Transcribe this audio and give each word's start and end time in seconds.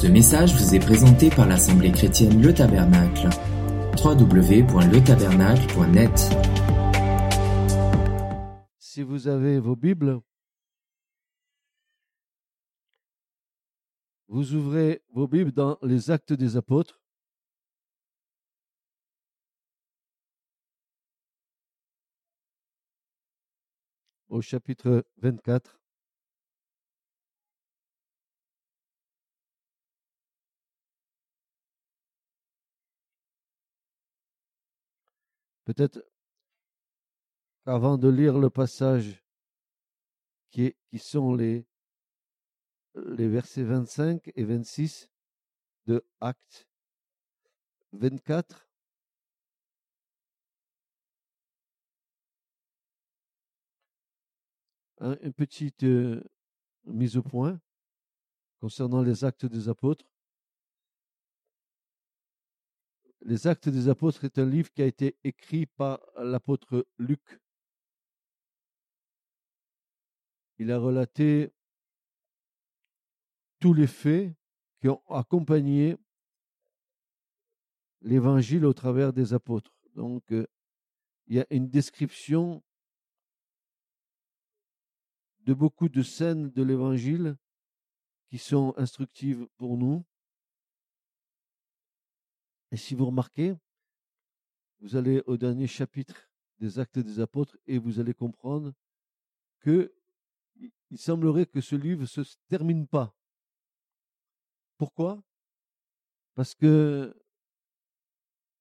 Ce 0.00 0.06
message 0.06 0.54
vous 0.54 0.74
est 0.74 0.78
présenté 0.78 1.28
par 1.28 1.46
l'Assemblée 1.46 1.92
chrétienne 1.92 2.40
Le 2.40 2.54
Tabernacle. 2.54 3.28
www.letabernacle.net 4.02 6.18
Si 8.78 9.02
vous 9.02 9.28
avez 9.28 9.60
vos 9.60 9.76
Bibles, 9.76 10.22
vous 14.28 14.54
ouvrez 14.54 15.02
vos 15.12 15.28
Bibles 15.28 15.52
dans 15.52 15.76
les 15.82 16.10
Actes 16.10 16.32
des 16.32 16.56
Apôtres. 16.56 17.02
Au 24.30 24.40
chapitre 24.40 25.04
24. 25.18 25.79
Peut-être 35.72 36.04
qu'avant 37.64 37.96
de 37.96 38.08
lire 38.08 38.40
le 38.40 38.50
passage 38.50 39.22
qui, 40.50 40.74
sont 40.98 41.32
les, 41.32 41.64
versets 43.28 43.62
25 43.62 44.32
et 44.34 44.42
26 44.42 45.08
de 45.86 46.04
Acte 46.20 46.68
24, 47.92 48.68
un- 54.98 55.16
une 55.22 55.32
petite 55.32 55.84
euh, 55.84 56.20
mise 56.84 57.16
au 57.16 57.22
point 57.22 57.60
concernant 58.58 59.02
les 59.02 59.24
actes 59.24 59.46
des 59.46 59.68
apôtres. 59.68 60.09
Les 63.22 63.46
actes 63.46 63.68
des 63.68 63.88
apôtres 63.88 64.24
est 64.24 64.38
un 64.38 64.46
livre 64.46 64.70
qui 64.72 64.82
a 64.82 64.86
été 64.86 65.16
écrit 65.24 65.66
par 65.66 66.00
l'apôtre 66.16 66.86
Luc. 66.98 67.40
Il 70.58 70.72
a 70.72 70.78
relaté 70.78 71.52
tous 73.60 73.74
les 73.74 73.86
faits 73.86 74.34
qui 74.80 74.88
ont 74.88 75.02
accompagné 75.08 75.96
l'évangile 78.00 78.64
au 78.64 78.72
travers 78.72 79.12
des 79.12 79.34
apôtres. 79.34 79.74
Donc, 79.94 80.32
euh, 80.32 80.46
il 81.26 81.36
y 81.36 81.40
a 81.40 81.46
une 81.50 81.68
description 81.68 82.62
de 85.40 85.54
beaucoup 85.54 85.88
de 85.88 86.02
scènes 86.02 86.50
de 86.50 86.62
l'évangile 86.62 87.36
qui 88.28 88.38
sont 88.38 88.74
instructives 88.76 89.46
pour 89.56 89.76
nous. 89.76 90.04
Et 92.72 92.76
si 92.76 92.94
vous 92.94 93.06
remarquez, 93.06 93.56
vous 94.80 94.96
allez 94.96 95.22
au 95.26 95.36
dernier 95.36 95.66
chapitre 95.66 96.30
des 96.58 96.78
actes 96.78 96.98
des 96.98 97.20
apôtres 97.20 97.56
et 97.66 97.78
vous 97.78 98.00
allez 98.00 98.14
comprendre 98.14 98.72
que 99.60 99.92
il- 100.56 100.98
semblerait 100.98 101.46
que 101.46 101.60
ce 101.60 101.76
livre 101.76 102.02
ne 102.02 102.06
se 102.06 102.20
termine 102.48 102.86
pas. 102.86 103.14
Pourquoi? 104.76 105.22
Parce 106.34 106.54
que 106.54 107.14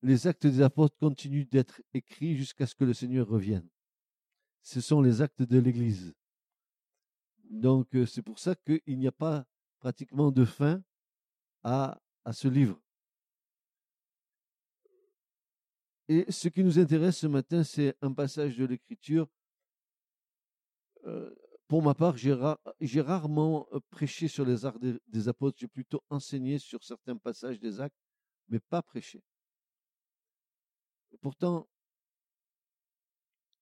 les 0.02 0.28
actes 0.28 0.48
des 0.48 0.62
apôtres 0.62 0.98
continuent 0.98 1.48
d'être 1.50 1.82
écrits 1.94 2.36
jusqu'à 2.38 2.66
ce 2.68 2.76
que 2.76 2.86
le 2.86 2.94
Seigneur 2.94 3.28
revienne. 3.28 3.68
Ce 4.62 4.82
sont 4.82 5.02
les 5.02 5.22
actes 5.22 5.42
de 5.42 5.60
l'Église. 5.60 6.14
Donc 7.50 7.96
euh, 7.96 8.06
c'est 8.06 8.22
pour 8.22 8.40
ça 8.40 8.56
qu'il 8.56 8.98
n'y 9.00 9.08
a 9.08 9.12
pas 9.12 9.46
pratiquement 9.80 10.32
de 10.32 10.46
fin 10.46 10.84
à 11.64 12.00
ce 12.32 12.48
livre. 12.48 12.80
Et 16.12 16.30
ce 16.32 16.48
qui 16.50 16.64
nous 16.64 16.80
intéresse 16.80 17.20
ce 17.20 17.28
matin, 17.28 17.64
c'est 17.64 17.96
un 18.02 18.12
passage 18.12 18.58
de 18.58 18.66
l'Écriture. 18.66 19.28
Euh, 21.06 21.34
pour 21.68 21.84
ma 21.84 21.94
part, 21.94 22.18
j'ai 22.18 22.34
ra- 22.34 22.60
j'ai 22.82 23.00
rarement 23.00 23.68
euh, 23.72 23.80
prêché 23.92 24.28
sur 24.28 24.44
les 24.44 24.66
arts 24.66 24.80
des, 24.80 25.00
des 25.06 25.28
apôtres. 25.28 25.60
J'ai 25.60 25.68
plutôt 25.68 26.04
enseigné 26.10 26.58
sur 26.58 26.84
certains 26.84 27.16
passages 27.16 27.60
des 27.60 27.80
actes, 27.80 27.96
mais 28.48 28.60
pas 28.60 28.82
prêché. 28.82 29.24
Pourtant, 31.22 31.70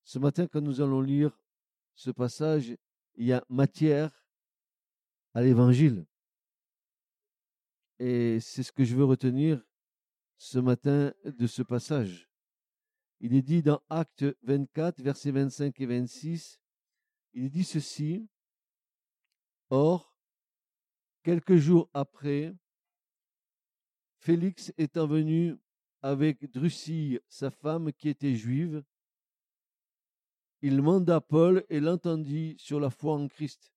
ce 0.04 0.18
matin, 0.18 0.46
quand 0.46 0.62
nous 0.62 0.80
allons 0.80 1.02
lire 1.02 1.38
ce 1.94 2.10
passage, 2.10 2.74
il 3.16 3.26
y 3.26 3.32
a 3.32 3.44
matière 3.50 4.24
à 5.34 5.42
l'évangile. 5.42 6.06
Et 7.98 8.40
c'est 8.40 8.62
ce 8.62 8.72
que 8.72 8.84
je 8.84 8.96
veux 8.96 9.04
retenir 9.04 9.62
ce 10.38 10.58
matin 10.58 11.12
de 11.24 11.46
ce 11.46 11.62
passage. 11.62 12.27
Il 13.20 13.34
est 13.34 13.42
dit 13.42 13.62
dans 13.62 13.80
Acte 13.88 14.24
24, 14.42 15.00
versets 15.00 15.32
25 15.32 15.80
et 15.80 15.86
26, 15.86 16.60
il 17.34 17.44
est 17.44 17.50
dit 17.50 17.64
ceci, 17.64 18.28
Or, 19.70 20.16
quelques 21.22 21.56
jours 21.56 21.90
après, 21.92 22.54
Félix 24.18 24.72
étant 24.78 25.06
venu 25.06 25.56
avec 26.00 26.50
Drusille, 26.50 27.20
sa 27.28 27.50
femme 27.50 27.92
qui 27.92 28.08
était 28.08 28.34
juive, 28.34 28.82
il 30.62 30.80
manda 30.82 31.20
Paul 31.20 31.64
et 31.68 31.80
l'entendit 31.80 32.56
sur 32.58 32.80
la 32.80 32.90
foi 32.90 33.14
en 33.14 33.28
Christ. 33.28 33.72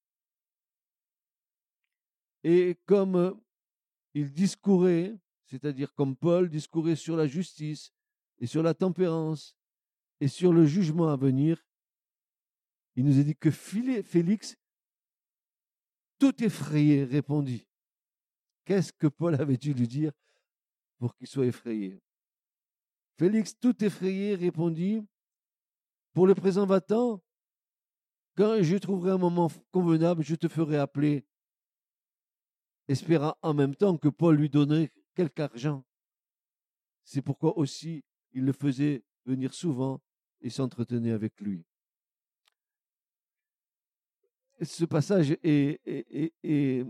Et 2.43 2.79
comme 2.85 3.39
il 4.13 4.31
discourait, 4.31 5.15
c'est-à-dire 5.45 5.93
comme 5.93 6.15
Paul 6.15 6.49
discourait 6.49 6.95
sur 6.95 7.15
la 7.15 7.27
justice 7.27 7.93
et 8.41 8.47
sur 8.47 8.63
la 8.63 8.73
tempérance 8.73 9.55
et 10.19 10.27
sur 10.27 10.51
le 10.51 10.65
jugement 10.65 11.09
à 11.09 11.15
venir, 11.15 11.63
il 12.95 13.05
nous 13.05 13.19
a 13.19 13.23
dit 13.23 13.35
que 13.35 13.51
Félix, 13.51 14.57
tout 16.19 16.43
effrayé, 16.43 17.05
répondit. 17.05 17.65
Qu'est-ce 18.65 18.91
que 18.91 19.07
Paul 19.07 19.35
avait 19.35 19.57
dû 19.57 19.73
lui 19.73 19.87
dire 19.87 20.11
pour 20.97 21.15
qu'il 21.15 21.27
soit 21.27 21.45
effrayé? 21.45 22.01
Félix, 23.17 23.57
tout 23.57 23.83
effrayé, 23.83 24.35
répondit, 24.35 25.05
pour 26.13 26.27
le 26.27 26.35
présent 26.35 26.65
va-t'en, 26.65 27.21
quand 28.35 28.61
je 28.61 28.77
trouverai 28.77 29.11
un 29.11 29.17
moment 29.17 29.49
convenable, 29.71 30.23
je 30.23 30.35
te 30.35 30.47
ferai 30.47 30.77
appeler, 30.77 31.25
espérant 32.87 33.35
en 33.41 33.53
même 33.53 33.75
temps 33.75 33.97
que 33.97 34.09
Paul 34.09 34.35
lui 34.35 34.49
donnerait 34.49 34.91
quelque 35.15 35.39
argent. 35.41 35.85
C'est 37.03 37.21
pourquoi 37.21 37.57
aussi 37.57 38.03
il 38.33 38.45
le 38.45 38.53
faisait 38.53 39.03
venir 39.25 39.53
souvent 39.53 40.01
et 40.41 40.49
s'entretenait 40.49 41.11
avec 41.11 41.39
lui. 41.39 41.63
Ce 44.61 44.85
passage 44.85 45.35
est, 45.43 46.85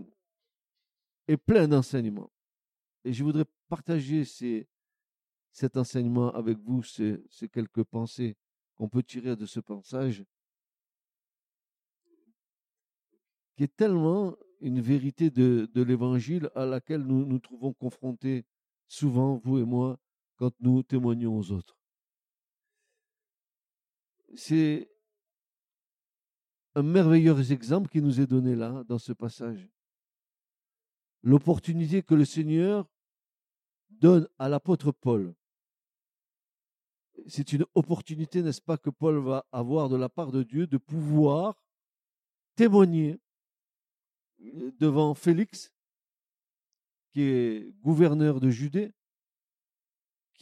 plein 1.46 1.68
d'enseignements. 1.68 2.30
Et 3.04 3.12
je 3.12 3.24
voudrais 3.24 3.46
partager 3.68 4.24
cet 5.50 5.76
enseignement 5.76 6.30
avec 6.32 6.58
vous, 6.58 6.82
ces, 6.82 7.22
quelques 7.50 7.84
pensées 7.84 8.36
qu'on 8.76 8.88
peut 8.88 9.02
tirer 9.02 9.36
de 9.36 9.46
ce 9.46 9.60
passage, 9.60 10.24
qui 13.56 13.64
est 13.64 13.76
tellement 13.76 14.36
une 14.60 14.80
vérité 14.80 15.30
de 15.30 15.82
l'évangile 15.82 16.50
à 16.54 16.66
laquelle 16.66 17.02
nous 17.02 17.24
nous 17.24 17.38
trouvons 17.38 17.72
confrontés 17.72 18.44
souvent, 18.86 19.40
vous 19.44 19.58
et 19.58 19.64
moi, 19.64 19.98
quand 20.42 20.58
nous 20.58 20.82
témoignons 20.82 21.38
aux 21.38 21.52
autres. 21.52 21.78
C'est 24.34 24.90
un 26.74 26.82
merveilleux 26.82 27.52
exemple 27.52 27.88
qui 27.88 28.02
nous 28.02 28.20
est 28.20 28.26
donné 28.26 28.56
là, 28.56 28.82
dans 28.88 28.98
ce 28.98 29.12
passage. 29.12 29.68
L'opportunité 31.22 32.02
que 32.02 32.16
le 32.16 32.24
Seigneur 32.24 32.90
donne 33.88 34.28
à 34.36 34.48
l'apôtre 34.48 34.90
Paul. 34.90 35.32
C'est 37.28 37.52
une 37.52 37.64
opportunité, 37.76 38.42
n'est-ce 38.42 38.62
pas, 38.62 38.78
que 38.78 38.90
Paul 38.90 39.18
va 39.18 39.46
avoir 39.52 39.88
de 39.88 39.94
la 39.94 40.08
part 40.08 40.32
de 40.32 40.42
Dieu 40.42 40.66
de 40.66 40.76
pouvoir 40.76 41.62
témoigner 42.56 43.20
devant 44.40 45.14
Félix, 45.14 45.72
qui 47.12 47.20
est 47.20 47.72
gouverneur 47.80 48.40
de 48.40 48.50
Judée, 48.50 48.92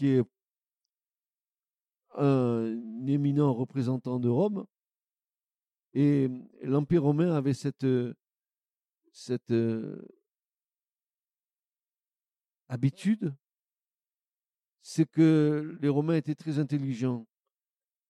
qui 0.01 0.09
est 0.09 0.25
un 2.15 3.07
éminent 3.07 3.53
représentant 3.53 4.19
de 4.19 4.31
Rome. 4.31 4.65
Et 5.93 6.31
l'Empire 6.63 7.03
romain 7.03 7.35
avait 7.35 7.53
cette, 7.53 7.87
cette 9.13 9.51
euh, 9.51 10.01
habitude, 12.69 13.35
c'est 14.81 15.05
que 15.05 15.77
les 15.83 15.91
Romains 15.91 16.17
étaient 16.17 16.35
très 16.35 16.59
intelligents. 16.59 17.27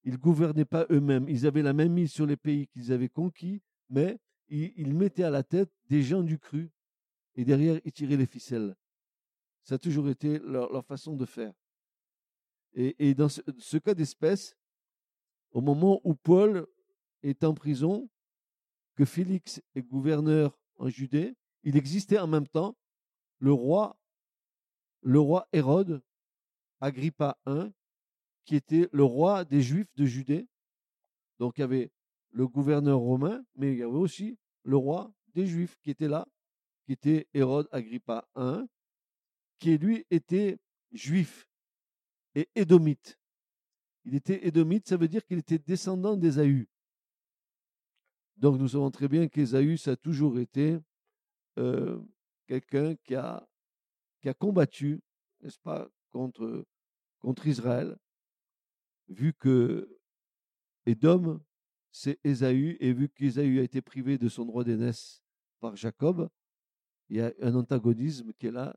Ils 0.04 0.16
gouvernaient 0.16 0.64
pas 0.64 0.86
eux-mêmes. 0.90 1.28
Ils 1.28 1.44
avaient 1.44 1.62
la 1.62 1.72
même 1.72 1.92
mise 1.92 2.12
sur 2.12 2.24
les 2.24 2.36
pays 2.36 2.68
qu'ils 2.68 2.92
avaient 2.92 3.08
conquis, 3.08 3.62
mais 3.88 4.20
ils, 4.46 4.72
ils 4.76 4.94
mettaient 4.94 5.24
à 5.24 5.30
la 5.30 5.42
tête 5.42 5.72
des 5.88 6.04
gens 6.04 6.22
du 6.22 6.38
cru. 6.38 6.70
et 7.34 7.44
derrière, 7.44 7.80
ils 7.84 7.92
tiraient 7.92 8.16
les 8.16 8.26
ficelles. 8.26 8.76
Ça 9.64 9.74
a 9.74 9.78
toujours 9.78 10.08
été 10.08 10.38
leur, 10.38 10.84
façon 10.84 11.16
de 11.16 11.24
faire. 11.24 11.52
Et, 12.74 13.14
dans 13.14 13.28
ce, 13.28 13.76
cas 13.78 13.94
d'espèce, 13.94 14.56
au 15.50 15.60
moment 15.60 16.00
où 16.04 16.14
Paul 16.14 16.66
est 17.22 17.42
en 17.44 17.54
prison, 17.54 18.08
que 18.94 19.04
Félix 19.04 19.60
est 19.74 19.82
gouverneur 19.82 20.58
en 20.76 20.88
Judée, 20.88 21.34
il 21.62 21.76
existait 21.76 22.18
en 22.18 22.26
même 22.26 22.46
temps 22.46 22.76
le 23.38 23.52
roi, 23.52 23.98
le 25.02 25.18
roi 25.18 25.48
Hérode, 25.52 26.02
Agrippa 26.80 27.38
I, 27.46 27.72
qui 28.44 28.56
était 28.56 28.88
le 28.92 29.04
roi 29.04 29.44
des 29.44 29.62
Juifs 29.62 29.92
de 29.96 30.04
Judée. 30.04 30.48
Donc 31.38 31.58
il 31.58 31.62
y 31.62 31.64
avait 31.64 31.90
le 32.30 32.46
gouverneur 32.46 32.98
romain, 32.98 33.44
mais 33.56 33.72
il 33.72 33.78
y 33.78 33.82
avait 33.82 33.92
aussi 33.92 34.38
le 34.62 34.76
roi 34.76 35.12
des 35.34 35.46
Juifs 35.46 35.76
qui 35.82 35.90
était 35.90 36.08
là, 36.08 36.26
qui 36.84 36.92
était 36.92 37.28
Hérode 37.34 37.68
Agrippa 37.72 38.28
I, 38.36 38.64
qui 39.58 39.76
lui 39.76 40.06
était 40.10 40.58
juif 40.92 41.49
et 42.34 42.48
édomite. 42.54 43.18
Il 44.04 44.14
était 44.14 44.46
édomite, 44.46 44.88
ça 44.88 44.96
veut 44.96 45.08
dire 45.08 45.24
qu'il 45.24 45.38
était 45.38 45.58
descendant 45.58 46.16
d'Ésaü. 46.16 46.68
Donc 48.36 48.58
nous 48.58 48.68
savons 48.68 48.90
très 48.90 49.08
bien 49.08 49.28
qu'Ésaü, 49.28 49.76
ça 49.76 49.92
a 49.92 49.96
toujours 49.96 50.38
été 50.38 50.78
euh, 51.58 52.00
quelqu'un 52.46 52.96
qui 52.96 53.14
a, 53.14 53.46
qui 54.20 54.28
a 54.28 54.34
combattu, 54.34 55.00
n'est-ce 55.42 55.58
pas, 55.58 55.88
contre, 56.10 56.64
contre 57.18 57.46
Israël, 57.46 57.96
vu 59.08 59.34
que 59.34 59.98
Édom, 60.86 61.40
c'est 61.92 62.18
Ésaü, 62.24 62.76
et 62.80 62.92
vu 62.92 63.08
qu'Ésaü 63.08 63.58
a 63.58 63.62
été 63.62 63.82
privé 63.82 64.16
de 64.16 64.28
son 64.28 64.46
droit 64.46 64.64
d'aînesse 64.64 65.22
par 65.60 65.76
Jacob, 65.76 66.30
il 67.10 67.16
y 67.16 67.20
a 67.20 67.32
un 67.42 67.54
antagonisme 67.54 68.32
qui 68.32 68.46
est 68.46 68.52
là, 68.52 68.74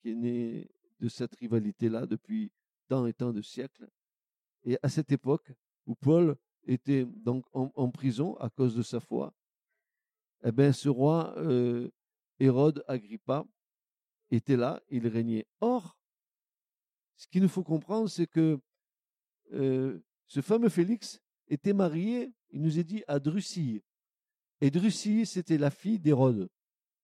qui 0.00 0.10
est 0.10 0.14
né 0.14 0.70
de 1.00 1.08
cette 1.08 1.34
rivalité-là 1.36 2.06
depuis 2.06 2.52
et 3.06 3.12
tant 3.12 3.32
de 3.32 3.42
siècles. 3.42 3.88
Et 4.64 4.78
à 4.82 4.88
cette 4.88 5.12
époque 5.12 5.52
où 5.86 5.94
Paul 5.94 6.36
était 6.64 7.04
donc 7.04 7.44
en, 7.52 7.90
prison 7.90 8.36
à 8.36 8.50
cause 8.50 8.74
de 8.74 8.82
sa 8.82 9.00
foi, 9.00 9.32
eh 10.44 10.52
bien, 10.52 10.72
ce 10.72 10.88
roi 10.88 11.34
euh, 11.38 11.90
Hérode 12.38 12.84
Agrippa 12.86 13.44
était 14.30 14.56
là, 14.56 14.82
il 14.88 15.06
régnait. 15.06 15.46
Or, 15.60 15.98
ce 17.16 17.26
qu'il 17.28 17.42
nous 17.42 17.48
faut 17.48 17.64
comprendre, 17.64 18.08
c'est 18.08 18.26
que 18.26 18.58
euh, 19.52 20.00
ce 20.26 20.40
fameux 20.40 20.68
Félix 20.68 21.20
était 21.48 21.72
marié, 21.72 22.32
il 22.50 22.62
nous 22.62 22.78
est 22.78 22.84
dit, 22.84 23.02
à 23.08 23.18
Drusille. 23.18 23.82
Et 24.60 24.70
Drusille, 24.70 25.26
c'était 25.26 25.58
la 25.58 25.70
fille 25.70 25.98
d'Hérode, 25.98 26.48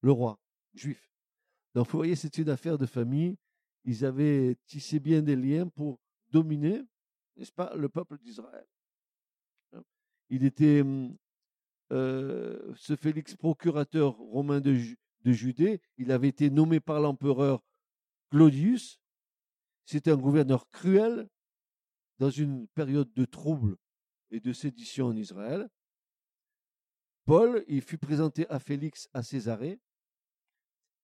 le 0.00 0.12
roi 0.12 0.38
juif. 0.74 1.10
Donc, 1.74 1.88
vous 1.88 1.98
voyez, 1.98 2.16
c'est 2.16 2.38
une 2.38 2.48
affaire 2.48 2.78
de 2.78 2.86
famille. 2.86 3.36
Ils 3.86 4.04
avaient 4.04 4.56
tissé 4.66 4.98
bien 4.98 5.22
des 5.22 5.36
liens 5.36 5.68
pour 5.68 6.00
dominer, 6.30 6.82
n'est-ce 7.36 7.52
pas, 7.52 7.74
le 7.76 7.88
peuple 7.88 8.18
d'Israël. 8.18 8.66
Hein. 9.72 9.82
Il 10.28 10.44
était 10.44 10.82
euh, 11.92 12.74
ce 12.74 12.96
Félix 12.96 13.36
procurateur 13.36 14.16
romain 14.16 14.60
de, 14.60 14.76
de 15.20 15.32
Judée. 15.32 15.80
Il 15.98 16.10
avait 16.10 16.28
été 16.28 16.50
nommé 16.50 16.80
par 16.80 17.00
l'empereur 17.00 17.62
Claudius. 18.30 19.00
C'était 19.84 20.10
un 20.10 20.16
gouverneur 20.16 20.68
cruel 20.70 21.28
dans 22.18 22.30
une 22.30 22.66
période 22.68 23.12
de 23.14 23.24
troubles 23.24 23.76
et 24.32 24.40
de 24.40 24.52
sédition 24.52 25.06
en 25.06 25.16
Israël. 25.16 25.68
Paul, 27.24 27.64
il 27.68 27.82
fut 27.82 27.98
présenté 27.98 28.48
à 28.50 28.58
Félix 28.58 29.08
à 29.12 29.22
Césarée 29.22 29.78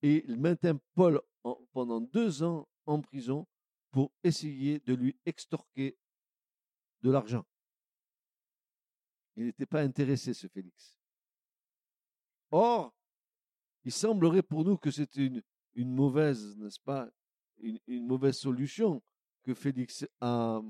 et 0.02 0.25
il 0.26 0.40
maintint 0.40 0.81
Paul 0.94 1.20
pendant 1.73 2.00
deux 2.00 2.43
ans 2.43 2.69
en 2.87 3.00
prison 3.00 3.46
pour 3.90 4.12
essayer 4.25 4.81
de 4.81 4.94
lui 4.94 5.17
extorquer 5.26 5.96
de 7.02 7.11
l'argent. 7.11 7.44
Il 9.37 9.46
n'était 9.46 9.67
pas 9.67 9.82
intéressé, 9.82 10.34
ce 10.34 10.46
Félix. 10.46 10.99
Or, 12.50 12.94
il 13.84 13.93
semblerait 13.93 14.43
pour 14.43 14.64
nous 14.64 14.76
que 14.76 14.90
c'est 14.90 15.17
une, 15.17 15.43
une 15.75 15.93
mauvaise, 15.93 16.56
n'est-ce 16.58 16.81
pas, 16.81 17.11
une, 17.58 18.06
mauvaise 18.06 18.37
solution 18.37 19.02
que 19.43 19.55
Félix 19.55 20.06
a, 20.20 20.61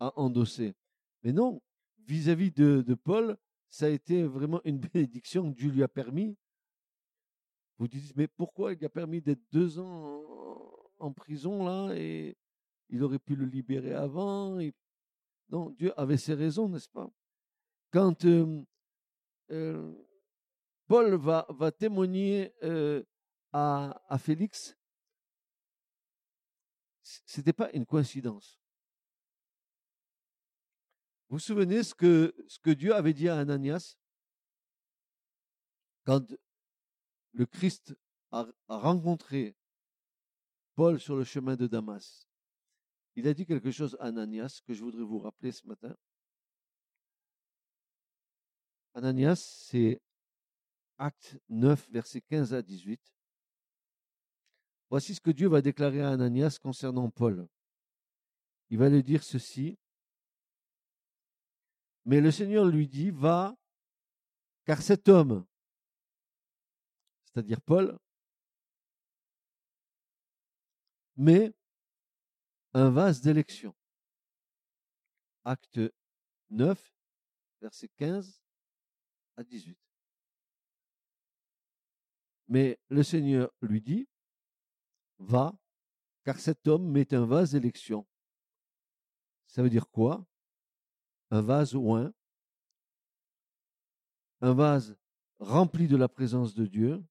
a 0.00 0.12
endossée. 0.18 0.74
Mais 1.22 1.32
non, 1.32 1.60
vis-à-vis 2.06 2.52
de, 2.52 2.82
de, 2.86 2.94
Paul, 2.94 3.36
ça 3.68 3.86
a 3.86 3.90
été 3.90 4.22
vraiment 4.24 4.60
une 4.64 4.78
bénédiction 4.92 5.50
que 5.52 5.56
Dieu 5.56 5.70
lui 5.70 5.82
a 5.82 5.88
permis. 5.88 6.36
Vous 7.78 7.88
dites, 7.88 8.16
mais 8.16 8.28
pourquoi 8.28 8.72
il 8.72 8.84
a 8.84 8.88
permis 8.88 9.20
d'être 9.20 9.42
deux 9.52 9.78
ans 9.78 10.24
en, 10.98 11.12
prison 11.12 11.64
là 11.64 11.94
et 11.94 12.36
il 12.88 13.02
aurait 13.02 13.18
pu 13.18 13.36
le 13.36 13.44
libérer 13.44 13.94
avant. 13.94 14.58
Non, 15.50 15.70
Dieu 15.70 15.92
avait 15.98 16.16
ses 16.16 16.34
raisons, 16.34 16.68
n'est-ce 16.68 16.88
pas? 16.88 17.08
Quand 17.90 18.24
euh, 18.24 19.94
Paul 20.86 21.14
va, 21.14 21.72
témoigner 21.72 22.52
à, 23.52 24.02
à 24.08 24.18
Félix, 24.18 24.76
ce 27.02 27.40
n'était 27.40 27.52
pas 27.52 27.70
une 27.72 27.86
coïncidence. 27.86 28.58
Vous 31.28 31.36
vous 31.36 31.40
souvenez 31.40 31.82
ce 31.82 31.94
que, 31.94 32.34
ce 32.48 32.58
que 32.58 32.70
Dieu 32.70 32.94
avait 32.94 33.12
dit 33.12 33.28
à 33.28 33.38
Ananias? 33.38 33.96
Quand 36.04 36.24
le 37.32 37.44
Christ 37.44 37.94
a, 38.30 38.46
a, 38.68 38.78
rencontré 38.78 39.54
Paul 40.78 41.00
sur 41.00 41.16
le 41.16 41.24
chemin 41.24 41.56
de 41.56 41.66
Damas 41.66 42.28
Il 43.16 43.26
a 43.26 43.34
dit 43.34 43.44
quelque 43.44 43.72
chose 43.72 43.96
à 43.98 44.04
Ananias 44.04 44.60
que 44.64 44.72
je 44.72 44.84
voudrais 44.84 45.02
vous 45.02 45.18
rappeler 45.18 45.50
ce 45.50 45.66
matin. 45.66 45.92
Ananias, 48.94 49.64
c'est 49.66 50.00
Acte 50.96 51.36
9, 51.48 51.90
versets 51.90 52.20
15 52.20 52.54
à 52.54 52.62
18. 52.62 53.00
Voici 54.88 55.16
ce 55.16 55.20
que 55.20 55.32
Dieu 55.32 55.48
va 55.48 55.62
déclarer 55.62 56.00
à 56.00 56.10
Ananias 56.10 56.60
concernant 56.62 57.10
Paul. 57.10 57.48
Il 58.70 58.78
va 58.78 58.88
lui 58.88 59.02
dire 59.02 59.24
ceci. 59.24 59.76
Mais 62.04 62.20
le 62.20 62.30
Seigneur 62.30 62.64
lui 62.66 62.86
dit, 62.86 63.10
va, 63.10 63.58
car 64.64 64.80
cet 64.80 65.08
homme, 65.08 65.44
c'est-à-dire 67.24 67.60
Paul, 67.62 67.98
met 71.18 71.54
un 72.72 72.90
vase 72.90 73.20
d'élection. 73.20 73.74
Acte 75.44 75.80
9, 76.50 76.94
versets 77.60 77.90
15 77.96 78.40
à 79.36 79.44
18. 79.44 79.78
Mais 82.48 82.78
le 82.88 83.02
Seigneur 83.02 83.50
lui 83.60 83.82
dit, 83.82 84.08
va, 85.18 85.54
car 86.24 86.38
cet 86.38 86.66
homme 86.66 86.90
met 86.90 87.12
un 87.12 87.26
vase 87.26 87.52
d'élection. 87.52 88.06
Ça 89.46 89.62
veut 89.62 89.70
dire 89.70 89.90
quoi? 89.90 90.24
Un 91.30 91.42
vase 91.42 91.74
oint, 91.74 92.12
un? 94.40 94.54
Vase 94.54 94.96
rempli 95.40 95.88
de 95.88 95.96
la 95.96 96.08
présence 96.08 96.54
de 96.54 96.66
Dieu, 96.66 97.04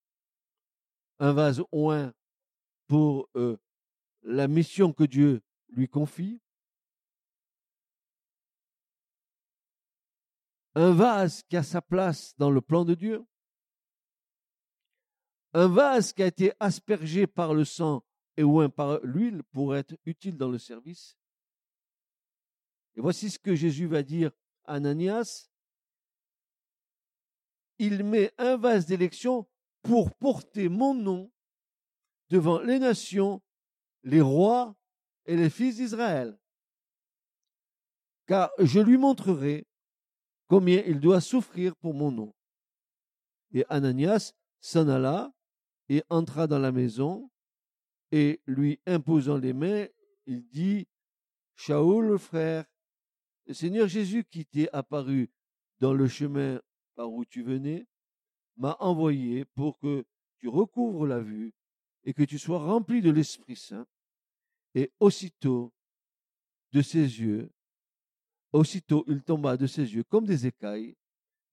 un 1.19 1.33
vase 1.33 1.61
oint 1.71 2.13
pour 2.87 3.29
euh, 3.35 3.57
la 4.23 4.47
mission 4.47 4.93
que 4.93 5.03
Dieu 5.03 5.41
lui 5.69 5.87
confie, 5.87 6.41
un 10.75 10.93
vase 10.93 11.43
qui 11.43 11.57
a 11.57 11.63
sa 11.63 11.81
place 11.81 12.35
dans 12.37 12.51
le 12.51 12.61
plan 12.61 12.85
de 12.85 12.93
Dieu, 12.93 13.25
un 15.53 15.67
vase 15.67 16.13
qui 16.13 16.21
a 16.21 16.27
été 16.27 16.53
aspergé 16.59 17.25
par 17.25 17.53
le 17.53 17.65
sang 17.65 18.03
et 18.37 18.43
oint 18.43 18.69
par 18.69 18.99
l'huile 19.01 19.41
pour 19.51 19.75
être 19.75 19.95
utile 20.05 20.37
dans 20.37 20.49
le 20.49 20.59
service. 20.59 21.17
Et 22.95 23.01
voici 23.01 23.29
ce 23.29 23.39
que 23.39 23.55
Jésus 23.55 23.87
va 23.87 24.03
dire 24.03 24.31
à 24.65 24.75
Ananias. 24.75 25.49
Il 27.79 28.03
met 28.03 28.31
un 28.37 28.57
vase 28.57 28.85
d'élection 28.85 29.47
pour 29.81 30.13
porter 30.15 30.69
mon 30.69 30.93
nom 30.93 31.31
devant 32.29 32.59
les 32.59 32.77
nations, 32.79 33.41
les 34.07 34.21
rois 34.21 34.73
et 35.25 35.35
les 35.35 35.49
fils 35.49 35.75
d'Israël. 35.75 36.39
Car 38.25 38.49
je 38.57 38.79
lui 38.79 38.97
montrerai 38.97 39.67
combien 40.47 40.81
il 40.85 41.01
doit 41.01 41.19
souffrir 41.19 41.75
pour 41.75 41.93
mon 41.93 42.09
nom. 42.09 42.33
Et 43.51 43.65
Ananias 43.67 44.33
s'en 44.61 44.87
alla 44.87 45.33
et 45.89 46.03
entra 46.09 46.47
dans 46.47 46.59
la 46.59 46.71
maison 46.71 47.29
et 48.11 48.41
lui 48.45 48.79
imposant 48.85 49.37
les 49.37 49.51
mains, 49.51 49.87
il 50.25 50.47
dit, 50.47 50.87
Shaoul, 51.55 52.17
frère, 52.17 52.65
le 53.45 53.53
Seigneur 53.53 53.89
Jésus 53.89 54.23
qui 54.23 54.45
t'est 54.45 54.69
apparu 54.71 55.29
dans 55.79 55.93
le 55.93 56.07
chemin 56.07 56.61
par 56.95 57.11
où 57.11 57.25
tu 57.25 57.43
venais, 57.43 57.85
m'a 58.55 58.77
envoyé 58.79 59.43
pour 59.43 59.77
que 59.79 60.05
tu 60.37 60.47
recouvres 60.47 61.05
la 61.05 61.19
vue 61.19 61.53
et 62.05 62.13
que 62.13 62.23
tu 62.23 62.39
sois 62.39 62.59
rempli 62.59 63.01
de 63.01 63.11
l'Esprit 63.11 63.57
Saint. 63.57 63.85
Et 64.77 64.91
aussitôt, 64.99 65.73
de 66.71 66.83
ses 66.83 66.99
yeux, 66.99 67.51
aussitôt 68.51 69.03
il 69.07 69.23
tomba 69.23 69.57
de 69.57 69.65
ses 69.65 69.91
yeux 69.95 70.03
comme 70.03 70.27
des 70.27 70.45
écailles 70.45 70.95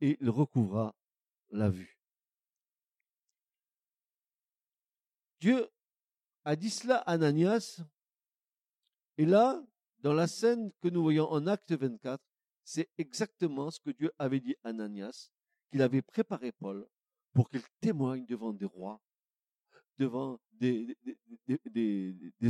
et 0.02 0.18
il 0.20 0.28
recouvra 0.28 0.94
la 1.48 1.70
vue. 1.70 1.98
Dieu 5.40 5.66
a 6.44 6.54
dit 6.54 6.68
cela 6.68 6.98
à 6.98 7.12
Ananias. 7.12 7.80
Et 9.16 9.24
là, 9.24 9.64
dans 10.00 10.12
la 10.12 10.26
scène 10.26 10.70
que 10.82 10.88
nous 10.88 11.02
voyons 11.02 11.30
en 11.30 11.46
Acte 11.46 11.72
24, 11.72 12.22
c'est 12.62 12.90
exactement 12.98 13.70
ce 13.70 13.80
que 13.80 13.90
Dieu 13.90 14.12
avait 14.18 14.40
dit 14.40 14.56
à 14.64 14.68
Ananias, 14.68 15.30
qu'il 15.70 15.80
avait 15.80 16.02
préparé 16.02 16.52
Paul 16.52 16.86
pour 17.32 17.48
qu'il 17.48 17.62
témoigne 17.80 18.26
devant 18.26 18.52
des 18.52 18.66
rois, 18.66 19.00
devant 19.98 20.38
des, 20.52 20.96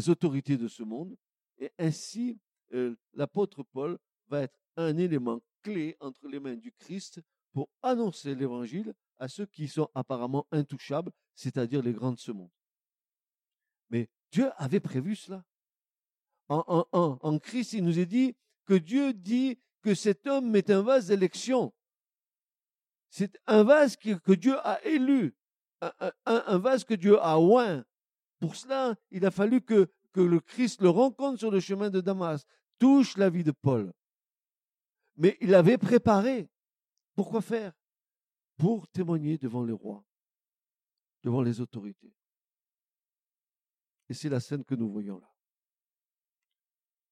autorités 0.09 0.57
de 0.57 0.69
ce 0.69 0.83
monde. 0.83 1.17
Et 1.59 1.71
ainsi, 1.79 2.39
euh, 2.73 2.97
l'apôtre 3.13 3.63
Paul 3.63 3.99
va 4.29 4.43
être 4.43 4.59
un 4.77 4.97
élément 4.97 5.41
clé 5.63 5.97
entre 6.01 6.29
les 6.29 6.41
mains 6.41 6.57
du 6.57 6.73
Christ 6.73 7.21
pour 7.53 7.69
annoncer 7.83 8.35
l'évangile 8.35 8.95
à 9.19 9.29
ceux 9.29 9.47
qui 9.47 9.69
sont 9.69 9.89
apparemment 9.95 10.47
intouchables, 10.51 11.13
c'est-à-dire 11.35 11.83
les 11.83 11.93
grands 11.93 12.13
de 12.13 12.19
ce 12.19 12.33
monde. 12.33 12.51
Mais 13.91 14.09
Dieu 14.33 14.51
avait 14.57 14.81
prévu 14.81 15.15
cela. 15.15 15.45
En, 16.49 16.87
en, 16.93 17.39
Christ, 17.39 17.73
il 17.73 17.85
nous 17.85 17.99
est 17.99 18.07
dit 18.07 18.37
que 18.67 18.75
Dieu 18.75 19.13
dit 19.13 19.59
que 19.83 19.95
cet 19.95 20.27
homme 20.27 20.55
est 20.57 20.71
un 20.71 20.83
vase 20.83 21.07
d'élection. 21.07 21.73
C'est 23.09 23.39
un 23.47 23.63
vase 23.63 23.97
que, 23.97 24.35
Dieu 24.35 24.57
a 24.67 24.85
élu, 24.85 25.35
un, 26.27 26.59
vase 26.59 26.85
que 26.85 26.95
Dieu 26.95 27.19
a 27.21 27.39
oint. 27.39 27.85
Pour 28.39 28.57
cela, 28.57 28.97
il 29.11 29.25
a 29.25 29.31
fallu 29.31 29.61
que, 29.61 29.91
que 30.13 30.21
le 30.21 30.41
Christ 30.41 30.81
le 30.81 30.91
rencontre 30.91 31.39
sur 31.39 31.51
le 31.51 31.61
chemin 31.61 31.91
de 31.91 32.01
Damas, 32.01 32.45
touche 32.79 33.17
la 33.17 33.31
vie 33.31 33.45
de 33.45 33.53
Paul. 33.53 33.93
Mais 35.17 35.37
il 35.41 35.55
avait 35.55 35.79
préparé. 35.79 36.49
Pourquoi 37.15 37.41
faire? 37.41 37.73
Pour 38.57 38.89
témoigner 38.89 39.39
devant 39.39 39.65
les 39.65 39.73
rois, 39.73 40.05
devant 41.23 41.43
les 41.43 41.61
autorités. 41.61 42.15
Et 44.09 44.15
c'est 44.15 44.29
la 44.29 44.41
scène 44.41 44.65
que 44.65 44.75
nous 44.75 44.91
voyons 44.91 45.19
là. 45.19 45.33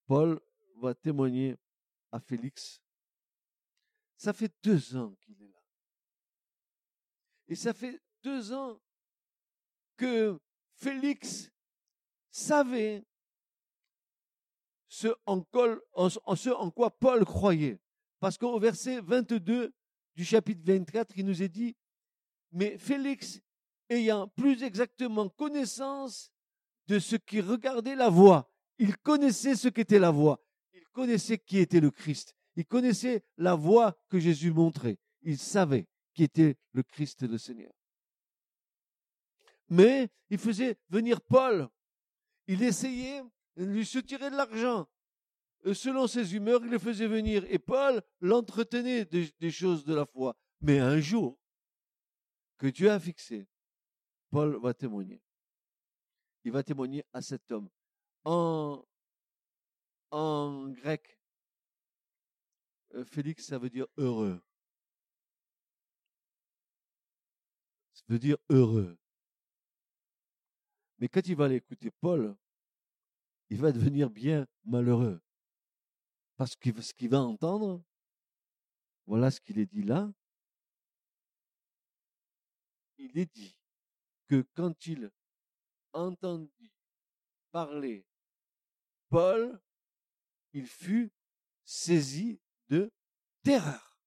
Paul 0.07 0.41
va 0.81 0.95
témoigner 0.95 1.57
à 2.11 2.21
Félix. 2.21 2.83
Ça 4.17 4.33
fait 4.33 4.53
deux 4.63 4.97
ans 4.97 5.15
qu'il 5.21 5.41
est 5.43 5.49
là. 5.49 5.63
Et 7.49 7.55
ça 7.55 7.73
fait 7.73 8.01
deux 8.23 8.53
ans 8.53 8.81
que 9.97 10.39
Félix 10.75 11.51
savait 12.31 13.05
ce 14.89 15.09
en, 15.27 15.41
quoi 16.71 16.91
Paul 16.91 17.25
croyait. 17.25 17.81
Parce 18.21 18.37
qu'au 18.37 18.59
verset 18.59 19.01
22 19.01 19.73
du 20.15 20.25
chapitre 20.25 20.61
24, 20.65 21.17
il 21.17 21.25
nous 21.25 21.43
est 21.43 21.49
dit, 21.49 21.75
mais 22.53 22.77
Félix, 22.77 23.41
ayant 23.89 24.29
plus 24.29 24.63
exactement 24.63 25.29
connaissance 25.29 26.31
de 26.89 26.99
ce 26.99 27.17
qui 27.17 27.41
regardait 27.41 27.95
la 27.95 28.11
voix. 28.11 28.51
Il 28.79 28.97
connaissait 28.99 29.55
ce 29.55 29.69
qu'était 29.69 29.99
la 29.99 30.11
voix. 30.11 30.45
Il 30.75 30.85
connaissait 30.93 31.39
qui 31.39 31.59
était 31.59 31.81
le 31.81 31.91
Christ. 31.91 32.35
Il 32.57 32.67
connaissait 32.67 33.25
la 33.39 33.55
voix 33.55 33.97
que 34.11 34.19
Jésus 34.19 34.53
montrait. 34.53 34.99
Il 35.23 35.39
savait 35.39 35.87
qui 36.13 36.25
était 36.25 36.57
le 36.73 36.83
Christ 36.83 37.23
le 37.23 37.39
Seigneur. 37.39 37.73
Mais 39.73 40.09
il 40.31 40.39
faisait 40.39 40.77
venir 40.89 41.21
Paul. 41.21 41.69
Il 42.47 42.63
essayait 42.63 43.23
de 43.57 43.65
lui 43.65 43.87
soutirer 43.87 44.31
de 44.31 44.37
l'argent. 44.37 44.89
Selon 45.73 46.07
ses 46.07 46.35
humeurs, 46.35 46.61
il 46.65 46.71
le 46.71 46.79
faisait 46.79 47.07
venir. 47.07 47.45
Et 47.49 47.59
Paul 47.59 48.03
l'entretenait 48.21 49.05
des 49.05 49.51
choses 49.51 49.85
de 49.85 49.95
la 49.95 50.07
foi. 50.07 50.37
Mais 50.61 50.79
un 50.79 51.01
jour, 51.01 51.39
que 52.59 52.67
Dieu 52.67 52.91
a 52.91 53.01
fixé, 53.01 53.47
Paul 54.31 54.61
va 54.61 54.75
témoigner 54.75 55.23
il 56.45 56.53
va 56.53 56.63
témoigner 56.63 57.05
à 57.13 57.23
cet 57.23 57.51
homme. 57.51 57.69
En, 58.25 58.85
en 60.11 60.69
grec, 60.69 61.19
euh, 62.95 63.05
Félix, 63.05 63.47
ça 63.47 63.59
veut 63.59 63.71
dire 63.71 63.87
heureux. 63.97 64.41
Ça 67.93 68.03
veut 68.09 68.19
dire 68.19 68.37
heureux. 68.51 68.99
Mais 71.03 71.09
quand 71.09 71.27
il 71.27 71.35
va 71.35 71.49
l'écouter 71.49 71.91
Paul, 71.91 72.37
il 73.51 73.61
va 73.61 73.73
devenir 73.73 74.09
bien 74.09 74.47
malheureux. 74.63 75.21
Parce 76.37 76.55
que 76.55 76.81
ce 76.81 76.95
qu'il 76.95 77.09
va 77.09 77.21
entendre, 77.21 77.83
voilà 79.07 79.33
ce 79.33 79.41
qu'il 79.41 79.59
est 79.59 79.67
dit 79.67 79.83
là. 79.83 80.13
Il 82.99 83.19
est 83.19 83.35
dit 83.35 83.59
que 84.29 84.47
quand 84.55 84.87
il 84.87 85.11
entendu 85.93 86.71
parler 87.51 88.07
Paul, 89.09 89.61
il 90.53 90.69
fut 90.69 91.11
saisi 91.65 92.41
de 92.69 92.93
terreur. 93.43 93.99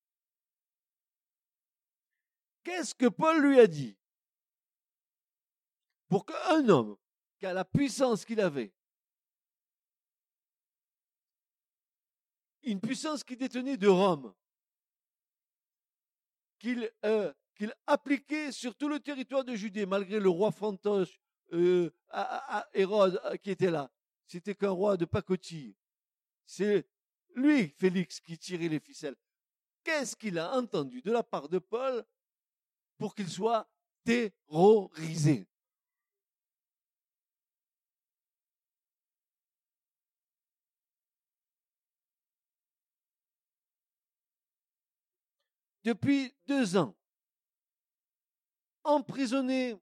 Qu'est-ce 2.64 2.96
que 2.96 3.08
Paul 3.08 3.42
lui 3.46 3.60
a 3.60 3.68
dit? 3.68 3.98
Pour 6.08 6.26
qu'un 6.26 6.68
homme 6.70 6.98
qui 7.38 7.46
a 7.46 7.54
la 7.54 7.66
puissance 7.66 8.26
qu'il 8.26 8.40
avait, 8.40 8.74
une 12.64 12.80
puissance 12.80 13.24
qui 13.24 13.38
détenait 13.38 13.78
de 13.78 13.88
Rome, 13.88 14.34
qu'il 16.60 16.92
euh, 17.06 17.32
qu'il 17.56 17.74
appliquait 17.88 18.52
sur 18.52 18.76
tout 18.76 18.90
le 18.90 19.00
territoire 19.00 19.44
de 19.44 19.56
Judée, 19.56 19.86
malgré 19.86 20.20
le 20.20 20.30
roi 20.30 20.52
fantoche 20.52 21.20
euh, 21.54 21.90
à, 22.10 22.68
Hérode 22.74 23.20
euh, 23.26 23.38
qui 23.38 23.52
était 23.52 23.72
là. 23.72 23.90
C'était 24.28 24.56
qu'un 24.56 24.72
roi 24.72 24.98
de 24.98 25.06
pacotille. 25.06 25.76
C'est 26.46 26.88
lui, 27.36 27.70
Félix, 27.70 28.20
qui 28.20 28.38
tirait 28.38 28.68
les 28.68 28.80
ficelles. 28.80 29.16
Qu'est-ce 29.84 30.16
qu'il 30.16 30.40
a 30.40 30.52
entendu 30.54 31.02
de 31.02 31.12
la 31.12 31.24
part 31.24 31.48
de 31.48 31.60
Paul 31.60 32.04
pour 32.98 33.14
qu'il 33.16 33.30
soit 33.30 33.70
terrorisé? 34.04 35.48
Depuis 45.86 46.34
deux 46.48 46.78
ans, 46.78 46.98
emprisonné 48.84 49.76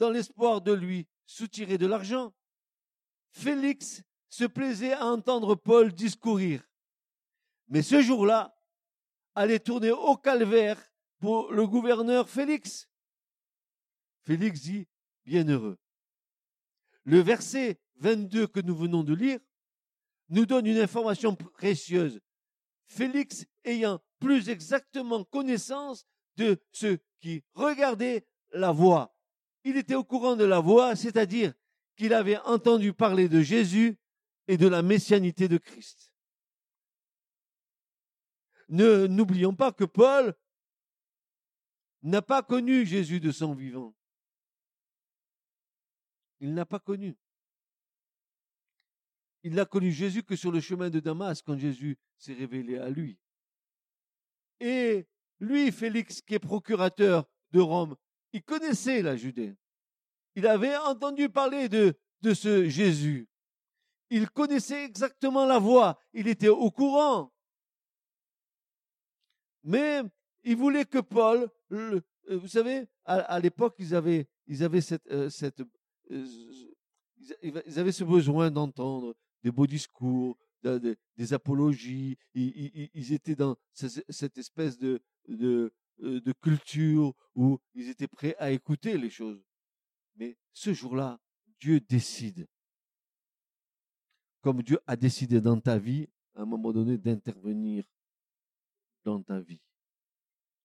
dans 0.00 0.10
l'espoir 0.10 0.60
de 0.60 0.72
lui 0.72 1.06
soutirer 1.24 1.78
de 1.78 1.86
l'argent, 1.86 2.34
Félix 3.30 4.02
se 4.28 4.44
plaisait 4.44 4.92
à 4.92 5.06
entendre 5.06 5.54
Paul 5.54 5.92
discourir. 5.92 6.68
Mais 7.68 7.82
ce 7.82 8.02
jour-là 8.02 8.58
allait 9.36 9.60
tourner 9.60 9.92
au 9.92 10.16
calvaire 10.16 10.84
pour 11.20 11.52
le 11.52 11.64
gouverneur 11.64 12.28
Félix. 12.28 12.88
Félix 14.22 14.62
dit, 14.62 14.88
bienheureux. 15.24 15.78
Le 17.04 17.20
verset 17.20 17.78
22 17.98 18.48
que 18.48 18.60
nous 18.60 18.74
venons 18.74 19.04
de 19.04 19.14
lire 19.14 19.38
nous 20.28 20.44
donne 20.44 20.66
une 20.66 20.78
information 20.78 21.36
précieuse. 21.36 22.20
Félix 22.86 23.46
ayant 23.64 24.00
plus 24.18 24.48
exactement 24.48 25.24
connaissance 25.24 26.06
de 26.36 26.58
ce 26.72 26.98
qui 27.20 27.42
regardait 27.54 28.26
la 28.52 28.72
voix 28.72 29.16
il 29.66 29.76
était 29.76 29.96
au 29.96 30.04
courant 30.04 30.36
de 30.36 30.44
la 30.44 30.60
voix, 30.60 30.94
c'est-à-dire 30.94 31.52
qu'il 31.96 32.14
avait 32.14 32.38
entendu 32.38 32.92
parler 32.92 33.28
de 33.28 33.42
Jésus 33.42 33.98
et 34.46 34.56
de 34.56 34.68
la 34.68 34.80
messianité 34.80 35.48
de 35.48 35.58
Christ. 35.58 36.12
Ne 38.68 39.08
n'oublions 39.08 39.56
pas 39.56 39.72
que 39.72 39.82
Paul 39.82 40.36
n'a 42.02 42.22
pas 42.22 42.44
connu 42.44 42.86
Jésus 42.86 43.18
de 43.18 43.32
son 43.32 43.54
vivant. 43.54 43.92
Il 46.38 46.54
n'a 46.54 46.64
pas 46.64 46.78
connu. 46.78 47.16
Il 49.42 49.54
n'a 49.54 49.64
connu 49.64 49.90
Jésus 49.90 50.22
que 50.22 50.36
sur 50.36 50.52
le 50.52 50.60
chemin 50.60 50.90
de 50.90 51.00
Damas 51.00 51.42
quand 51.42 51.58
Jésus 51.58 51.98
s'est 52.18 52.34
révélé 52.34 52.78
à 52.78 52.88
lui. 52.88 53.18
Et 54.60 55.06
lui, 55.40 55.70
Félix, 55.72 56.22
qui 56.22 56.34
est 56.34 56.38
procurateur 56.38 57.24
de 57.52 57.60
Rome, 57.60 57.96
il 58.32 58.42
connaissait 58.42 59.02
la 59.02 59.16
Judée. 59.16 59.54
Il 60.34 60.46
avait 60.46 60.76
entendu 60.76 61.28
parler 61.28 61.68
de, 61.68 61.94
ce 62.34 62.68
Jésus. 62.68 63.28
Il 64.10 64.28
connaissait 64.30 64.84
exactement 64.84 65.46
la 65.46 65.58
voix. 65.58 65.98
Il 66.12 66.28
était 66.28 66.48
au 66.48 66.70
courant. 66.70 67.32
Mais 69.64 70.02
il 70.44 70.56
voulait 70.56 70.84
que 70.84 70.98
Paul 70.98 71.50
euh, 71.72 72.00
vous 72.28 72.48
savez, 72.48 72.86
à, 73.04 73.38
l'époque, 73.38 73.76
ils 73.78 73.94
avaient, 73.94 74.26
ils 74.46 74.64
avaient 74.64 74.80
cette, 74.80 75.06
euh, 75.10 75.28
cette 75.28 75.62
ils 77.42 77.78
avaient 77.78 77.92
ce 77.92 78.04
besoin 78.04 78.50
d'entendre 78.50 79.14
des 79.42 79.50
beaux 79.50 79.66
discours, 79.66 80.36
des 81.16 81.32
apologies. 81.32 82.18
Ils, 82.34 83.12
étaient 83.12 83.36
dans 83.36 83.56
cette 83.72 84.38
espèce 84.38 84.78
de, 84.78 85.00
de, 85.28 85.72
de 85.98 86.32
culture 86.32 87.14
où 87.34 87.58
ils 87.74 87.88
étaient 87.88 88.08
prêts 88.08 88.36
à 88.38 88.50
écouter 88.50 88.98
les 88.98 89.10
choses. 89.10 89.42
Mais 90.16 90.36
ce 90.52 90.72
jour-là, 90.72 91.20
Dieu 91.60 91.80
décide. 91.80 92.46
Comme 94.40 94.62
Dieu 94.62 94.78
a 94.86 94.96
décidé 94.96 95.40
dans 95.40 95.60
ta 95.60 95.78
vie, 95.78 96.08
à 96.34 96.42
un 96.42 96.46
moment 96.46 96.72
donné, 96.72 96.98
d'intervenir 96.98 97.84
dans 99.04 99.22
ta 99.22 99.40
vie. 99.40 99.62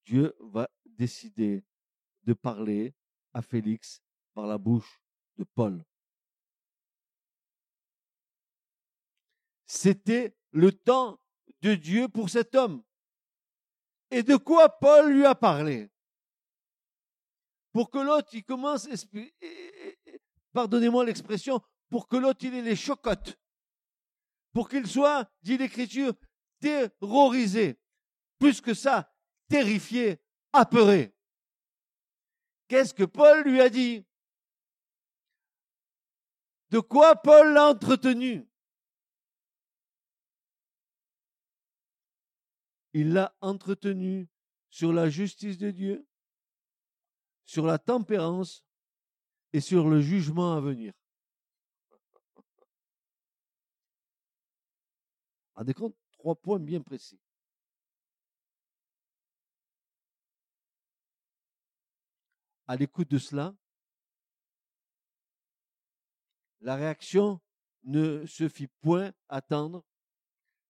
Dieu 0.06 0.34
va 0.40 0.70
décider 0.86 1.64
de 2.24 2.34
parler 2.34 2.94
à 3.34 3.42
Félix 3.42 4.02
par 4.34 4.48
la 4.48 4.58
bouche 4.58 5.02
de 5.38 5.44
Paul. 5.44 5.84
C'était 9.74 10.36
le 10.52 10.74
temps 10.74 11.18
de 11.62 11.76
Dieu 11.76 12.10
pour 12.10 12.30
cet 12.30 12.56
homme. 12.56 12.84
Et 14.10 14.22
de 14.22 14.36
quoi 14.36 14.68
Paul 14.68 15.14
lui 15.14 15.26
a 15.26 15.34
parlé? 15.34 15.90
Pour 17.72 17.90
que 17.90 18.00
l'autre, 18.00 18.28
il 18.34 18.44
commence, 18.44 18.90
pardonnez-moi 20.52 21.06
l'expression, 21.06 21.62
pour 21.90 22.10
que 22.10 22.18
l'autre, 22.18 22.44
il 22.44 22.54
ait 22.54 22.62
les 22.62 22.76
chocottes. 22.76 23.40
Pour 24.52 24.68
qu'il 24.68 24.86
soit, 24.86 25.32
dit 25.42 25.58
l'Écriture, 25.58 26.16
terrorisé. 26.60 27.80
Plus 28.40 28.60
que 28.60 28.74
ça, 28.74 29.16
terrifié, 29.48 30.22
apeuré. 30.52 31.16
Qu'est-ce 32.68 32.94
que 32.94 33.06
Paul 33.06 33.44
lui 33.44 33.62
a 33.62 33.70
dit? 33.70 34.06
De 36.72 36.82
quoi 36.82 37.16
Paul 37.16 37.54
l'a 37.54 37.70
entretenu? 37.70 38.51
Il 42.94 43.14
l'a 43.14 43.36
entretenu 43.42 44.28
sur 44.70 44.94
la 44.94 45.10
justice 45.10 45.58
de 45.58 45.72
Dieu, 45.72 46.08
sur 47.46 47.66
la 47.66 47.78
tempérance 47.78 48.64
et 49.54 49.62
sur 49.62 49.90
le 49.90 50.02
jugement 50.02 50.56
à 50.56 50.62
venir. 50.62 50.94
À 55.56 55.64
des 55.64 55.74
comptes, 55.74 55.96
trois 56.12 56.36
points 56.36 56.60
bien 56.60 56.82
précis. 56.82 57.20
à 62.72 62.78
l'écoute 62.78 63.12
de 63.12 63.18
cela, 63.18 63.54
la 66.62 66.78
réaction 66.78 67.42
ne 67.84 68.26
se 68.26 68.48
fit 68.48 68.68
point 68.68 69.12
attendre, 69.28 69.84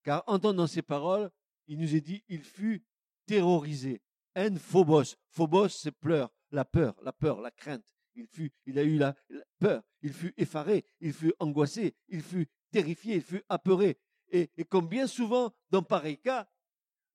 car 0.01 0.24
entendant 0.25 0.66
ces 0.66 0.82
paroles, 0.82 1.30
il 1.68 1.80
nous 1.80 1.96
est 1.96 2.01
dit, 2.01 2.24
il 2.27 2.44
fut 2.44 2.84
terrorisé. 3.25 4.01
En 4.36 4.56
phobos. 4.56 5.15
Phobos, 5.30 5.70
c'est 5.70 5.91
pleur, 5.91 6.32
la 6.51 6.65
peur, 6.65 6.96
la 7.03 7.13
peur, 7.13 7.41
la 7.41 7.51
crainte. 7.51 7.86
Il 8.15 8.27
fut, 8.27 8.51
il 8.65 8.77
a 8.77 8.84
eu 8.84 8.98
la, 8.98 9.15
peur. 9.60 9.84
Il 10.01 10.13
fut 10.13 10.34
effaré, 10.38 10.86
il 11.00 11.13
fut 11.13 11.34
angoissé, 11.39 11.96
il 12.08 12.22
fut 12.22 12.48
terrifié, 12.72 13.15
il 13.15 13.22
fut 13.22 13.44
apeuré. 13.50 13.98
Et, 14.30 14.50
et 14.58 14.63
comme 14.63 14.88
bien 14.88 15.08
souvent 15.08 15.53
dans 15.70 15.84
pareil 15.84 16.18
cas, 16.18 16.50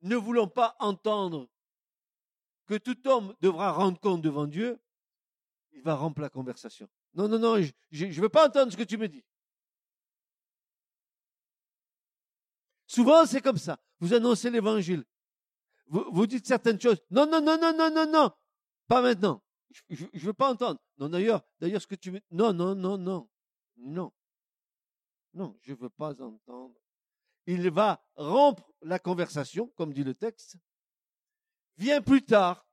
ne 0.03 0.17
voulant 0.17 0.49
pas 0.49 0.77
entendre 0.79 1.49
que 2.67 2.75
tout 2.75 3.09
homme 3.09 3.35
devra 3.41 3.73
rendre 3.73 3.99
compte 3.99 4.23
devant 4.23 4.47
Dieu, 4.47 4.79
il 5.73 5.83
va 5.83 5.95
rompre 5.95 6.21
la 6.21 6.29
conversation. 6.31 6.89
Non, 7.15 7.29
non, 7.29 7.39
non, 7.39 7.63
je 7.91 8.07
ne 8.07 8.13
veux 8.13 8.29
pas 8.29 8.47
entendre 8.47 8.73
ce 8.73 8.77
que 8.77 8.83
tu 8.83 8.99
me 8.99 9.09
dis. 9.09 9.25
Souvent, 12.97 13.27
c'est 13.27 13.43
comme 13.43 13.59
ça. 13.59 13.79
Vous 14.01 14.15
annoncez 14.15 14.49
l'évangile. 14.49 15.05
Vous, 15.89 16.27
dites 16.27 16.47
certaines 16.47 16.81
choses. 16.81 16.99
Non, 17.11 17.27
non, 17.27 17.43
non, 17.43 17.59
non, 17.61 17.77
non, 17.77 17.91
non, 17.91 18.11
non. 18.11 18.31
Pas 18.89 19.03
maintenant. 19.03 19.45
Je 19.91 20.07
ne 20.07 20.19
veux 20.19 20.33
pas 20.33 20.51
entendre. 20.51 20.81
Non, 20.97 21.11
d'ailleurs, 21.11 21.43
d'ailleurs, 21.61 21.83
ce 21.83 21.87
que 21.87 21.95
tu 21.95 22.11
me... 22.11 22.21
Non, 22.31 22.55
non, 22.55 22.75
non, 22.75 22.97
non. 22.97 23.29
Non. 23.77 24.11
Non, 25.35 25.59
je 25.61 25.73
ne 25.73 25.77
veux 25.77 25.91
pas 25.91 26.19
entendre. 26.23 26.73
Il 27.47 27.69
va 27.69 28.03
rompre 28.15 28.73
la 28.81 28.99
conversation, 28.99 29.69
comme 29.77 29.93
dit 29.93 30.03
le 30.03 30.15
texte, 30.15 30.57
viens 31.77 32.01
plus 32.01 32.25
tard 32.25 32.67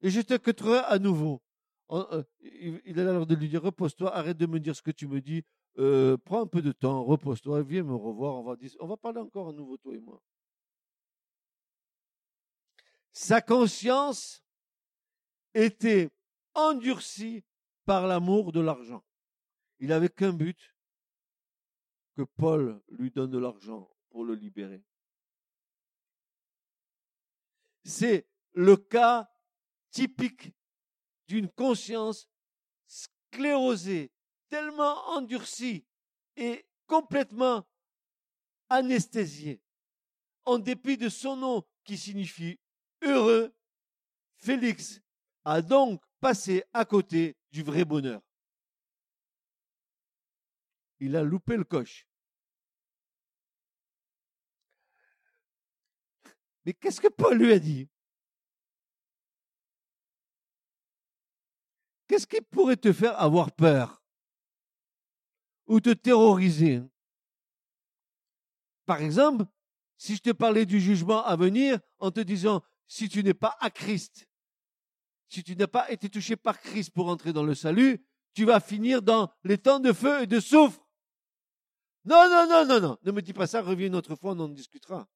et 0.00 0.10
je 0.10 0.20
te 0.20 0.34
quitterai 0.34 0.78
à 0.86 1.00
nouveau. 1.00 1.42
Euh, 1.90 2.22
il 2.38 3.00
a 3.00 3.02
l'air 3.02 3.26
de 3.26 3.34
lui 3.34 3.48
dire 3.48 3.62
repose-toi, 3.62 4.14
arrête 4.14 4.36
de 4.36 4.46
me 4.46 4.60
dire 4.60 4.76
ce 4.76 4.82
que 4.82 4.92
tu 4.92 5.08
me 5.08 5.20
dis, 5.20 5.44
euh, 5.78 6.16
prends 6.18 6.42
un 6.42 6.46
peu 6.46 6.62
de 6.62 6.72
temps, 6.72 7.04
repose-toi, 7.04 7.62
viens 7.62 7.82
me 7.82 7.94
revoir, 7.94 8.36
on 8.36 8.42
va, 8.42 8.56
on 8.80 8.86
va 8.86 8.96
parler 8.96 9.20
encore 9.20 9.48
à 9.48 9.52
nouveau, 9.52 9.76
toi 9.76 9.94
et 9.94 10.00
moi. 10.00 10.22
Sa 13.12 13.40
conscience 13.40 14.44
était 15.54 16.10
endurcie 16.54 17.44
par 17.84 18.06
l'amour 18.06 18.52
de 18.52 18.60
l'argent. 18.60 19.04
Il 19.78 19.88
n'avait 19.88 20.08
qu'un 20.08 20.32
but, 20.32 20.74
que 22.16 22.22
Paul 22.22 22.80
lui 22.88 23.10
donne 23.10 23.30
de 23.30 23.38
l'argent 23.38 23.90
pour 24.10 24.24
le 24.24 24.34
libérer. 24.34 24.82
C'est 27.84 28.28
le 28.52 28.76
cas 28.76 29.30
typique 29.90 30.52
d'une 31.28 31.48
conscience 31.48 32.28
sclérosée, 32.86 34.12
tellement 34.50 35.08
endurcie 35.08 35.86
et 36.36 36.66
complètement 36.86 37.66
anesthésiée. 38.68 39.62
En 40.44 40.58
dépit 40.58 40.98
de 40.98 41.08
son 41.08 41.36
nom 41.36 41.64
qui 41.84 41.96
signifie 41.96 42.58
heureux, 43.02 43.54
Félix 44.36 45.00
a 45.44 45.62
donc 45.62 46.02
passé 46.20 46.64
à 46.72 46.84
côté 46.84 47.36
du 47.52 47.62
vrai 47.62 47.84
bonheur. 47.84 48.20
Il 50.98 51.16
a 51.16 51.22
loupé 51.22 51.56
le 51.56 51.64
coche. 51.64 52.06
Mais 56.64 56.74
qu'est-ce 56.74 57.00
que 57.00 57.08
Paul 57.08 57.38
lui 57.38 57.52
a 57.52 57.58
dit? 57.58 57.88
Qu'est-ce 62.06 62.26
qui 62.26 62.40
pourrait 62.40 62.76
te 62.76 62.92
faire 62.92 63.18
avoir 63.20 63.52
peur? 63.52 63.99
Ou 65.70 65.80
te 65.80 65.90
terroriser 65.90 66.82
Par 68.84 69.00
exemple, 69.00 69.44
si 69.96 70.16
je 70.16 70.20
te 70.20 70.30
parlais 70.30 70.66
du 70.66 70.80
jugement 70.80 71.24
à 71.24 71.36
venir 71.36 71.78
en 72.00 72.10
te 72.10 72.18
disant, 72.18 72.62
si 72.88 73.08
tu 73.08 73.22
n'es 73.22 73.34
pas 73.34 73.56
à 73.60 73.70
Christ, 73.70 74.28
si 75.28 75.44
tu 75.44 75.54
n'as 75.54 75.68
pas 75.68 75.88
été 75.92 76.10
touché 76.10 76.34
par 76.34 76.60
Christ 76.60 76.90
pour 76.90 77.08
entrer 77.08 77.32
dans 77.32 77.44
le 77.44 77.54
salut, 77.54 78.04
tu 78.34 78.44
vas 78.44 78.58
finir 78.58 79.00
dans 79.00 79.30
les 79.44 79.58
temps 79.58 79.78
de 79.78 79.92
feu 79.92 80.22
et 80.22 80.26
de 80.26 80.40
soufre. 80.40 80.84
Non, 82.04 82.28
non, 82.28 82.48
non, 82.48 82.66
non, 82.66 82.80
non. 82.80 82.98
Ne 83.04 83.12
me 83.12 83.22
dis 83.22 83.32
pas 83.32 83.46
ça, 83.46 83.62
reviens 83.62 83.86
une 83.86 83.94
autre 83.94 84.16
fois, 84.16 84.32
on 84.32 84.40
en 84.40 84.48
discutera. 84.48 85.06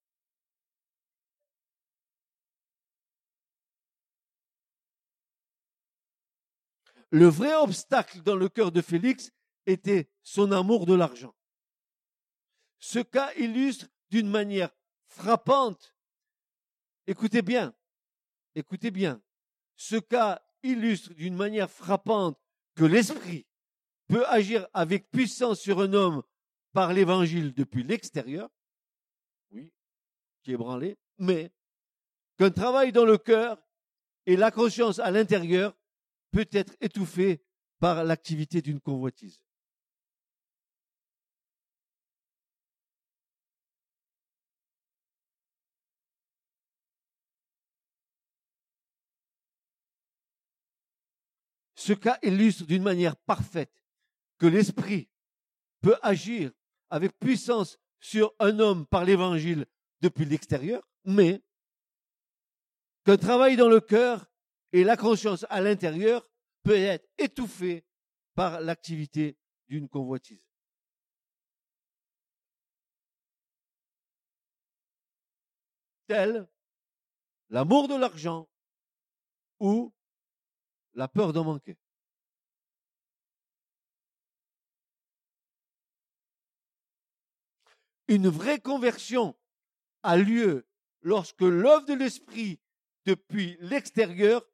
Le 7.10 7.26
vrai 7.26 7.54
obstacle 7.54 8.22
dans 8.22 8.36
le 8.36 8.48
cœur 8.48 8.70
de 8.70 8.80
Félix 8.82 9.32
était 9.66 10.10
son 10.22 10.52
amour 10.52 10.86
de 10.86 10.94
l'argent. 10.94 11.34
Ce 12.78 12.98
cas 12.98 13.32
illustre 13.34 13.86
d'une 14.10 14.28
manière 14.28 14.70
frappante, 15.06 15.94
écoutez 17.06 17.42
bien, 17.42 17.74
écoutez 18.54 18.90
bien, 18.90 19.22
ce 19.76 19.96
cas 19.96 20.42
illustre 20.62 21.14
d'une 21.14 21.36
manière 21.36 21.70
frappante 21.70 22.38
que 22.74 22.84
l'esprit 22.84 23.46
peut 24.08 24.26
agir 24.26 24.66
avec 24.72 25.10
puissance 25.10 25.60
sur 25.60 25.80
un 25.80 25.92
homme 25.92 26.22
par 26.72 26.92
l'évangile 26.92 27.54
depuis 27.54 27.82
l'extérieur, 27.82 28.50
oui, 29.52 29.72
qui 30.42 30.52
est 30.52 30.56
branlé, 30.56 30.98
mais 31.18 31.52
qu'un 32.36 32.50
travail 32.50 32.92
dans 32.92 33.04
le 33.04 33.18
cœur 33.18 33.62
et 34.26 34.36
la 34.36 34.50
conscience 34.50 34.98
à 34.98 35.10
l'intérieur 35.10 35.76
peut 36.32 36.48
être 36.50 36.74
étouffé 36.80 37.44
par 37.78 38.02
l'activité 38.04 38.60
d'une 38.62 38.80
convoitise. 38.80 39.43
Ce 51.84 51.92
cas 51.92 52.18
illustre 52.22 52.64
d'une 52.64 52.82
manière 52.82 53.14
parfaite 53.14 53.84
que 54.38 54.46
l'esprit 54.46 55.10
peut 55.82 55.98
agir 56.00 56.50
avec 56.88 57.12
puissance 57.18 57.78
sur 58.00 58.32
un 58.38 58.58
homme 58.58 58.86
par 58.86 59.04
l'évangile 59.04 59.66
depuis 60.00 60.24
l'extérieur, 60.24 60.82
mais 61.04 61.42
qu'un 63.04 63.18
travail 63.18 63.56
dans 63.56 63.68
le 63.68 63.80
cœur 63.80 64.26
Et 64.72 64.82
la 64.82 64.96
conscience 64.96 65.44
à 65.50 65.60
l'intérieur 65.60 66.26
peut 66.62 66.74
être 66.74 67.06
étouffée 67.18 67.84
par 68.34 68.62
l'activité 68.62 69.36
d'une 69.68 69.86
convoitise. 69.86 70.48
Tel 76.06 76.48
l'amour 77.50 77.88
de 77.88 77.94
l'argent 77.94 78.48
ou 79.60 79.92
la 80.94 81.08
peur 81.08 81.32
d'en 81.32 81.44
manquer. 81.44 81.76
Une 88.08 88.28
vraie 88.28 88.60
conversion 88.60 89.34
a 90.02 90.16
lieu 90.16 90.66
lorsque 91.02 91.40
l'œuvre 91.40 91.86
de 91.86 91.94
l'esprit 91.94 92.60
depuis 93.06 93.56
l'extérieur 93.60 94.46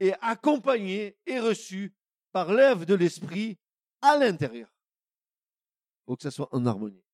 est 0.00 0.14
accompagnée 0.20 1.16
et 1.26 1.40
reçue 1.40 1.94
par 2.32 2.52
l'œuvre 2.52 2.84
de 2.84 2.94
l'esprit 2.94 3.58
à 4.00 4.16
l'intérieur. 4.16 4.68
Il 4.68 6.04
faut 6.06 6.16
que 6.16 6.22
ça 6.22 6.30
soit 6.30 6.54
en 6.54 6.64
harmonie. 6.66 7.04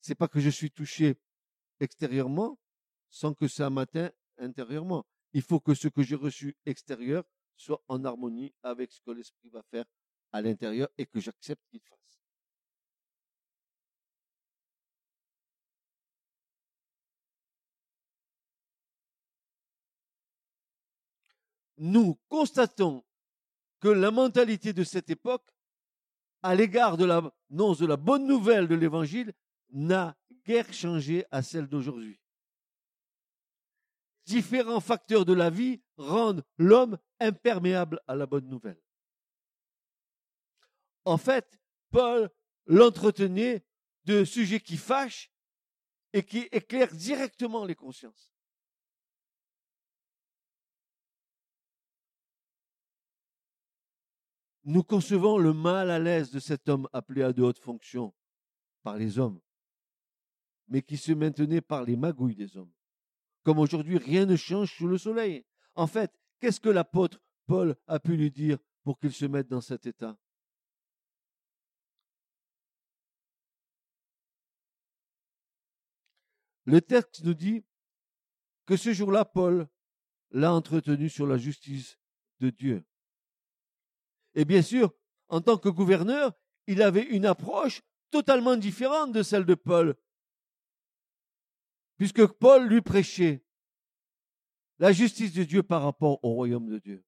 C'est 0.00 0.14
pas 0.14 0.28
que 0.28 0.40
je 0.40 0.50
suis 0.50 0.70
touché 0.70 1.16
extérieurement 1.80 2.58
sans 3.08 3.34
que 3.34 3.46
ça 3.46 3.70
m'atteigne 3.70 4.10
intérieurement. 4.38 5.06
Il 5.32 5.42
faut 5.42 5.60
que 5.60 5.74
ce 5.74 5.88
que 5.88 6.02
j'ai 6.02 6.16
reçu 6.16 6.56
extérieur 6.66 7.24
soit 7.56 7.82
en 7.88 8.04
harmonie 8.04 8.52
avec 8.62 8.92
ce 8.92 9.00
que 9.00 9.10
l'esprit 9.10 9.48
va 9.50 9.62
faire 9.62 9.84
à 10.32 10.40
l'intérieur 10.42 10.88
et 10.98 11.06
que 11.06 11.20
j'accepte 11.20 11.62
qu'il 11.70 11.80
fasse. 11.80 12.02
nous 21.82 22.16
constatons 22.28 23.02
que 23.80 23.88
la 23.88 24.12
mentalité 24.12 24.72
de 24.72 24.84
cette 24.84 25.10
époque, 25.10 25.48
à 26.42 26.54
l'égard 26.54 26.96
de 26.96 27.04
l'annonce 27.04 27.78
de 27.78 27.86
la 27.86 27.96
bonne 27.96 28.26
nouvelle 28.26 28.68
de 28.68 28.76
l'évangile, 28.76 29.32
n'a 29.70 30.16
guère 30.46 30.72
changé 30.72 31.24
à 31.32 31.42
celle 31.42 31.66
d'aujourd'hui. 31.66 32.20
Différents 34.26 34.80
facteurs 34.80 35.24
de 35.24 35.32
la 35.32 35.50
vie 35.50 35.82
rendent 36.02 36.44
l'homme 36.58 36.98
imperméable 37.20 38.00
à 38.06 38.14
la 38.14 38.26
bonne 38.26 38.48
nouvelle. 38.48 38.80
En 41.04 41.16
fait, 41.16 41.58
Paul 41.90 42.30
l'entretenait 42.66 43.64
de 44.04 44.24
sujets 44.24 44.60
qui 44.60 44.76
fâchent 44.76 45.30
et 46.12 46.22
qui 46.22 46.48
éclairent 46.52 46.94
directement 46.94 47.64
les 47.64 47.74
consciences. 47.74 48.32
nous 54.64 54.82
concevons 54.82 55.38
le 55.38 55.52
mal 55.52 55.90
à 55.90 55.98
l'aise 55.98 56.30
de 56.30 56.38
cet 56.38 56.68
homme 56.68 56.88
appelé 56.92 57.22
à 57.22 57.32
de 57.32 57.42
hautes 57.42 57.58
fonctions 57.58 58.14
par 58.82 58.96
les 58.96 59.18
hommes, 59.18 59.40
mais 60.68 60.82
qui 60.82 60.96
se 60.96 61.12
maintenait 61.12 61.60
par 61.60 61.84
les 61.84 61.96
magouilles 61.96 62.36
des 62.36 62.56
hommes. 62.56 62.72
Comme 63.42 63.58
aujourd'hui, 63.58 63.98
rien 63.98 64.24
ne 64.24 64.36
change 64.36 64.72
sous 64.72 64.86
le 64.86 64.98
soleil. 64.98 65.44
En 65.74 65.86
fait, 65.86 66.12
qu'est-ce 66.40 66.60
que 66.60 66.68
l'apôtre 66.68 67.20
Paul 67.46 67.76
a 67.86 67.98
pu 67.98 68.16
lui 68.16 68.30
dire 68.30 68.58
pour 68.82 68.98
qu'il 68.98 69.12
se 69.12 69.24
mette 69.24 69.48
dans 69.48 69.60
cet 69.60 69.86
état? 69.86 70.16
Le 76.64 76.80
texte 76.80 77.24
nous 77.24 77.34
dit 77.34 77.64
que 78.66 78.76
ce 78.76 78.92
jour-là, 78.92 79.24
Paul 79.24 79.68
l'a 80.30 80.52
entretenu 80.52 81.08
sur 81.08 81.26
la 81.26 81.36
justice 81.36 81.98
de 82.40 82.50
Dieu. 82.50 82.84
Et 84.34 84.44
bien 84.44 84.62
sûr, 84.62 84.94
en 85.28 85.40
tant 85.40 85.58
que 85.58 85.68
gouverneur, 85.68 86.32
il 86.66 86.82
avait 86.82 87.02
une 87.02 87.26
approche 87.26 87.82
totalement 88.10 88.56
différente 88.56 89.12
de 89.12 89.22
celle 89.22 89.44
de 89.44 89.54
Paul. 89.54 89.96
Puisque 91.96 92.26
Paul 92.26 92.68
lui 92.68 92.80
prêchait 92.80 93.44
la 94.78 94.92
justice 94.92 95.32
de 95.32 95.44
Dieu 95.44 95.62
par 95.62 95.82
rapport 95.82 96.18
au 96.24 96.32
royaume 96.32 96.68
de 96.68 96.78
Dieu. 96.78 97.04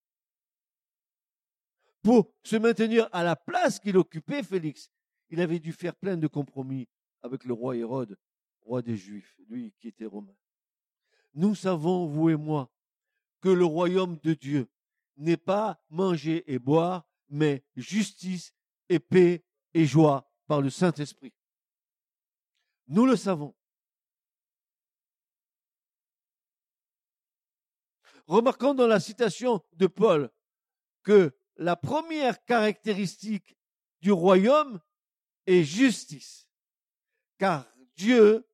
Pour 2.03 2.31
se 2.42 2.57
maintenir 2.57 3.09
à 3.12 3.24
la 3.24 3.35
place 3.35 3.79
qu'il 3.79 3.96
occupait, 3.96 4.42
Félix, 4.42 4.90
il 5.31 5.40
avait 5.40 5.59
dû 5.59 5.72
faire 5.72 5.96
plein 5.96 6.16
de 6.16 6.27
compromis 6.27 6.87
avec 7.22 7.44
le 7.44 7.55
roi 7.55 7.77
Hérode, 7.77 8.18
roi 8.61 8.83
des 8.83 8.96
Juifs, 8.96 9.35
lui 9.48 9.72
qui 9.81 9.88
était 9.88 10.05
romain. 10.05 10.37
Nous 11.33 11.55
savons, 11.55 12.07
vous 12.07 12.31
et 12.31 12.37
moi, 12.37 12.70
que 13.40 13.48
le 13.48 13.64
royaume 13.64 14.18
de 14.22 14.35
Dieu 14.35 14.68
n'est 15.16 15.37
pas 15.37 15.83
manger 15.88 16.44
et 16.53 16.59
boire, 16.59 17.07
mais 17.29 17.64
justice 17.74 18.55
et 18.88 18.98
paix 18.98 19.44
et 19.72 19.87
joie 19.87 20.31
par 20.46 20.61
le 20.61 20.70
Saint-Esprit. 20.70 21.33
Nous 22.87 23.07
le 23.07 23.16
savons. 23.16 23.55
Remarquons 28.26 28.74
dans 28.74 28.87
la 28.87 29.00
citation 29.00 29.62
de 29.72 29.87
Paul 29.87 30.30
que 31.02 31.37
la 31.56 31.76
première 31.76 32.44
caractéristique 32.44 33.56
du 34.00 34.12
royaume 34.12 34.80
est 35.46 35.62
justice, 35.62 36.48
car 37.38 37.66
Dieu 37.96 38.48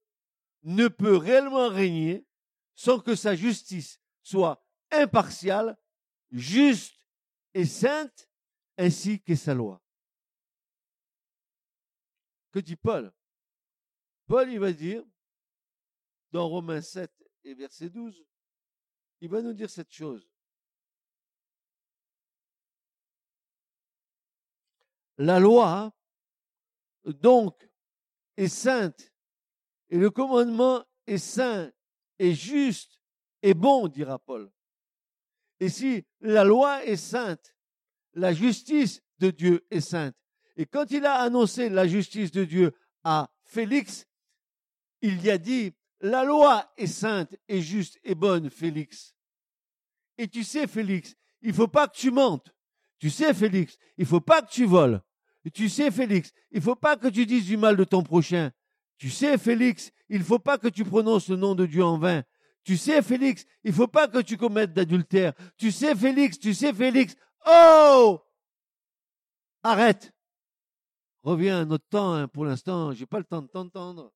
ne 0.63 0.89
peut 0.89 1.17
réellement 1.17 1.69
régner 1.69 2.27
sans 2.75 2.99
que 2.99 3.15
sa 3.15 3.35
justice 3.35 4.01
soit 4.23 4.65
impartiale, 4.91 5.79
juste 6.31 7.01
et 7.55 7.65
sainte 7.65 8.29
ainsi 8.77 9.23
que 9.23 9.37
sa 9.37 9.55
loi. 9.55 9.83
Que 12.51 12.59
dit 12.59 12.77
Paul? 12.77 13.13
Paul, 14.27 14.51
il 14.51 14.59
va 14.59 14.73
dire, 14.73 15.05
dans 16.33 16.49
Romains 16.49 16.83
7 16.83 17.13
et 17.45 17.55
verset 17.55 17.91
12, 17.91 18.25
il 19.21 19.29
va 19.29 19.43
nous 19.43 19.53
dire 19.53 19.71
cette 19.71 19.93
chose. 19.93 20.29
La 25.19 25.39
loi, 25.39 25.93
donc, 27.05 27.69
est 28.37 28.49
sainte, 28.49 29.13
et 29.91 29.99
le 29.99 30.11
commandement 30.11 30.85
est 31.07 31.19
saint, 31.19 31.71
et 32.19 32.33
juste, 32.33 33.01
et 33.43 33.53
bon, 33.53 33.89
dira 33.89 34.19
Paul. 34.19 34.51
Et 35.59 35.69
si 35.69 36.07
la 36.21 36.45
loi 36.45 36.85
est 36.87 36.97
sainte, 36.97 37.55
la 38.15 38.33
justice 38.33 39.03
de 39.19 39.31
Dieu 39.31 39.67
est 39.71 39.83
sainte. 39.83 40.17
Et 40.57 40.65
quand 40.65 40.91
il 40.91 41.05
a 41.05 41.17
annoncé 41.17 41.69
la 41.69 41.87
justice 41.87 42.31
de 42.31 42.45
Dieu 42.45 42.75
à 43.05 43.31
Félix, 43.45 44.07
il 45.03 45.23
y 45.23 45.31
a 45.31 45.39
dit, 45.39 45.75
la 46.01 46.25
loi 46.25 46.71
est 46.77 46.87
sainte 46.87 47.35
et 47.49 47.61
juste 47.61 47.99
et 48.05 48.15
bonne, 48.15 48.51
Félix. 48.51 49.15
Et 50.19 50.29
tu 50.29 50.45
sais, 50.45 50.67
Félix, 50.67 51.15
il 51.43 51.53
faut 51.53 51.69
pas 51.69 51.89
que 51.89 51.97
tu 51.97 52.11
mentes. 52.11 52.55
Tu 52.99 53.11
sais, 53.11 53.33
Félix, 53.33 53.79
il 53.97 54.07
faut 54.07 54.21
pas 54.21 54.43
que 54.43 54.51
tu 54.51 54.67
voles. 54.67 55.01
Tu 55.55 55.69
sais, 55.69 55.91
Félix, 55.91 56.33
il 56.51 56.61
faut 56.61 56.77
pas 56.77 56.97
que 56.97 57.09
tu 57.09 57.25
dises 57.25 57.47
du 57.47 57.57
mal 57.57 57.77
de 57.77 57.85
ton 57.85 58.03
prochain. 58.03 58.51
Tu 58.99 59.09
sais, 59.09 59.39
Félix, 59.39 59.91
il 60.11 60.23
faut 60.23 60.39
pas 60.39 60.59
que 60.59 60.69
tu 60.69 60.85
prononces 60.85 61.29
le 61.29 61.37
nom 61.37 61.55
de 61.55 61.65
Dieu 61.65 61.83
en 61.83 61.99
vain. 61.99 62.23
Tu 62.65 62.77
sais, 62.77 63.01
Félix, 63.01 63.47
il 63.65 63.73
faut 63.73 63.89
pas 63.89 64.07
que 64.07 64.19
tu 64.19 64.37
commettes 64.37 64.75
d'adultère. 64.75 65.33
Tu 65.57 65.73
sais, 65.73 65.95
Félix, 65.97 66.39
tu 66.39 66.53
sais, 66.53 66.75
Félix, 66.75 67.17
Oh 67.47 68.21
Arrête 69.63 70.13
Reviens 71.23 71.63
à 71.63 71.65
notre 71.65 71.87
temps, 71.89 72.15
hein, 72.15 72.29
pour 72.29 72.45
l'instant, 72.45 72.93
j'ai 72.93 73.07
pas 73.07 73.19
le 73.19 73.25
temps 73.25 73.43
de 73.43 73.49
t'entendre. 73.49 74.13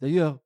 D'ailleurs, 0.00 0.38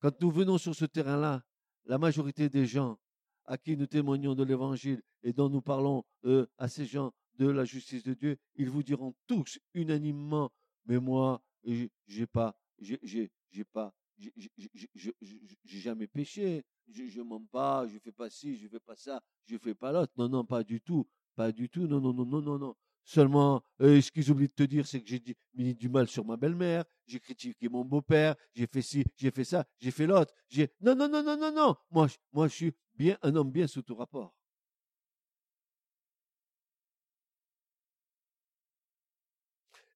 quand 0.00 0.20
nous 0.20 0.30
venons 0.30 0.58
sur 0.58 0.74
ce 0.74 0.84
terrain-là, 0.84 1.44
la 1.84 1.98
majorité 1.98 2.48
des 2.48 2.66
gens 2.66 2.98
à 3.44 3.58
qui 3.58 3.76
nous 3.76 3.86
témoignons 3.86 4.34
de 4.34 4.44
l'évangile 4.44 5.02
et 5.22 5.32
dont 5.32 5.48
nous 5.48 5.62
parlons 5.62 6.04
euh, 6.24 6.46
à 6.58 6.68
ces 6.68 6.84
gens 6.84 7.12
de 7.38 7.48
la 7.48 7.64
justice 7.64 8.02
de 8.02 8.14
Dieu, 8.14 8.36
ils 8.56 8.68
vous 8.68 8.82
diront 8.82 9.14
tous 9.26 9.58
unanimement, 9.74 10.52
mais 10.86 10.98
moi, 10.98 11.42
j'ai 11.64 12.26
pas, 12.26 12.58
pas, 13.72 13.94
j'ai 14.18 15.80
jamais 15.80 16.06
péché, 16.06 16.64
je, 16.88 17.06
je 17.06 17.20
mens 17.20 17.44
pas, 17.46 17.86
je 17.86 17.98
fais 17.98 18.12
pas 18.12 18.28
ci, 18.28 18.56
je 18.56 18.68
fais 18.68 18.80
pas 18.80 18.96
ça, 18.96 19.22
je 19.44 19.56
fais 19.56 19.74
pas 19.74 19.92
l'autre. 19.92 20.12
Non, 20.16 20.28
non, 20.28 20.44
pas 20.44 20.64
du 20.64 20.80
tout, 20.80 21.06
pas 21.34 21.52
du 21.52 21.68
tout. 21.68 21.86
Non, 21.86 22.00
non, 22.00 22.12
non, 22.12 22.26
non, 22.26 22.42
non, 22.42 22.58
non. 22.58 22.76
Seulement, 23.08 23.62
euh, 23.80 24.02
ce 24.02 24.12
qu'ils 24.12 24.30
oublient 24.30 24.48
de 24.48 24.52
te 24.52 24.64
dire, 24.64 24.86
c'est 24.86 25.00
que 25.00 25.08
j'ai 25.08 25.22
mis 25.54 25.74
du 25.74 25.88
mal 25.88 26.08
sur 26.08 26.26
ma 26.26 26.36
belle-mère, 26.36 26.84
j'ai 27.06 27.18
critiqué 27.18 27.66
mon 27.66 27.82
beau-père, 27.82 28.34
j'ai 28.54 28.66
fait 28.66 28.82
ci, 28.82 29.02
j'ai 29.16 29.30
fait 29.30 29.44
ça, 29.44 29.64
j'ai 29.78 29.90
fait 29.90 30.06
l'autre. 30.06 30.34
J'ai 30.46 30.70
non, 30.82 30.94
non, 30.94 31.08
non, 31.08 31.22
non, 31.22 31.38
non, 31.38 31.50
non. 31.50 31.74
Moi, 31.90 32.06
je, 32.48 32.54
suis 32.54 32.74
bien 32.94 33.16
un 33.22 33.34
homme 33.34 33.50
bien 33.50 33.66
sous 33.66 33.80
tout 33.80 33.94
rapport. 33.94 34.34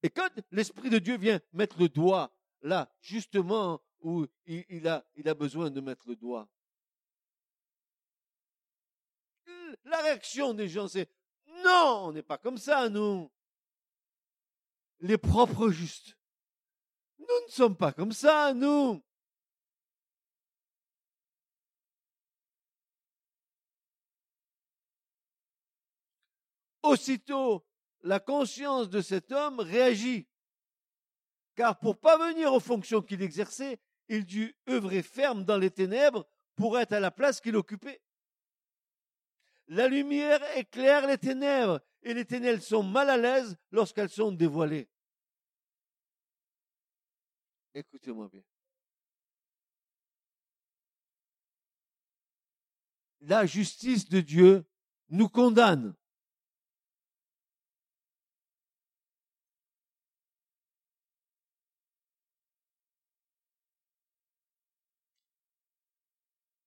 Et 0.03 0.09
quand 0.09 0.31
l'esprit 0.51 0.89
de 0.89 0.99
Dieu 0.99 1.19
vient 1.19 1.39
mettre 1.53 1.79
le 1.79 1.91
doigt 1.91 2.35
là, 2.63 2.91
justement 3.03 3.83
où 4.01 4.25
il 4.47 4.89
a 4.89 5.35
besoin 5.35 5.69
de 5.69 5.83
mettre 5.83 6.09
le 6.09 6.17
doigt, 6.17 6.49
la 9.85 10.01
réaction 10.01 10.55
des 10.55 10.69
gens, 10.69 10.89
c'est 10.89 11.11
non, 11.65 12.07
on 12.07 12.13
n'est 12.13 12.23
pas 12.23 12.39
comme 12.39 12.59
ça, 12.59 12.89
nous. 12.89 13.31
Les 15.01 15.19
propres 15.19 15.71
justes. 15.71 16.17
Nous 17.19 17.47
ne 17.47 17.51
sommes 17.51 17.77
pas 17.77 17.93
comme 17.93 18.13
ça, 18.13 18.53
nous. 18.55 19.03
Aussitôt, 26.83 27.65
la 28.03 28.19
conscience 28.19 28.89
de 28.89 29.01
cet 29.01 29.31
homme 29.31 29.61
réagit. 29.61 30.27
Car 31.55 31.79
pour 31.79 31.97
venir 32.19 32.53
aux 32.53 32.61
fonctions 32.61 33.03
qu'il 33.03 33.23
exerçait, 33.23 33.81
il 34.09 34.25
dut 34.25 34.57
œuvrer 34.69 35.03
ferme 35.03 35.45
dans 35.45 35.59
les 35.59 35.71
ténèbres 35.71 36.27
pour 36.57 36.79
être 36.79 36.93
à 36.93 37.01
la 37.01 37.11
place 37.11 37.41
qu'il 37.41 37.57
occupait. 37.57 38.01
La 39.69 39.89
lumière 39.89 40.41
éclaire 40.57 41.07
les 41.07 41.19
ténèbres 41.19 41.81
et 42.03 42.15
les 42.15 42.25
ténèbres 42.25 42.63
sont 42.63 42.83
mal 42.83 43.09
à 43.09 43.17
l'aise 43.17 43.57
lorsqu'elles 43.71 44.11
sont 44.11 44.33
dévoilées. 44.33 44.89
Écoutez-moi 47.75 48.29
bien. 48.29 48.43
La 53.21 53.47
justice 53.47 54.09
de 54.09 54.21
Dieu 54.21 54.65
nous 55.09 55.29
condamne. 55.29 55.95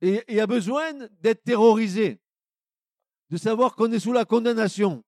Et 0.02 0.24
il 0.28 0.36
y 0.36 0.40
a 0.40 0.48
besoin 0.48 0.94
d'être 0.94 1.44
terrorisé, 1.44 2.22
de 3.36 3.40
savoir 3.40 3.76
qu'on 3.76 3.92
est 3.92 4.00
sous 4.00 4.14
la 4.14 4.24
condamnation. 4.24 5.04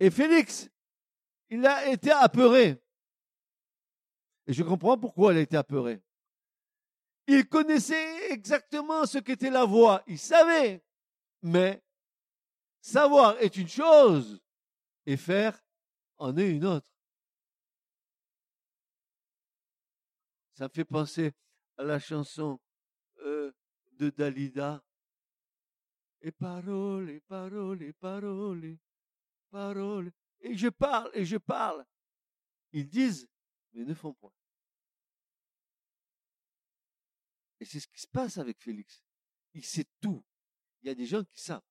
Et 0.00 0.10
Félix, 0.10 0.68
il 1.50 1.64
a 1.64 1.86
été 1.88 2.10
apeuré. 2.10 2.82
Et 4.48 4.52
je 4.52 4.64
comprends 4.64 4.98
pourquoi 4.98 5.32
il 5.32 5.38
a 5.38 5.42
été 5.42 5.56
apeuré. 5.56 6.02
Il 7.28 7.48
connaissait 7.48 8.32
exactement 8.32 9.06
ce 9.06 9.18
qu'était 9.18 9.50
la 9.50 9.64
voix. 9.64 10.02
Il 10.08 10.18
savait. 10.18 10.82
Mais 11.42 11.80
savoir 12.80 13.40
est 13.40 13.56
une 13.56 13.68
chose 13.68 14.40
et 15.06 15.16
faire 15.16 15.56
en 16.18 16.36
est 16.36 16.50
une 16.50 16.64
autre. 16.64 16.90
Ça 20.54 20.64
me 20.64 20.72
fait 20.74 20.84
penser 20.84 21.34
à 21.76 21.84
la 21.84 22.00
chanson 22.00 22.58
euh, 23.20 23.52
de 23.92 24.10
Dalida. 24.10 24.82
Et 26.22 26.30
paroles, 26.30 27.10
et 27.10 27.20
paroles, 27.20 27.82
et 27.82 27.92
paroles, 27.92 28.78
paroles. 29.50 30.12
Et 30.40 30.56
je 30.56 30.68
parle, 30.68 31.10
et 31.14 31.24
je 31.24 31.36
parle. 31.36 31.84
Ils 32.72 32.88
disent, 32.88 33.28
mais 33.72 33.84
ne 33.84 33.94
font 33.94 34.14
point. 34.14 34.32
Et 37.60 37.64
c'est 37.64 37.80
ce 37.80 37.88
qui 37.88 38.00
se 38.00 38.08
passe 38.08 38.38
avec 38.38 38.60
Félix. 38.60 39.04
Il 39.54 39.64
sait 39.64 39.86
tout. 40.00 40.24
Il 40.80 40.88
y 40.88 40.90
a 40.90 40.94
des 40.94 41.06
gens 41.06 41.24
qui 41.24 41.40
savent. 41.40 41.62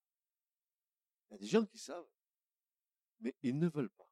Il 1.28 1.32
y 1.32 1.36
a 1.36 1.38
des 1.38 1.46
gens 1.46 1.66
qui 1.66 1.78
savent, 1.78 2.08
mais 3.20 3.34
ils 3.42 3.58
ne 3.58 3.68
veulent 3.68 3.90
pas. 3.90 4.08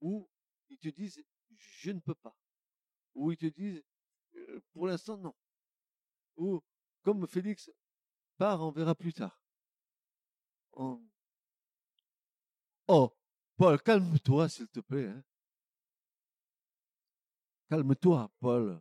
Ou 0.00 0.28
ils 0.68 0.78
te 0.78 0.88
disent, 0.88 1.22
je 1.50 1.90
ne 1.90 2.00
peux 2.00 2.14
pas. 2.14 2.36
Ou 3.14 3.32
ils 3.32 3.38
te 3.38 3.46
disent, 3.46 3.82
euh, 4.34 4.60
pour 4.72 4.86
l'instant, 4.86 5.16
non. 5.16 5.34
Ou, 6.36 6.62
comme 7.02 7.26
Félix, 7.26 7.70
on 8.40 8.70
verra 8.70 8.94
plus 8.94 9.12
tard. 9.12 9.40
Oh, 12.86 13.12
Paul, 13.56 13.80
calme-toi, 13.80 14.48
s'il 14.48 14.68
te 14.68 14.80
plaît. 14.80 15.06
Hein. 15.06 15.22
Calme-toi, 17.70 18.30
Paul. 18.40 18.80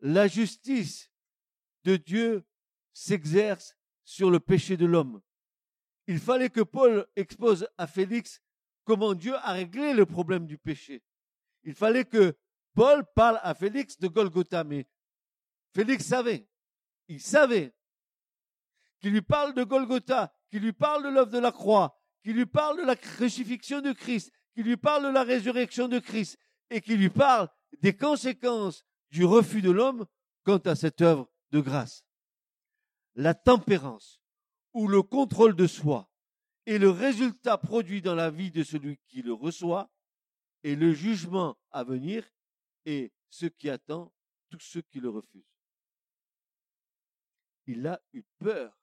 La 0.00 0.26
justice 0.26 1.10
de 1.84 1.96
Dieu 1.96 2.44
s'exerce 2.92 3.76
sur 4.04 4.30
le 4.30 4.40
péché 4.40 4.76
de 4.76 4.84
l'homme. 4.84 5.22
Il 6.08 6.18
fallait 6.18 6.50
que 6.50 6.60
Paul 6.60 7.06
expose 7.16 7.68
à 7.78 7.86
Félix 7.86 8.42
comment 8.84 9.14
Dieu 9.14 9.34
a 9.36 9.52
réglé 9.52 9.94
le 9.94 10.04
problème 10.04 10.46
du 10.46 10.58
péché. 10.58 11.02
Il 11.64 11.74
fallait 11.74 12.04
que 12.04 12.36
Paul 12.74 13.04
parle 13.14 13.38
à 13.42 13.54
Félix 13.54 13.98
de 13.98 14.08
Golgotha, 14.08 14.64
mais 14.64 14.86
Félix 15.74 16.06
savait, 16.06 16.46
il 17.08 17.20
savait 17.20 17.74
qu'il 19.00 19.12
lui 19.12 19.22
parle 19.22 19.54
de 19.54 19.64
Golgotha, 19.64 20.32
qu'il 20.50 20.62
lui 20.62 20.72
parle 20.72 21.04
de 21.04 21.08
l'œuvre 21.08 21.30
de 21.30 21.38
la 21.38 21.52
croix, 21.52 21.98
qu'il 22.22 22.36
lui 22.36 22.46
parle 22.46 22.78
de 22.78 22.86
la 22.86 22.96
crucifixion 22.96 23.80
de 23.80 23.92
Christ, 23.92 24.32
qu'il 24.54 24.64
lui 24.64 24.76
parle 24.76 25.04
de 25.04 25.08
la 25.08 25.24
résurrection 25.24 25.88
de 25.88 25.98
Christ, 25.98 26.38
et 26.70 26.80
qu'il 26.80 26.98
lui 26.98 27.10
parle 27.10 27.48
des 27.80 27.96
conséquences 27.96 28.84
du 29.10 29.24
refus 29.24 29.60
de 29.60 29.70
l'homme 29.70 30.06
quant 30.44 30.58
à 30.58 30.74
cette 30.74 31.02
œuvre 31.02 31.30
de 31.50 31.60
grâce. 31.60 32.04
La 33.14 33.34
tempérance 33.34 34.20
ou 34.72 34.88
le 34.88 35.02
contrôle 35.02 35.54
de 35.54 35.66
soi 35.66 36.10
et 36.64 36.78
le 36.78 36.90
résultat 36.90 37.58
produit 37.58 38.00
dans 38.00 38.14
la 38.14 38.30
vie 38.30 38.50
de 38.50 38.62
celui 38.62 38.98
qui 39.08 39.22
le 39.22 39.32
reçoit, 39.32 39.91
et 40.62 40.76
le 40.76 40.92
jugement 40.92 41.58
à 41.70 41.84
venir, 41.84 42.28
et 42.84 43.12
ce 43.30 43.46
qui 43.46 43.68
attend 43.70 44.12
tous 44.50 44.60
ceux 44.60 44.82
qui 44.82 45.00
le 45.00 45.08
refusent. 45.08 45.42
Il 47.66 47.86
a 47.86 48.00
eu 48.12 48.22
peur. 48.38 48.76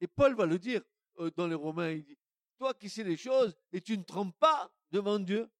Et 0.00 0.06
Paul 0.06 0.34
va 0.34 0.46
le 0.46 0.58
dire 0.58 0.82
euh, 1.18 1.30
dans 1.36 1.46
les 1.46 1.54
Romains, 1.54 1.90
il 1.90 2.04
dit, 2.04 2.18
toi 2.58 2.74
qui 2.74 2.88
sais 2.88 3.04
les 3.04 3.16
choses 3.16 3.56
et 3.72 3.80
tu 3.80 3.96
ne 3.96 4.02
trompes 4.02 4.36
pas 4.38 4.72
devant 4.90 5.18
Dieu. 5.18 5.50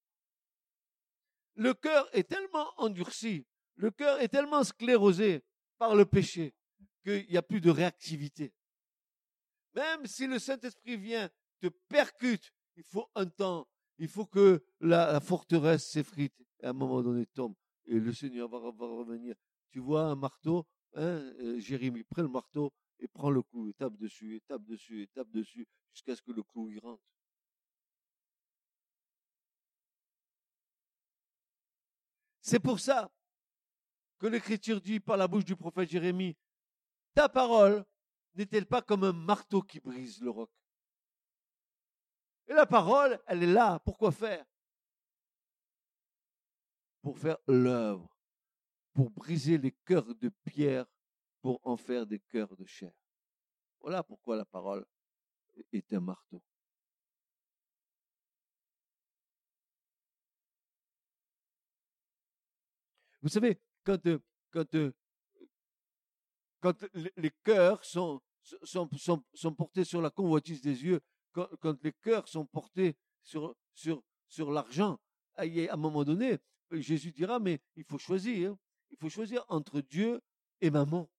Le 1.54 1.72
cœur 1.72 2.08
est 2.14 2.28
tellement 2.28 2.68
endurci, 2.76 3.46
le 3.76 3.90
cœur 3.90 4.20
est 4.20 4.28
tellement 4.28 4.62
sclérosé 4.62 5.42
par 5.78 5.94
le 5.94 6.04
péché 6.04 6.54
qu'il 7.02 7.26
n'y 7.28 7.36
a 7.36 7.42
plus 7.42 7.60
de 7.60 7.70
réactivité. 7.70 8.52
Même 9.76 10.06
si 10.06 10.26
le 10.26 10.38
Saint-Esprit 10.38 10.96
vient 10.96 11.28
te 11.60 11.66
percute, 11.66 12.50
il 12.76 12.82
faut 12.82 13.10
un 13.14 13.26
temps, 13.26 13.68
il 13.98 14.08
faut 14.08 14.24
que 14.24 14.64
la, 14.80 15.20
forteresse 15.20 15.86
s'effrite 15.90 16.34
et 16.60 16.66
à 16.66 16.70
un 16.70 16.72
moment 16.72 17.02
donné 17.02 17.26
tombe. 17.26 17.54
Et 17.84 18.00
le 18.00 18.12
Seigneur 18.14 18.48
va, 18.48 18.58
revenir. 18.58 19.36
Tu 19.70 19.80
vois 19.80 20.04
un 20.04 20.14
marteau, 20.14 20.66
hein, 20.94 21.02
euh, 21.40 21.60
Jérémie, 21.60 22.04
prends 22.04 22.22
le 22.22 22.28
marteau 22.28 22.72
et 22.98 23.06
prends 23.06 23.30
le 23.30 23.42
clou, 23.42 23.68
et 23.68 23.74
tape 23.74 23.96
dessus, 23.98 24.36
et 24.36 24.40
tape 24.40 24.64
dessus, 24.64 25.02
et 25.02 25.06
tape 25.08 25.30
dessus, 25.30 25.68
jusqu'à 25.92 26.16
ce 26.16 26.22
que 26.22 26.32
le 26.32 26.42
clou 26.42 26.70
y 26.70 26.78
rentre. 26.78 27.02
C'est 32.40 32.60
pour 32.60 32.80
ça 32.80 33.10
que 34.18 34.26
l'Écriture 34.26 34.80
dit 34.80 35.00
par 35.00 35.18
la 35.18 35.28
bouche 35.28 35.44
du 35.44 35.54
prophète 35.54 35.90
Jérémie, 35.90 36.34
ta 37.14 37.28
parole 37.28 37.84
n'est-elle 38.36 38.66
pas 38.66 38.82
comme 38.82 39.04
un 39.04 39.12
marteau 39.12 39.62
qui 39.62 39.80
brise 39.80 40.20
le 40.20 40.30
roc? 40.30 40.50
Et 42.48 42.52
la 42.52 42.66
parole, 42.66 43.20
elle 43.26 43.42
est 43.42 43.52
là. 43.52 43.80
Pourquoi 43.80 44.12
faire? 44.12 44.44
Pour 47.02 47.18
faire 47.18 47.38
l'œuvre, 47.46 48.16
pour 48.92 49.10
briser 49.10 49.58
les 49.58 49.72
cœurs 49.72 50.14
de 50.14 50.28
pierre, 50.44 50.86
pour 51.40 51.60
en 51.62 51.76
faire 51.76 52.06
des 52.06 52.20
cœurs 52.20 52.56
de 52.56 52.66
chair. 52.66 52.92
Voilà 53.80 54.02
pourquoi 54.02 54.36
la 54.36 54.44
parole 54.44 54.84
est 55.72 55.92
un 55.92 56.00
marteau. 56.00 56.42
Vous 63.22 63.28
savez, 63.28 63.60
quand, 63.82 64.04
euh, 64.06 64.18
quand, 64.50 64.74
euh, 64.74 64.92
quand 66.60 66.84
les 67.16 67.30
cœurs 67.42 67.84
sont, 67.84 68.22
sont, 68.62 69.54
portés 69.54 69.84
sur 69.84 70.00
la 70.00 70.10
convoitise 70.10 70.60
des 70.60 70.84
yeux, 70.84 71.00
quand, 71.32 71.82
les 71.82 71.92
cœurs 71.92 72.28
sont 72.28 72.46
portés 72.46 72.96
sur, 73.22 73.54
sur, 73.74 74.02
sur 74.28 74.50
l'argent, 74.50 74.98
à 75.36 75.42
un 75.44 75.76
moment 75.76 76.04
donné, 76.04 76.38
Jésus 76.70 77.12
dira, 77.12 77.38
mais 77.38 77.60
il 77.76 77.84
faut 77.84 77.98
choisir. 77.98 78.56
Il 78.90 78.96
faut 78.96 79.08
choisir 79.08 79.44
entre 79.48 79.80
Dieu 79.80 80.20
et 80.60 80.70
maman. 80.70 81.10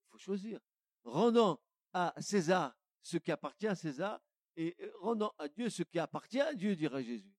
Il 0.00 0.10
faut 0.10 0.18
choisir. 0.18 0.60
Rendons 1.04 1.58
à 1.92 2.14
César 2.18 2.76
ce 3.02 3.16
qui 3.16 3.30
appartient 3.30 3.68
à 3.68 3.74
César 3.74 4.20
et 4.56 4.76
rendons 5.00 5.32
à 5.38 5.48
Dieu 5.48 5.70
ce 5.70 5.82
qui 5.82 5.98
appartient 5.98 6.40
à 6.40 6.54
Dieu, 6.54 6.74
dira 6.74 7.02
Jésus. 7.02 7.36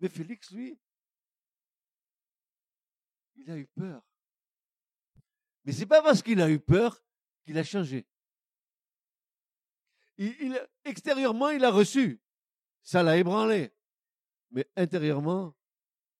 Mais 0.00 0.08
Félix, 0.08 0.50
lui, 0.50 0.78
il 3.36 3.50
a 3.50 3.56
eu 3.56 3.66
peur. 3.66 4.07
Mais 5.68 5.74
c'est 5.74 5.84
pas 5.84 6.00
parce 6.00 6.22
qu'il 6.22 6.40
a 6.40 6.48
eu 6.48 6.58
peur 6.58 7.04
qu'il 7.44 7.58
a 7.58 7.62
changé. 7.62 8.06
Il, 10.16 10.58
extérieurement, 10.82 11.50
il 11.50 11.62
a 11.62 11.70
reçu. 11.70 12.22
Ça 12.82 13.02
l'a 13.02 13.18
ébranlé. 13.18 13.70
Mais 14.50 14.66
intérieurement, 14.76 15.54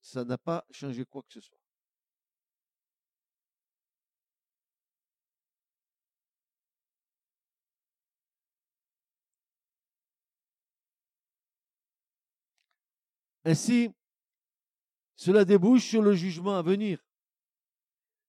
ça 0.02 0.22
n'a 0.22 0.36
pas 0.36 0.66
changé 0.70 1.06
quoi 1.06 1.22
que 1.22 1.32
ce 1.32 1.40
soit. 1.40 1.56
Ainsi, 13.46 13.94
cela 15.16 15.46
débouche 15.46 15.86
sur 15.86 16.02
le 16.02 16.12
jugement 16.12 16.58
à 16.58 16.60
venir 16.60 17.02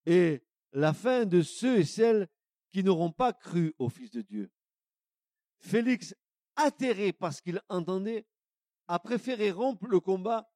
et 0.05 0.41
la 0.71 0.93
fin 0.93 1.25
de 1.25 1.41
ceux 1.41 1.79
et 1.79 1.85
celles 1.85 2.27
qui 2.71 2.83
n'auront 2.83 3.11
pas 3.11 3.33
cru 3.33 3.73
au 3.79 3.89
Fils 3.89 4.11
de 4.11 4.21
Dieu. 4.21 4.51
Félix, 5.59 6.15
atterré 6.55 7.13
par 7.13 7.33
ce 7.33 7.41
qu'il 7.41 7.61
entendait, 7.69 8.25
a 8.87 8.99
préféré 8.99 9.51
rompre 9.51 9.87
le 9.87 9.99
combat 9.99 10.49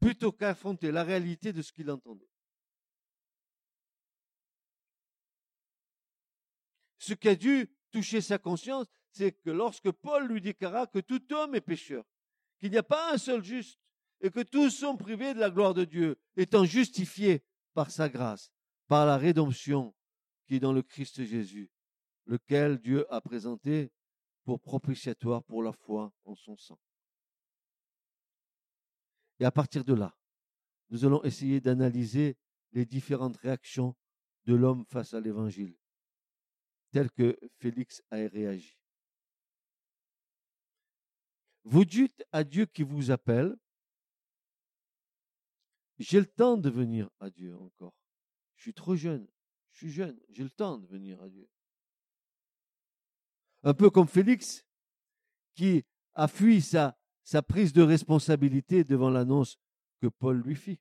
plutôt 0.00 0.32
qu'affronter 0.32 0.92
la 0.92 1.04
réalité 1.04 1.52
de 1.52 1.62
ce 1.62 1.72
qu'il 1.72 1.90
entendait. 1.90 2.28
Ce 6.98 7.14
qui 7.14 7.28
a 7.28 7.36
dû 7.36 7.70
toucher 7.90 8.20
sa 8.20 8.38
conscience, 8.38 8.86
c'est 9.10 9.32
que 9.32 9.50
lorsque 9.50 9.90
Paul 9.90 10.26
lui 10.26 10.40
déclara 10.40 10.86
que 10.86 10.98
tout 10.98 11.32
homme 11.32 11.54
est 11.54 11.60
pécheur, 11.60 12.04
qu'il 12.58 12.70
n'y 12.70 12.78
a 12.78 12.82
pas 12.82 13.12
un 13.12 13.18
seul 13.18 13.44
juste, 13.44 13.78
et 14.20 14.30
que 14.30 14.40
tous 14.40 14.70
sont 14.70 14.96
privés 14.96 15.34
de 15.34 15.38
la 15.38 15.50
gloire 15.50 15.74
de 15.74 15.84
Dieu, 15.84 16.18
étant 16.36 16.64
justifiés 16.64 17.44
par 17.74 17.90
sa 17.90 18.08
grâce, 18.08 18.50
par 18.88 19.06
la 19.06 19.16
rédemption 19.16 19.94
qui 20.46 20.56
est 20.56 20.60
dans 20.60 20.72
le 20.72 20.82
Christ 20.82 21.24
Jésus, 21.24 21.70
lequel 22.26 22.78
Dieu 22.78 23.12
a 23.12 23.20
présenté 23.20 23.90
pour 24.44 24.60
propitiatoire 24.60 25.42
pour 25.44 25.62
la 25.62 25.72
foi 25.72 26.12
en 26.24 26.36
son 26.36 26.56
sang. 26.56 26.78
Et 29.40 29.44
à 29.44 29.50
partir 29.50 29.84
de 29.84 29.94
là, 29.94 30.16
nous 30.90 31.04
allons 31.04 31.22
essayer 31.24 31.60
d'analyser 31.60 32.36
les 32.72 32.86
différentes 32.86 33.36
réactions 33.38 33.96
de 34.44 34.54
l'homme 34.54 34.84
face 34.86 35.14
à 35.14 35.20
l'évangile, 35.20 35.76
telles 36.92 37.10
que 37.10 37.36
Félix 37.58 38.02
a 38.10 38.16
réagi. 38.16 38.78
Vous 41.64 41.84
dites 41.84 42.24
à 42.30 42.44
Dieu 42.44 42.66
qui 42.66 42.84
vous 42.84 43.10
appelle, 43.10 43.56
j'ai 45.98 46.20
le 46.20 46.26
temps 46.26 46.56
de 46.56 46.70
venir 46.70 47.10
à 47.18 47.30
Dieu 47.30 47.56
encore. 47.56 47.94
Je 48.56 48.62
suis 48.62 48.74
trop 48.74 48.96
jeune. 48.96 49.26
Je 49.72 49.78
suis 49.78 49.90
jeune. 49.90 50.18
J'ai 50.30 50.42
le 50.42 50.50
temps 50.50 50.78
de 50.78 50.86
venir 50.86 51.22
à 51.22 51.28
Dieu. 51.28 51.48
Un 53.62 53.74
peu 53.74 53.90
comme 53.90 54.08
Félix, 54.08 54.66
qui 55.54 55.84
a 56.14 56.28
fui 56.28 56.62
sa, 56.62 56.96
prise 57.46 57.72
de 57.72 57.82
responsabilité 57.82 58.84
devant 58.84 59.10
l'annonce 59.10 59.58
que 60.00 60.06
Paul 60.06 60.40
lui 60.40 60.56
fit. 60.56 60.80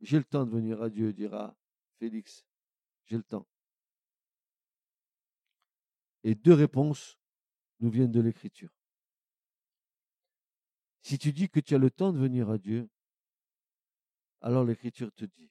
J'ai 0.00 0.18
le 0.18 0.24
temps 0.24 0.44
de 0.44 0.50
venir 0.50 0.82
à 0.82 0.90
Dieu, 0.90 1.12
dira 1.12 1.56
Félix. 1.98 2.44
J'ai 3.06 3.16
le 3.16 3.22
temps. 3.22 3.46
Et 6.24 6.34
deux 6.34 6.54
réponses 6.54 7.18
nous 7.80 7.90
viennent 7.90 8.10
de 8.10 8.20
l'Écriture. 8.20 8.70
Si 11.02 11.18
tu 11.18 11.32
dis 11.32 11.48
que 11.48 11.60
tu 11.60 11.74
as 11.74 11.78
le 11.78 11.90
temps 11.90 12.12
de 12.12 12.18
venir 12.18 12.50
à 12.50 12.58
Dieu, 12.58 12.90
alors 14.40 14.64
l'Écriture 14.64 15.12
te 15.14 15.24
dit, 15.24 15.50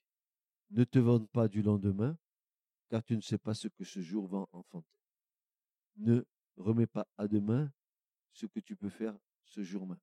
ne 0.72 0.84
te 0.84 1.00
vante 1.00 1.30
pas 1.30 1.48
du 1.48 1.62
lendemain, 1.62 2.18
car 2.90 3.04
tu 3.04 3.16
ne 3.16 3.22
sais 3.22 3.38
pas 3.38 3.54
ce 3.54 3.68
que 3.68 3.84
ce 3.84 4.00
jour 4.02 4.28
va 4.28 4.46
enfanter. 4.52 4.88
Ne 5.98 6.24
remets 6.58 6.88
pas 6.88 7.08
à 7.18 7.28
demain 7.28 7.72
ce 8.32 8.46
que 8.46 8.60
tu 8.60 8.76
peux 8.76 8.90
faire 8.90 9.18
ce 9.44 9.64
jour 9.64 9.88
même. 9.88 10.00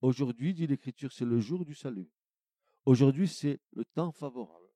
Aujourd'hui, 0.00 0.52
dit 0.52 0.66
l'Écriture, 0.66 1.12
c'est 1.12 1.24
le 1.24 1.38
jour 1.38 1.64
du 1.64 1.74
salut. 1.74 2.10
Aujourd'hui, 2.84 3.28
c'est 3.28 3.60
le 3.72 3.84
temps 3.84 4.10
favorable. 4.10 4.68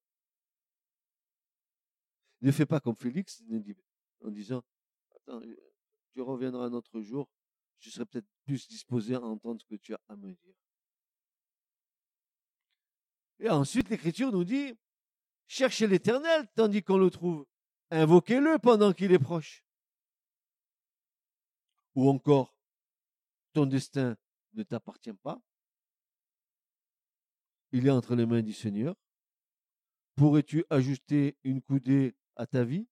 Ne 2.40 2.52
fais 2.52 2.66
pas 2.66 2.80
comme 2.80 2.94
Félix 2.94 3.42
en 4.20 4.30
disant, 4.30 4.62
attends, 5.16 5.40
tu 6.12 6.20
reviendras 6.20 6.66
un 6.66 6.72
autre 6.72 7.00
jour, 7.00 7.28
je 7.78 7.90
serai 7.90 8.06
peut-être 8.06 8.28
plus 8.44 8.68
disposé 8.68 9.14
à 9.14 9.20
entendre 9.20 9.60
ce 9.60 9.66
que 9.66 9.74
tu 9.74 9.94
as 9.94 10.00
à 10.08 10.16
me 10.16 10.32
dire. 10.32 10.54
Et 13.38 13.51
ensuite, 13.51 13.88
l'Écriture 13.90 14.33
nous 14.33 14.44
dit, 14.44 14.75
cherchez 15.46 15.87
l'Éternel 15.87 16.46
tandis 16.55 16.83
qu'on 16.83 16.99
le 16.99 17.11
trouve. 17.11 17.46
Invoquez-le 17.90 18.59
pendant 18.59 18.92
qu'il 18.92 19.12
est 19.12 19.18
proche. 19.18 19.64
Ou 21.94 22.09
encore, 22.09 22.55
ton 23.53 23.66
destin 23.66 24.16
ne 24.55 24.62
t'appartient 24.62 25.12
pas. 25.12 25.40
Il 27.72 27.87
est 27.87 27.90
entre 27.90 28.14
les 28.14 28.27
mains 28.27 28.42
du 28.42 28.53
Seigneur. 28.53 28.94
Pourrais-tu 30.14 30.64
ajuster 30.70 31.37
une 31.44 31.61
coudée 31.62 32.16
à 32.37 32.46
ta 32.46 32.64
vie? 32.64 32.87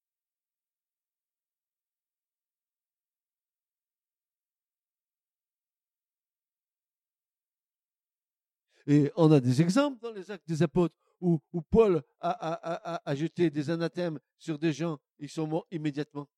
Et 8.87 9.11
on 9.17 9.33
a 9.33 9.41
des 9.41 9.63
exemples 9.63 9.99
dans 10.01 10.13
les 10.13 10.31
actes 10.31 10.47
des 10.47 10.63
apôtres 10.63 10.95
où, 11.21 11.41
Paul 11.71 12.03
a, 12.21 13.15
jeté 13.15 13.51
des 13.51 13.71
anathèmes 13.71 14.19
sur 14.39 14.59
des 14.59 14.73
gens, 14.73 14.99
ils 15.19 15.29
sont 15.29 15.47
morts 15.47 15.67
immédiatement. 15.71 16.29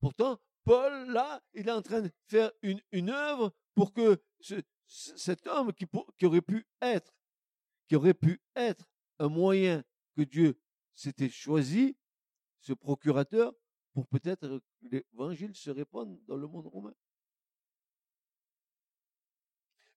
Pourtant, 0.00 0.38
Paul, 0.64 1.10
là, 1.10 1.42
il 1.54 1.68
est 1.68 1.72
en 1.72 1.82
train 1.82 2.02
de 2.02 2.10
faire 2.26 2.50
une, 2.62 3.10
œuvre 3.10 3.52
pour 3.74 3.92
que 3.92 4.22
cet 4.86 5.46
homme 5.46 5.72
aurait 6.22 6.42
pu 6.42 6.66
être, 6.82 7.14
qui 7.88 7.96
aurait 7.96 8.14
pu 8.14 8.40
être 8.54 8.86
un 9.18 9.28
moyen 9.28 9.82
que 10.14 10.22
Dieu 10.22 10.60
s'était 10.94 11.30
choisi, 11.30 11.96
ce 12.60 12.72
procurateur, 12.72 13.54
pour 13.98 14.06
peut-être 14.06 14.60
que 14.80 14.86
l'évangile 14.86 15.56
se 15.56 15.70
répande 15.70 16.20
dans 16.28 16.36
le 16.36 16.46
monde 16.46 16.68
romain. 16.68 16.94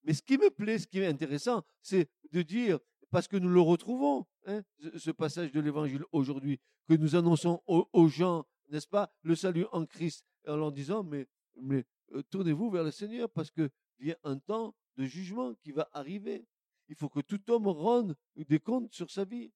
Mais 0.01 0.15
ce 0.15 0.23
qui 0.23 0.39
me 0.39 0.49
plaît, 0.49 0.79
ce 0.79 0.87
qui 0.87 0.97
est 0.97 1.05
intéressant, 1.05 1.63
c'est 1.83 2.09
de 2.31 2.41
dire, 2.41 2.79
parce 3.11 3.27
que 3.27 3.37
nous 3.37 3.49
le 3.49 3.61
retrouvons, 3.61 4.25
hein, 4.47 4.63
ce 4.97 5.11
passage 5.11 5.51
de 5.51 5.59
l'évangile 5.59 6.03
aujourd'hui, 6.11 6.59
que 6.87 6.95
nous 6.95 7.15
annonçons 7.15 7.61
aux, 7.67 8.07
gens, 8.07 8.43
n'est-ce 8.69 8.87
pas, 8.87 9.13
le 9.21 9.35
salut 9.35 9.67
en 9.71 9.85
Christ, 9.85 10.25
en 10.47 10.55
leur 10.55 10.71
disant, 10.71 11.03
mais, 11.03 11.27
mais 11.61 11.85
euh, 12.13 12.23
tournez-vous 12.23 12.71
vers 12.71 12.83
le 12.83 12.89
Seigneur, 12.89 13.29
parce 13.29 13.51
que 13.51 13.69
vient 13.99 14.17
un 14.23 14.39
temps 14.39 14.73
de 14.97 15.05
jugement 15.05 15.53
qui 15.61 15.73
va 15.73 15.87
arriver. 15.93 16.47
Il 16.87 16.95
faut 16.95 17.09
que 17.09 17.19
tout 17.19 17.51
homme 17.51 17.67
rende 17.67 18.15
des 18.35 18.59
comptes 18.59 18.91
sur 18.91 19.11
sa 19.11 19.25
vie. 19.25 19.51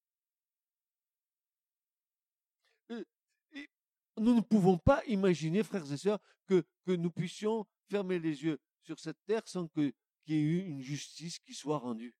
Nous 4.18 4.34
ne 4.34 4.40
pouvons 4.40 4.78
pas 4.78 5.04
imaginer, 5.06 5.62
frères 5.62 5.90
et 5.90 5.96
sœurs, 5.96 6.20
que, 6.46 6.64
nous 6.86 7.10
puissions 7.10 7.66
fermer 7.88 8.18
les 8.18 8.44
yeux 8.44 8.60
sur 8.82 8.98
cette 8.98 9.22
terre 9.26 9.46
sans 9.46 9.68
qu'il 9.68 9.92
y 10.26 10.34
ait 10.34 10.40
eu 10.40 10.60
une 10.60 10.80
justice 10.80 11.38
qui 11.38 11.54
soit 11.54 11.78
rendue. 11.78 12.14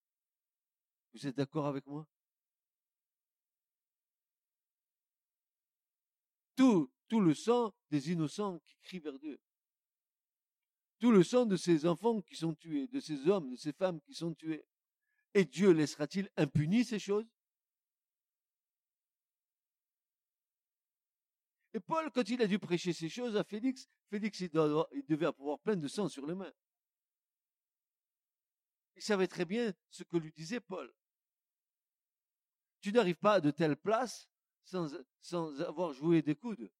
Vous 1.14 1.26
êtes 1.26 1.36
d'accord 1.36 1.66
avec 1.66 1.86
moi? 1.86 2.06
Tout, 6.56 6.90
tout 7.08 7.20
le 7.20 7.34
sang 7.34 7.74
des 7.90 8.10
innocents 8.10 8.58
qui 8.60 8.76
crient 8.82 9.00
vers 9.00 9.18
Dieu. 9.18 9.40
Tout 10.98 11.12
le 11.12 11.22
sang 11.22 11.44
de 11.44 11.56
ces 11.56 11.86
enfants 11.86 12.20
qui 12.22 12.36
sont 12.36 12.54
tués, 12.54 12.86
de 12.88 13.00
ces 13.00 13.28
hommes, 13.28 13.50
de 13.50 13.56
ces 13.56 13.72
femmes 13.72 14.00
qui 14.00 14.14
sont 14.14 14.34
tués. 14.34 14.64
Et 15.34 15.44
Dieu 15.44 15.70
laissera-t-il 15.70 16.30
impuni 16.36 16.84
ces 16.84 16.98
choses? 16.98 17.26
Et 21.76 21.80
Paul, 21.80 22.10
quand 22.10 22.26
il 22.30 22.40
a 22.40 22.46
dû 22.46 22.58
prêcher 22.58 22.94
ces 22.94 23.10
choses 23.10 23.36
à 23.36 23.44
Félix, 23.44 23.86
Félix, 24.08 24.40
il, 24.40 24.48
devait 24.48 25.26
avoir 25.26 25.58
plein 25.58 25.76
de 25.76 25.86
sang 25.88 26.08
sur 26.08 26.26
les 26.26 26.34
mains. 26.34 26.54
Il 28.94 29.02
savait 29.02 29.26
très 29.26 29.44
bien 29.44 29.74
ce 29.90 30.02
que 30.02 30.16
lui 30.16 30.32
disait 30.32 30.60
Paul. 30.60 30.90
Tu 32.80 32.92
n'arrives 32.92 33.18
pas 33.18 33.34
à 33.34 33.40
de 33.42 33.50
telles 33.50 33.76
places 33.76 34.26
sans, 34.64 35.60
avoir 35.60 35.92
joué 35.92 36.22
des 36.22 36.34
coudes. 36.34 36.70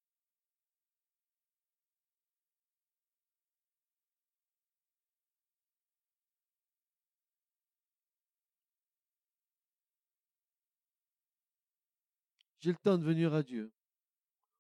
J'ai 12.61 12.71
le 12.71 12.79
temps 12.79 12.97
de 12.97 13.05
venir 13.05 13.35
à 13.35 13.43
Dieu. 13.43 13.76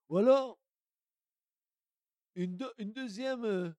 Ou 0.09 0.19
alors, 0.19 0.59
une, 2.35 2.57
deuxième 2.93 3.45
euh, 3.45 3.71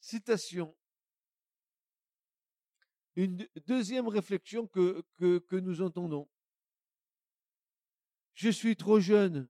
citation, 0.00 0.74
une 3.16 3.48
deuxième 3.66 4.08
réflexion 4.08 4.66
que 4.66 5.56
nous 5.56 5.82
entendons. 5.82 6.28
Je 8.34 8.48
suis 8.48 8.76
trop 8.76 8.98
jeune 8.98 9.48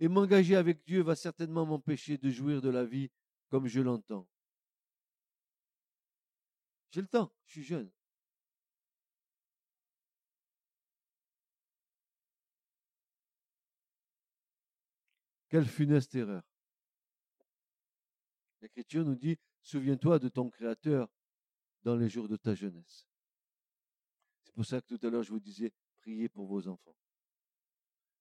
et 0.00 0.08
m'engager 0.08 0.56
avec 0.56 0.84
Dieu 0.84 1.02
va 1.02 1.16
certainement 1.16 1.66
m'empêcher 1.66 2.18
de 2.18 2.30
jouir 2.30 2.60
de 2.60 2.68
la 2.68 2.84
vie 2.84 3.10
comme 3.48 3.66
je 3.66 3.80
l'entends. 3.80 4.28
J'ai 6.90 7.00
le 7.00 7.08
temps, 7.08 7.32
je 7.46 7.52
suis 7.52 7.64
jeune. 7.64 7.90
Quelle 15.48 15.66
funeste 15.66 16.14
erreur. 16.14 16.42
L'Écriture 18.60 19.04
nous 19.04 19.14
dit, 19.14 19.38
souviens-toi 19.62 20.18
de 20.18 20.28
ton 20.28 20.50
Créateur 20.50 21.08
dans 21.82 21.96
les 21.96 22.08
jours 22.08 22.28
de 22.28 22.36
ta 22.36 22.54
jeunesse. 22.54 23.06
C'est 24.42 24.54
pour 24.54 24.64
ça 24.64 24.80
que 24.80 24.94
tout 24.94 25.06
à 25.06 25.10
l'heure 25.10 25.22
je 25.22 25.30
vous 25.30 25.40
disais, 25.40 25.72
priez 25.96 26.28
pour 26.28 26.46
vos 26.46 26.68
enfants. 26.68 26.96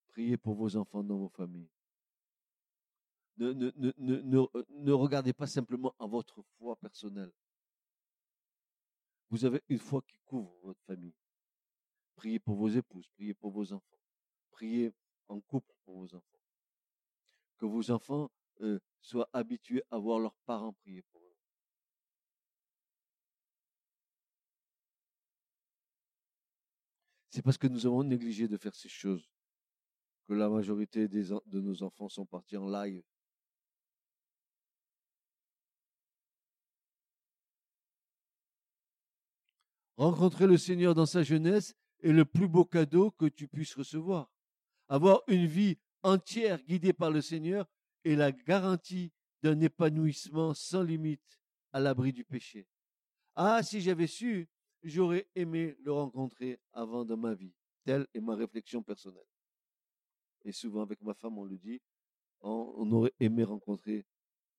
Priez 0.07 0.37
pour 0.37 0.55
vos 0.55 0.75
enfants 0.77 1.03
dans 1.03 1.17
vos 1.17 1.29
familles. 1.29 1.69
Ne, 3.37 3.53
ne, 3.53 3.71
ne, 3.97 4.91
regardez 4.91 5.33
pas 5.33 5.45
simplement 5.45 5.93
à 5.99 6.07
votre 6.07 6.41
foi 6.57 6.75
personnelle. 6.77 7.31
Vous 9.29 9.45
avez 9.45 9.61
une 9.69 9.77
foi 9.77 10.01
qui 10.01 10.17
couvre 10.25 10.55
votre 10.63 10.81
famille. 10.85 11.13
Priez 12.15 12.39
pour 12.39 12.55
vos 12.55 12.69
épouses, 12.69 13.07
priez 13.09 13.35
pour 13.35 13.51
vos 13.51 13.73
enfants. 13.73 13.99
Priez 14.49 14.91
en 15.27 15.39
couple 15.39 15.71
pour 15.83 15.99
vos 15.99 16.15
enfants. 16.15 16.36
Que 17.57 17.65
vos 17.65 17.91
enfants 17.91 18.31
euh, 18.61 18.79
soient 19.01 19.29
habitués 19.33 19.83
à 19.89 19.97
voir 19.97 20.19
leurs 20.19 20.35
parents 20.45 20.73
prier 20.73 21.01
pour 21.11 21.21
eux. 21.21 21.35
C'est 27.29 27.41
parce 27.41 27.57
que 27.57 27.67
nous 27.67 27.85
avons 27.85 28.03
négligé 28.03 28.47
de 28.47 28.57
faire 28.57 28.75
ces 28.75 28.89
choses 28.89 29.29
que 30.27 30.33
la 30.33 30.49
majorité 30.49 31.07
de 31.07 31.61
nos 31.61 31.83
enfants 31.83 32.09
sont 32.09 32.25
partis 32.25 32.57
en 32.57 32.67
live. 32.67 33.03
Rencontrer 39.97 40.45
le 40.45 40.57
Seigneur 40.57 40.93
dans 40.93 41.07
sa 41.07 41.23
jeunesse 41.23 41.75
est 42.01 42.11
le 42.11 42.23
plus 42.23 42.47
beau 42.47 42.65
cadeau 42.65 43.11
que 43.11 43.25
tu 43.25 43.47
puisses 43.47 43.73
recevoir. 43.73 44.31
Avoir 44.89 45.21
une 45.27 45.47
vie 45.47 45.77
entière 46.03 46.61
guidée 46.63 46.93
par 46.93 47.11
le 47.11 47.21
Seigneur 47.21 47.67
est 48.03 48.15
la 48.15 48.31
garantie 48.31 49.11
d'un 49.43 49.59
épanouissement 49.59 50.53
sans 50.53 50.83
limite 50.83 51.39
à 51.71 51.79
l'abri 51.79 52.13
du 52.13 52.23
péché. 52.23 52.67
Ah, 53.35 53.61
si 53.63 53.81
j'avais 53.81 54.07
su, 54.07 54.47
j'aurais 54.83 55.27
aimé 55.35 55.75
le 55.83 55.91
rencontrer 55.91 56.59
avant 56.73 57.05
dans 57.05 57.17
ma 57.17 57.33
vie. 57.33 57.53
Telle 57.83 58.07
est 58.13 58.21
ma 58.21 58.35
réflexion 58.35 58.81
personnelle 58.81 59.27
et 60.47 60.53
souvent 60.53 60.81
avec 60.81 61.01
ma 61.01 61.13
femme, 61.13 61.37
on 61.37 61.43
le 61.43 61.57
dit, 61.57 61.81
on, 62.39 62.89
aurait 62.91 63.13
aimé 63.19 63.43
rencontrer 63.43 64.05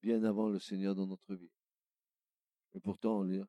bien 0.03 0.23
avant 0.25 0.49
le 0.49 0.59
Seigneur 0.59 0.95
dans 0.95 1.07
notre 1.07 1.35
vie. 1.35 1.51
Et 2.75 2.81
pourtant, 2.81 3.23
on 3.23 3.47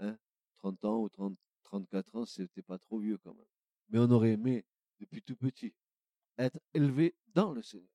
hein, 0.00 0.18
30 0.58 0.84
ans 0.84 1.00
ou 1.00 1.08
30, 1.08 1.38
34 1.64 2.16
ans, 2.16 2.26
c'était 2.26 2.62
pas 2.62 2.78
trop 2.78 2.98
vieux 2.98 3.16
quand 3.18 3.34
même. 3.34 3.46
Mais 3.88 3.98
on 3.98 4.10
aurait 4.10 4.32
aimé, 4.32 4.66
depuis 4.98 5.22
tout 5.22 5.36
petit, 5.36 5.74
être 6.44 6.58
élevé 6.74 7.14
dans 7.28 7.52
le 7.52 7.62
Seigneur. 7.62 7.88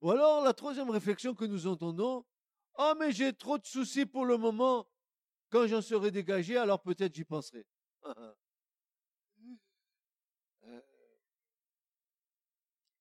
Ou 0.00 0.10
alors, 0.10 0.42
la 0.42 0.54
troisième 0.54 0.90
réflexion 0.90 1.34
que 1.34 1.44
nous 1.44 1.66
entendons, 1.66 2.24
oh, 2.78 2.94
mais 2.98 3.12
j'ai 3.12 3.34
trop 3.34 3.58
de 3.58 3.66
soucis 3.66 4.06
pour 4.06 4.24
le 4.24 4.38
moment. 4.38 4.88
Quand 5.50 5.66
j'en 5.66 5.82
serai 5.82 6.10
dégagé, 6.10 6.56
alors 6.56 6.80
peut-être 6.80 7.14
j'y 7.14 7.24
penserai. 7.24 7.66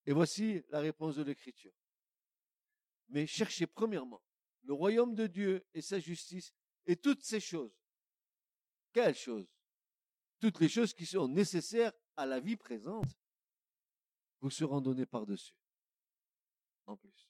Et 0.05 0.11
voici 0.11 0.63
la 0.69 0.79
réponse 0.79 1.15
de 1.17 1.23
l'Écriture. 1.23 1.71
Mais 3.09 3.27
cherchez 3.27 3.67
premièrement 3.67 4.23
le 4.63 4.73
royaume 4.73 5.13
de 5.13 5.27
Dieu 5.27 5.63
et 5.73 5.81
sa 5.81 5.99
justice 5.99 6.51
et 6.87 6.95
toutes 6.95 7.23
ces 7.23 7.39
choses. 7.39 7.77
Quelles 8.91 9.15
choses? 9.15 9.47
Toutes 10.39 10.59
les 10.59 10.69
choses 10.69 10.93
qui 10.93 11.05
sont 11.05 11.27
nécessaires 11.27 11.91
à 12.15 12.25
la 12.25 12.39
vie 12.39 12.55
présente 12.55 13.17
vous 14.41 14.49
seront 14.49 14.79
données 14.79 15.05
par-dessus. 15.05 15.53
En 16.85 16.95
plus. 16.95 17.29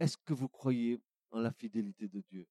Est-ce 0.00 0.16
que 0.16 0.32
vous 0.32 0.48
croyez 0.48 1.00
en 1.30 1.38
la 1.38 1.52
fidélité 1.52 2.08
de 2.08 2.20
Dieu? 2.20 2.48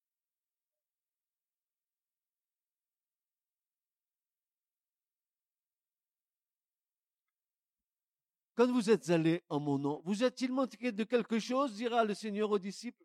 Quand 8.55 8.71
vous 8.71 8.89
êtes 8.89 9.09
allés 9.09 9.43
en 9.49 9.59
mon 9.59 9.77
nom, 9.77 10.01
vous 10.05 10.23
êtes-il 10.23 10.51
manqué 10.51 10.91
de 10.91 11.03
quelque 11.03 11.39
chose? 11.39 11.75
dira 11.75 12.05
le 12.05 12.13
Seigneur 12.13 12.49
aux 12.51 12.59
disciples. 12.59 13.03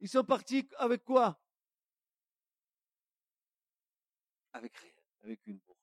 Ils 0.00 0.08
sont 0.08 0.24
partis 0.24 0.68
avec 0.78 1.04
quoi? 1.04 1.40
Avec 4.52 4.76
rien, 4.76 4.94
avec 5.22 5.46
une 5.46 5.58
bourse. 5.58 5.80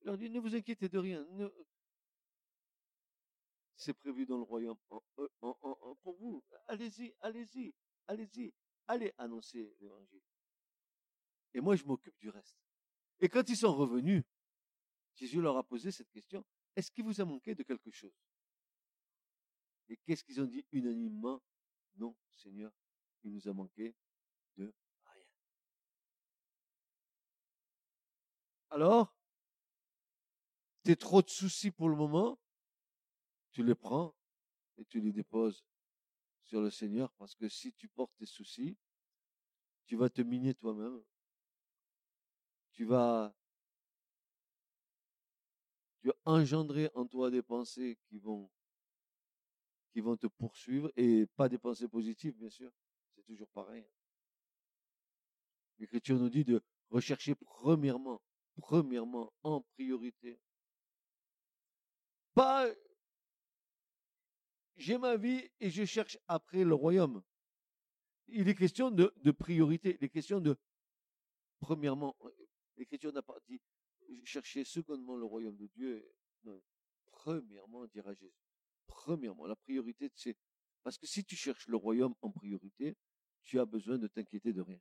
Il 0.00 0.06
leur 0.06 0.18
dit, 0.18 0.28
ne 0.28 0.40
vous 0.40 0.54
inquiétez 0.54 0.88
de 0.88 0.98
rien. 0.98 1.26
C'est 3.76 3.94
prévu 3.94 4.26
dans 4.26 4.36
le 4.36 4.42
royaume 4.42 4.78
euh, 5.18 5.28
pour 6.02 6.16
vous. 6.18 6.44
Allez-y, 6.66 7.14
allez-y, 7.20 7.74
allez-y. 8.06 8.52
Allez 8.86 9.12
annoncer 9.16 9.74
l'évangile. 9.80 10.22
Et 11.54 11.60
moi, 11.60 11.76
je 11.76 11.84
m'occupe 11.84 12.18
du 12.18 12.28
reste. 12.28 12.56
Et 13.20 13.28
quand 13.28 13.48
ils 13.48 13.56
sont 13.56 13.74
revenus, 13.74 14.24
Jésus 15.14 15.40
leur 15.40 15.56
a 15.56 15.62
posé 15.62 15.90
cette 15.90 16.10
question. 16.10 16.44
Est-ce 16.74 16.90
qu'il 16.90 17.04
vous 17.04 17.20
a 17.20 17.24
manqué 17.24 17.54
de 17.54 17.62
quelque 17.62 17.90
chose? 17.90 18.16
Et 19.88 19.96
qu'est-ce 19.98 20.24
qu'ils 20.24 20.40
ont 20.40 20.46
dit 20.46 20.66
unanimement 20.72 21.40
Non, 21.96 22.16
Seigneur, 22.30 22.72
il 23.22 23.32
nous 23.32 23.46
a 23.48 23.52
manqué 23.52 23.94
de 24.56 24.74
Alors, 28.72 29.14
tu 30.82 30.96
trop 30.96 31.20
de 31.20 31.28
soucis 31.28 31.70
pour 31.70 31.90
le 31.90 31.94
moment, 31.94 32.38
tu 33.50 33.62
les 33.62 33.74
prends 33.74 34.14
et 34.78 34.86
tu 34.86 34.98
les 34.98 35.12
déposes 35.12 35.62
sur 36.44 36.62
le 36.62 36.70
Seigneur 36.70 37.12
parce 37.18 37.34
que 37.34 37.50
si 37.50 37.74
tu 37.74 37.86
portes 37.86 38.16
tes 38.16 38.24
soucis, 38.24 38.78
tu 39.84 39.96
vas 39.96 40.08
te 40.08 40.22
miner 40.22 40.54
toi-même. 40.54 41.02
Tu 42.70 42.86
vas 42.86 43.36
tu 46.00 46.08
as 46.08 46.14
engendré 46.24 46.90
en 46.94 47.06
toi 47.06 47.30
des 47.30 47.42
pensées 47.42 47.98
qui 48.08 48.18
vont, 48.18 48.50
qui 49.92 50.00
vont 50.00 50.16
te 50.16 50.28
poursuivre 50.28 50.90
et 50.96 51.26
pas 51.36 51.50
des 51.50 51.58
pensées 51.58 51.88
positives, 51.88 52.38
bien 52.38 52.48
sûr. 52.48 52.72
C'est 53.14 53.22
toujours 53.22 53.48
pareil. 53.50 53.86
L'Écriture 55.78 56.18
nous 56.18 56.30
dit 56.30 56.44
de 56.44 56.62
rechercher 56.88 57.34
premièrement, 57.34 58.22
premièrement, 58.62 59.32
en 59.42 59.60
priorité. 59.60 60.38
Pas 62.32 62.68
j'ai 64.76 64.98
ma 64.98 65.16
vie 65.16 65.50
et 65.60 65.68
je 65.68 65.84
cherche 65.84 66.16
après 66.28 66.64
le 66.64 66.74
royaume. 66.74 67.22
Il 68.28 68.48
est 68.48 68.54
question 68.54 68.90
de, 68.90 69.30
priorité, 69.32 69.96
il 70.00 70.04
est 70.04 70.08
question 70.08 70.40
de 70.40 70.56
premièrement. 71.60 72.16
L'Écriture 72.76 73.12
n'a 73.12 73.22
pas 73.22 73.38
dit 73.48 73.60
chercher 74.24 74.64
secondement 74.64 75.16
le 75.16 75.24
royaume 75.24 75.56
de 75.56 75.66
Dieu. 75.66 76.08
premièrement, 77.10 77.86
dira 77.86 78.14
Jésus. 78.14 78.32
Premièrement, 78.86 79.46
la 79.46 79.56
priorité, 79.56 80.10
c'est 80.14 80.36
parce 80.82 80.98
que 80.98 81.06
si 81.06 81.24
tu 81.24 81.36
cherches 81.36 81.66
le 81.66 81.76
royaume 81.76 82.14
en 82.22 82.30
priorité, 82.30 82.96
tu 83.42 83.58
as 83.58 83.66
besoin 83.66 83.98
de 83.98 84.06
t'inquiéter 84.06 84.52
de 84.52 84.62
rien. 84.62 84.80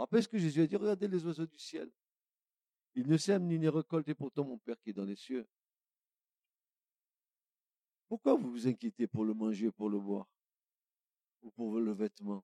Rappelez 0.00 0.22
ce 0.22 0.28
que 0.28 0.38
Jésus 0.38 0.62
a 0.62 0.66
dit, 0.66 0.76
regardez 0.76 1.06
les 1.06 1.22
oiseaux 1.26 1.44
du 1.44 1.58
ciel. 1.58 1.92
Ils 2.94 3.06
ne 3.06 3.18
sèment 3.18 3.46
ni 3.46 3.58
ne 3.58 3.68
récoltent, 3.68 4.08
et 4.08 4.14
pourtant 4.14 4.46
mon 4.46 4.56
Père 4.56 4.80
qui 4.80 4.90
est 4.90 4.94
dans 4.94 5.04
les 5.04 5.14
cieux. 5.14 5.46
Pourquoi 8.08 8.34
vous 8.34 8.50
vous 8.50 8.66
inquiétez 8.66 9.06
pour 9.06 9.26
le 9.26 9.34
manger, 9.34 9.70
pour 9.70 9.90
le 9.90 10.00
boire, 10.00 10.26
ou 11.42 11.50
pour 11.50 11.78
le 11.78 11.92
vêtement? 11.92 12.42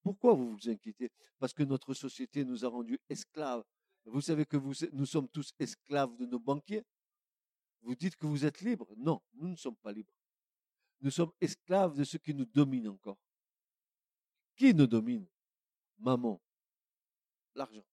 Pourquoi 0.00 0.34
vous 0.34 0.52
vous 0.52 0.68
inquiétez? 0.68 1.10
Parce 1.40 1.52
que 1.52 1.64
notre 1.64 1.92
société 1.92 2.44
nous 2.44 2.64
a 2.64 2.68
rendus 2.68 3.00
esclaves. 3.08 3.64
Vous 4.04 4.20
savez 4.20 4.46
que 4.46 4.56
nous 4.92 5.06
sommes 5.06 5.28
tous 5.28 5.52
esclaves 5.58 6.16
de 6.18 6.26
nos 6.26 6.38
banquiers? 6.38 6.84
Vous 7.80 7.96
dites 7.96 8.14
que 8.14 8.26
vous 8.26 8.44
êtes 8.44 8.60
libres? 8.60 8.94
Non, 8.96 9.20
nous 9.34 9.48
ne 9.48 9.56
sommes 9.56 9.76
pas 9.76 9.90
libres. 9.90 10.14
Nous 11.00 11.10
sommes 11.10 11.32
esclaves 11.40 11.96
de 11.96 12.04
ce 12.04 12.16
qui 12.16 12.32
nous 12.32 12.46
domine 12.46 12.86
encore. 12.86 13.18
Qui 14.54 14.72
nous 14.72 14.86
domine? 14.86 15.26
Maman. 16.02 16.40
L'argent. 17.54 17.84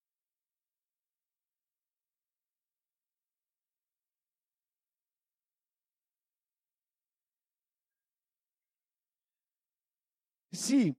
Si 10.52 10.96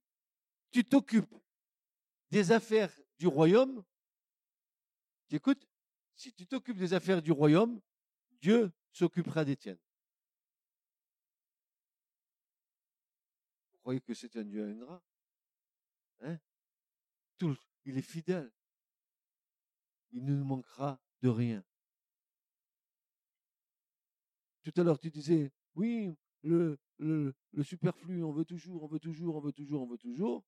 tu 0.71 0.85
t'occupes 0.85 1.35
des 2.31 2.53
affaires 2.53 2.97
du 3.19 3.27
royaume, 3.27 3.85
tu 5.29 5.41
si 6.15 6.33
tu 6.33 6.47
t'occupes 6.47 6.79
des 6.79 6.95
affaires 6.95 7.23
du 7.23 7.33
royaume, 7.33 7.81
Dieu 8.41 8.73
s'occupera 8.93 9.45
des 9.45 9.57
tiennes. 9.57 9.81
Vous 13.73 13.79
croyez 13.79 14.01
que 14.01 14.15
c'est 14.15 14.37
un 14.37 14.45
Dieu 14.45 14.65
ingrat 14.65 15.03
hein? 16.21 16.39
Il 17.85 17.97
est 17.99 18.03
fidèle. 18.03 18.53
Il 20.13 20.25
ne 20.25 20.35
nous 20.35 20.45
manquera 20.45 21.01
de 21.23 21.29
rien. 21.29 21.65
Tout 24.63 24.73
à 24.77 24.83
l'heure, 24.83 24.99
tu 24.99 25.11
disais, 25.11 25.53
oui, 25.75 26.15
le, 26.43 26.79
le, 26.99 27.35
le 27.53 27.63
superflu, 27.63 28.23
on 28.23 28.33
veut 28.33 28.45
toujours, 28.45 28.83
on 28.83 28.89
veut 28.89 29.01
toujours, 29.01 29.37
on 29.37 29.41
veut 29.41 29.53
toujours, 29.53 29.83
on 29.83 29.87
veut 29.87 29.99
toujours. 29.99 30.45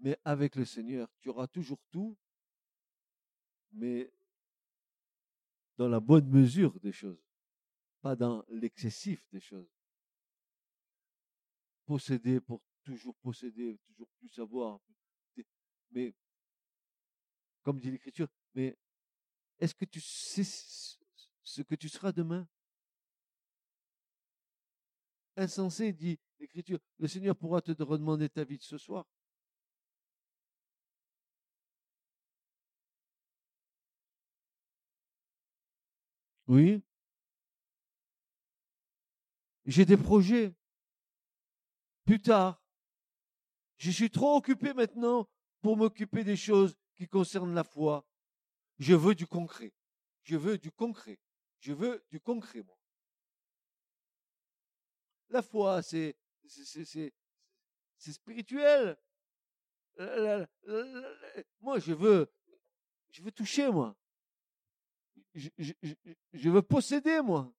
Mais 0.00 0.18
avec 0.24 0.56
le 0.56 0.64
Seigneur, 0.64 1.08
tu 1.20 1.28
auras 1.28 1.48
toujours 1.48 1.80
tout, 1.90 2.16
mais 3.72 4.12
dans 5.76 5.88
la 5.88 6.00
bonne 6.00 6.28
mesure 6.28 6.78
des 6.80 6.92
choses, 6.92 7.24
pas 8.00 8.16
dans 8.16 8.44
l'excessif 8.48 9.24
des 9.30 9.40
choses. 9.40 9.70
Posséder 11.86 12.40
pour 12.40 12.62
toujours 12.88 13.16
posséder, 13.16 13.78
toujours 13.86 14.08
plus 14.18 14.28
savoir. 14.28 14.80
Mais, 15.90 16.14
comme 17.62 17.78
dit 17.78 17.90
l'Écriture, 17.90 18.28
mais 18.54 18.78
est-ce 19.58 19.74
que 19.74 19.84
tu 19.84 20.00
sais 20.00 20.44
ce 21.42 21.62
que 21.62 21.74
tu 21.74 21.88
seras 21.90 22.12
demain? 22.12 22.48
Insensé, 25.36 25.92
dit 25.92 26.18
l'Écriture, 26.38 26.78
le 26.98 27.08
Seigneur 27.08 27.36
pourra 27.36 27.60
te 27.60 27.72
redemander 27.82 28.30
ta 28.30 28.44
vie 28.44 28.56
de 28.56 28.62
ce 28.62 28.78
soir. 28.78 29.06
Oui. 36.46 36.82
J'ai 39.66 39.84
des 39.84 39.98
projets. 39.98 40.54
Plus 42.06 42.22
tard. 42.22 42.62
Je 43.78 43.90
suis 43.90 44.10
trop 44.10 44.36
occupé 44.36 44.72
maintenant 44.74 45.28
pour 45.60 45.76
m'occuper 45.76 46.24
des 46.24 46.36
choses 46.36 46.76
qui 46.94 47.08
concernent 47.08 47.54
la 47.54 47.64
foi. 47.64 48.06
Je 48.78 48.94
veux 48.94 49.14
du 49.14 49.26
concret. 49.26 49.72
Je 50.22 50.36
veux 50.36 50.58
du 50.58 50.70
concret. 50.70 51.18
Je 51.60 51.72
veux 51.72 52.04
du 52.10 52.20
concret, 52.20 52.62
moi. 52.62 52.78
La 55.30 55.42
foi, 55.42 55.82
c'est, 55.82 56.16
c'est, 56.46 57.12
spirituel. 57.98 58.96
Moi, 61.60 61.78
je 61.78 61.92
veux, 61.92 62.30
je 63.10 63.22
veux 63.22 63.32
toucher, 63.32 63.70
moi 63.70 63.96
je, 65.34 66.48
veux 66.48 66.62
posséder, 66.62 67.20
moi. 67.20 67.52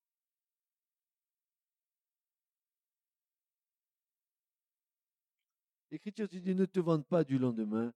L'Écriture 5.91 6.27
dit 6.27 6.55
ne 6.55 6.65
te 6.65 6.79
vante 6.79 7.07
pas 7.07 7.23
du 7.23 7.39
lendemain, 7.39 7.91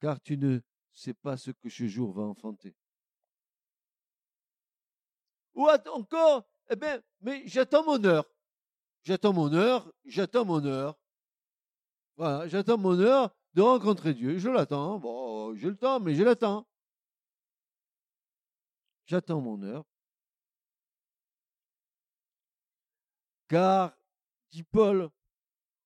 car 0.00 0.20
tu 0.20 0.36
ne 0.36 0.60
sais 0.92 1.14
pas 1.14 1.36
ce 1.36 1.50
que 1.50 1.68
ce 1.68 1.86
jour 1.86 2.12
va 2.12 2.22
enfanter. 2.22 2.74
Ou 5.54 5.68
encore, 5.68 6.46
eh 6.70 6.76
bien, 6.76 7.02
mais 7.20 7.42
j'attends 7.46 7.84
mon 7.84 8.04
heure. 8.04 8.24
J'attends 9.02 9.32
mon 9.32 9.52
heure, 9.52 9.90
j'attends 10.04 10.44
mon 10.44 10.64
heure. 10.64 10.98
Voilà, 12.16 12.48
j'attends 12.48 12.78
mon 12.78 12.98
heure 12.98 13.34
de 13.54 13.62
rencontrer 13.62 14.14
Dieu. 14.14 14.38
Je 14.38 14.48
l'attends. 14.48 14.98
Bon, 14.98 15.54
j'ai 15.54 15.68
le 15.68 15.76
temps, 15.76 16.00
mais 16.00 16.14
je 16.14 16.22
l'attends. 16.22 16.66
J'attends 19.06 19.40
mon 19.40 19.62
heure. 19.62 19.84
Car, 23.48 23.96
dit 24.50 24.64
Paul, 24.64 25.10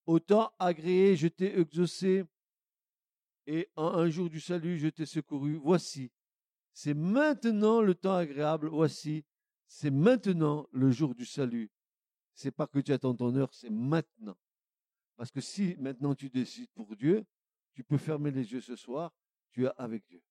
autant 0.06 0.52
agréé, 0.58 1.16
je 1.16 1.28
t'ai 1.28 1.58
exaucé, 1.58 2.24
et 3.46 3.68
en 3.76 3.88
un 3.88 4.08
jour 4.08 4.30
du 4.30 4.40
salut, 4.40 4.78
je 4.78 4.88
t'ai 4.88 5.06
secouru. 5.06 5.56
Voici, 5.56 6.10
c'est 6.72 6.94
maintenant 6.94 7.80
le 7.80 7.94
temps 7.94 8.14
agréable. 8.14 8.68
Voici, 8.68 9.24
c'est 9.66 9.90
maintenant 9.90 10.68
le 10.72 10.90
jour 10.90 11.14
du 11.14 11.24
salut. 11.24 11.70
C'est 12.34 12.52
pas 12.52 12.66
que 12.66 12.78
tu 12.78 12.92
attends 12.92 13.14
ton 13.14 13.34
heure, 13.34 13.52
c'est 13.52 13.70
maintenant. 13.70 14.36
Parce 15.16 15.30
que 15.30 15.40
si 15.40 15.74
maintenant 15.78 16.14
tu 16.14 16.30
décides 16.30 16.70
pour 16.74 16.94
Dieu, 16.96 17.24
tu 17.74 17.82
peux 17.82 17.98
fermer 17.98 18.30
les 18.30 18.52
yeux 18.52 18.60
ce 18.60 18.76
soir, 18.76 19.12
tu 19.50 19.64
es 19.66 19.70
avec 19.76 20.06
Dieu. 20.06 20.22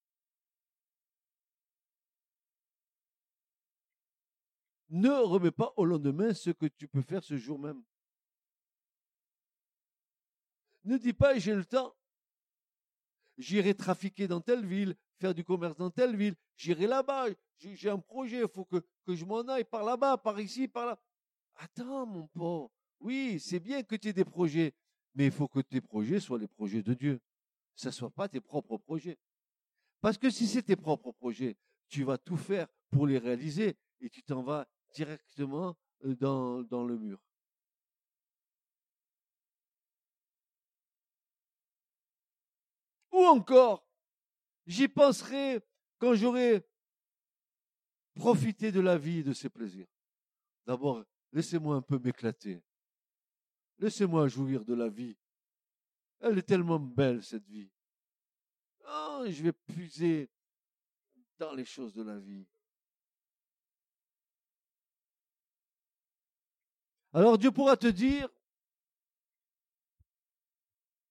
ne 4.90 5.10
remets 5.10 5.52
pas 5.52 5.74
au 5.78 5.86
lendemain 5.86 6.34
ce 6.34 6.50
que 6.50 6.66
tu 6.66 6.88
peux 6.88 7.02
faire 7.02 7.24
ce 7.24 7.38
jour 7.38 7.60
même. 7.60 7.84
Ne 10.90 10.98
dis 10.98 11.14
pas 11.14 11.38
j'ai 11.38 11.54
le 11.54 11.66
temps. 11.66 11.96
J'irai 13.38 13.76
trafiquer 13.76 14.28
dans 14.28 14.42
telle 14.42 14.66
ville, 14.66 14.96
faire 15.20 15.36
du 15.36 15.44
commerce 15.44 15.78
dans 15.78 15.92
telle 15.92 16.16
ville, 16.16 16.34
j'irai 16.58 16.88
là-bas, 16.88 17.28
j'ai 17.60 17.90
un 17.92 18.00
projet, 18.00 18.42
il 18.42 18.48
faut 18.48 18.66
que, 18.66 18.84
je 19.08 19.24
m'en 19.24 19.42
aille 19.42 19.66
par 19.66 19.84
là-bas, 19.84 20.18
par 20.18 20.40
ici, 20.40 20.68
par 20.68 20.88
là. 20.88 21.00
Attends, 21.58 22.08
mon 22.08 22.26
pauvre. 22.30 22.72
Oui, 23.00 23.40
c'est 23.40 23.60
bien 23.60 23.84
que 23.84 23.96
tu 23.96 24.08
aies 24.08 24.14
des 24.14 24.26
projets, 24.26 24.74
mais 25.14 25.28
il 25.28 25.32
faut 25.32 25.48
que 25.48 25.60
tes 25.60 25.80
projets 25.80 26.20
soient 26.20 26.40
les 26.40 26.48
projets 26.48 26.82
de 26.82 26.96
Dieu. 26.96 27.22
Ce 27.76 27.90
ne 27.90 27.94
soit 27.94 28.10
pas 28.10 28.28
tes 28.28 28.42
propres 28.42 28.78
projets. 28.78 29.20
Parce 30.02 30.18
que 30.18 30.32
si 30.32 30.48
c'est 30.48 30.64
tes 30.64 30.76
propres 30.76 31.12
projets, 31.12 31.56
tu 31.88 32.04
vas 32.04 32.18
tout 32.18 32.38
faire 32.38 32.68
pour 32.90 33.06
les 33.06 33.20
réaliser 33.20 33.78
et 34.02 34.10
tu 34.10 34.24
t'en 34.24 34.42
vas 34.42 34.68
directement 34.96 35.78
dans, 36.02 36.64
dans 36.64 36.84
le 36.84 36.98
mur. 36.98 37.22
Ou 43.20 43.26
encore, 43.26 43.86
j'y 44.66 44.88
penserai 44.88 45.62
quand 45.98 46.14
j'aurai 46.14 46.66
profité 48.16 48.72
de 48.72 48.80
la 48.80 48.98
vie 48.98 49.18
et 49.18 49.24
de 49.24 49.34
ses 49.34 49.50
plaisirs. 49.50 49.90
D'abord, 50.66 51.04
laissez-moi 51.34 51.76
un 51.76 51.82
peu 51.82 52.00
m'éclater. 52.00 52.64
Laissez-moi 53.78 54.30
jouir 54.30 54.64
de 54.64 54.74
la 54.74 54.88
vie. 54.88 55.18
Elle 56.22 56.38
est 56.38 56.44
tellement 56.44 56.80
belle, 56.80 57.22
cette 57.22 57.46
vie. 57.46 57.70
Oh, 58.88 59.26
je 59.28 59.44
vais 59.44 59.52
puiser 59.52 60.30
dans 61.38 61.54
les 61.54 61.66
choses 61.66 61.94
de 61.94 62.04
la 62.04 62.18
vie. 62.20 62.48
Alors 67.12 67.38
Dieu 67.38 67.52
pourra 67.52 67.76
te 67.76 67.88
dire, 67.88 68.30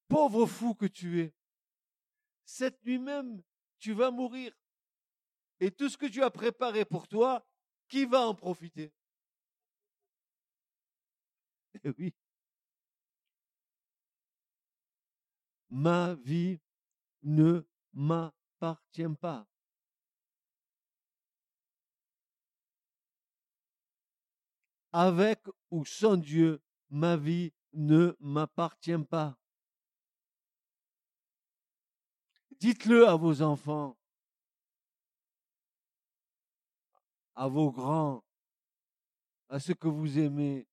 pauvre 0.09 0.47
fou 0.47 0.75
que 0.75 0.87
tu 0.87 1.21
es, 1.21 1.35
cette 2.49 2.83
nuit 2.85 2.99
même, 2.99 3.43
tu 3.79 3.93
vas 3.93 4.11
mourir. 4.11 4.53
Et 5.61 5.71
tout 5.71 5.89
ce 5.91 5.99
que 5.99 6.07
tu 6.07 6.23
as 6.23 6.31
préparé 6.31 6.85
pour 6.87 7.07
toi, 7.07 7.47
qui 7.89 8.07
va 8.07 8.27
en 8.27 8.35
profiter? 8.35 8.93
Eh 11.85 11.93
oui. 11.97 12.15
Ma 15.71 16.15
vie 16.15 16.59
ne 17.23 17.63
m'appartient 17.93 19.15
pas. 19.21 19.47
avec 24.93 25.41
ou 25.71 25.85
sans 25.85 26.17
Dieu, 26.17 26.61
ma 26.91 27.17
vie 27.17 27.53
ne 27.73 28.17
m'appartient 28.19 28.99
pas. 29.09 29.38
Dites-le 32.61 33.07
à 33.07 33.15
vos 33.15 33.41
enfants, 33.43 33.97
à 37.37 37.47
vos 37.47 37.71
grands, 37.71 38.25
à 39.49 39.61
ceux 39.61 39.75
que 39.75 39.87
vous 39.87 40.19
aimez, 40.19 40.67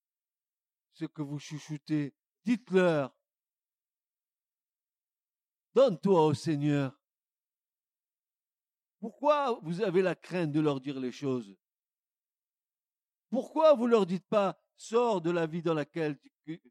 ceux 0.94 1.08
que 1.08 1.22
vous 1.22 1.38
chouchoutez. 1.38 2.14
Dites-leur, 2.44 3.16
donne-toi 5.76 6.26
au 6.26 6.34
Seigneur. 6.34 7.00
Pourquoi 9.00 9.60
vous 9.62 9.82
avez 9.82 10.02
la 10.02 10.16
crainte 10.16 10.52
de 10.52 10.60
leur 10.60 10.82
dire 10.82 11.00
les 11.00 11.12
choses? 11.12 11.56
Pourquoi 13.30 13.76
vous 13.76 13.86
leur 13.86 14.06
dites 14.06 14.28
pas, 14.28 14.58
sors 14.76 15.22
de 15.22 15.30
la 15.30 15.46
vie 15.46 15.62
dans 15.62 15.74
laquelle 15.74 16.18
tu, 16.18 16.32
que, 16.46 16.70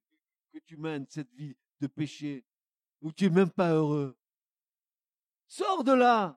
que 0.52 0.58
tu 0.64 0.76
mènes, 0.76 1.06
cette 1.08 1.30
vie 1.32 1.56
de 1.80 1.86
péché, 1.86 2.44
où 3.00 3.12
tu 3.12 3.24
n'es 3.24 3.30
même 3.30 3.50
pas 3.50 3.72
heureux? 3.72 4.16
Sors 5.56 5.84
de 5.84 5.92
là. 5.92 6.36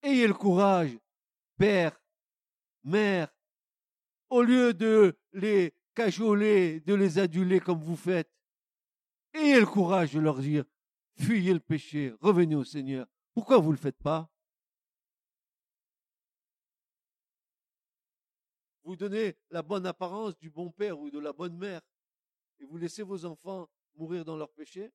Ayez 0.00 0.28
le 0.28 0.34
courage, 0.34 0.96
père, 1.56 2.00
mère, 2.84 3.34
au 4.30 4.42
lieu 4.42 4.72
de 4.72 5.18
les 5.32 5.74
cajoler, 5.96 6.78
de 6.82 6.94
les 6.94 7.18
aduler 7.18 7.58
comme 7.58 7.82
vous 7.82 7.96
faites. 7.96 8.30
Ayez 9.32 9.58
le 9.58 9.66
courage 9.66 10.12
de 10.12 10.20
leur 10.20 10.38
dire, 10.38 10.64
fuyez 11.18 11.52
le 11.52 11.58
péché, 11.58 12.14
revenez 12.20 12.54
au 12.54 12.62
Seigneur. 12.62 13.08
Pourquoi 13.34 13.58
vous 13.58 13.70
ne 13.70 13.76
le 13.76 13.82
faites 13.82 14.00
pas? 14.00 14.30
Vous 18.84 18.94
donnez 18.94 19.36
la 19.50 19.62
bonne 19.62 19.84
apparence 19.84 20.38
du 20.38 20.48
bon 20.48 20.70
père 20.70 21.00
ou 21.00 21.10
de 21.10 21.18
la 21.18 21.32
bonne 21.32 21.56
mère 21.56 21.80
et 22.60 22.64
vous 22.64 22.76
laissez 22.76 23.02
vos 23.02 23.24
enfants 23.24 23.68
mourir 23.96 24.24
dans 24.24 24.36
leur 24.36 24.50
péché? 24.52 24.92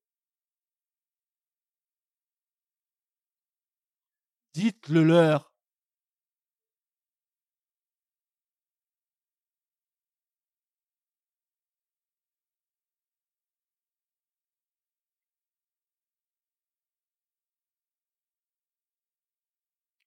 Dites-le 4.54 5.04
leur. 5.04 5.54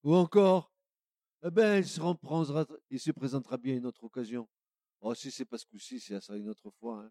Ou 0.04 0.14
encore, 0.14 0.72
eh 1.44 1.50
ben, 1.50 1.78
il 1.78 3.00
se, 3.00 3.10
présentera 3.12 3.56
bien 3.56 3.76
une 3.76 3.86
autre 3.86 4.04
occasion. 4.04 4.48
Oh, 5.00 5.14
si 5.14 5.30
c'est 5.30 5.44
pas 5.44 5.58
ce 5.58 5.66
coup-ci, 5.66 6.00
c'est 6.00 6.20
ça 6.20 6.36
une 6.36 6.48
autre 6.48 6.70
fois. 6.70 7.00
Hein. 7.04 7.10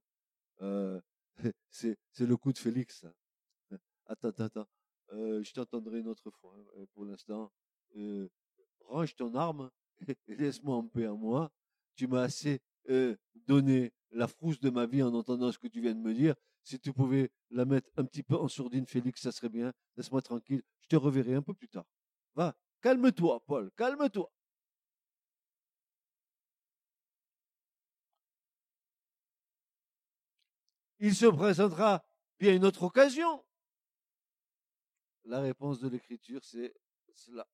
Euh, 0.62 1.00
c'est, 1.70 1.98
le 2.20 2.38
coup 2.38 2.54
de 2.54 2.58
Félix. 2.58 3.06
Attends, 4.06 4.30
attends, 4.30 4.44
attends. 4.44 4.68
Euh, 5.14 5.44
je 5.44 5.54
t'entendrai 5.54 6.00
une 6.00 6.08
autre 6.08 6.30
fois. 6.32 6.56
Hein, 6.58 6.86
pour 6.94 7.06
l'instant, 7.06 7.52
euh, 7.96 8.30
range 8.82 9.16
ton 9.16 9.34
arme 9.36 9.70
et 10.28 10.36
laisse-moi 10.36 10.76
en 10.76 10.88
paix 10.88 11.06
à 11.06 11.14
moi. 11.14 11.52
Tu 11.96 12.08
m'as 12.08 12.24
assez 12.24 12.62
euh, 12.90 13.16
donné 13.48 13.94
la 14.12 14.28
frousse 14.28 14.60
de 14.60 14.70
ma 14.70 14.86
vie 14.86 15.04
en 15.04 15.14
entendant 15.14 15.52
ce 15.52 15.60
que 15.60 15.68
tu 15.68 15.82
viens 15.82 15.94
de 15.94 16.00
me 16.00 16.14
dire. 16.14 16.36
Si 16.64 16.80
tu 16.80 16.94
pouvais 16.94 17.32
la 17.50 17.66
mettre 17.66 17.90
un 17.98 18.06
petit 18.06 18.24
peu 18.24 18.36
en 18.36 18.48
sourdine, 18.48 18.86
Félix, 18.86 19.22
ça 19.22 19.32
serait 19.32 19.50
bien. 19.50 19.74
Laisse-moi 19.98 20.22
tranquille. 20.22 20.62
Je 20.82 20.88
te 20.88 20.96
reverrai 20.96 21.34
un 21.34 21.42
peu 21.42 21.54
plus 21.54 21.70
tard. 21.70 21.86
Va, 22.36 22.56
calme-toi, 22.82 23.44
Paul, 23.46 23.72
calme-toi. 23.76 24.32
Il 31.04 31.16
se 31.16 31.26
présentera 31.26 32.06
bien 32.38 32.56
une 32.56 32.64
autre 32.64 32.84
occasion. 32.84 33.44
La 35.24 35.42
réponse 35.42 35.80
de 35.80 35.90
l'Écriture, 35.90 36.46
c'est 36.46 36.76
cela. 37.16 37.48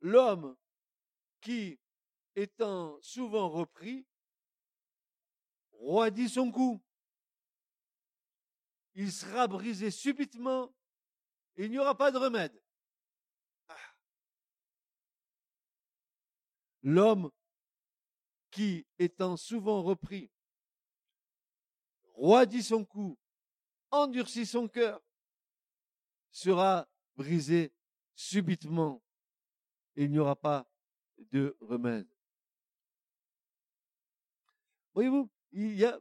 L'homme 0.00 0.56
qui, 1.40 1.78
étant 2.34 3.00
souvent 3.00 3.48
repris, 3.48 4.08
roidit 5.70 6.28
son 6.28 6.50
cou. 6.50 6.82
Il 8.96 9.12
sera 9.12 9.46
brisé 9.46 9.92
subitement 9.92 10.74
et 11.54 11.66
il 11.66 11.70
n'y 11.70 11.78
aura 11.78 11.96
pas 11.96 12.10
de 12.10 12.18
remède. 12.18 12.60
Ah. 13.68 13.76
L'homme 16.82 17.30
qui, 18.50 18.84
étant 18.98 19.36
souvent 19.36 19.84
repris, 19.84 20.28
roidit 22.16 22.62
son 22.62 22.84
cou, 22.84 23.16
endurcit 23.90 24.46
son 24.46 24.66
cœur, 24.68 25.00
sera 26.30 26.88
brisé 27.14 27.72
subitement 28.14 29.02
et 29.94 30.04
il 30.04 30.10
n'y 30.10 30.18
aura 30.18 30.36
pas 30.36 30.68
de 31.30 31.56
remède. 31.60 32.08
Voyez-vous, 34.94 35.30
il 35.52 35.74
y 35.74 35.84
a, 35.84 36.00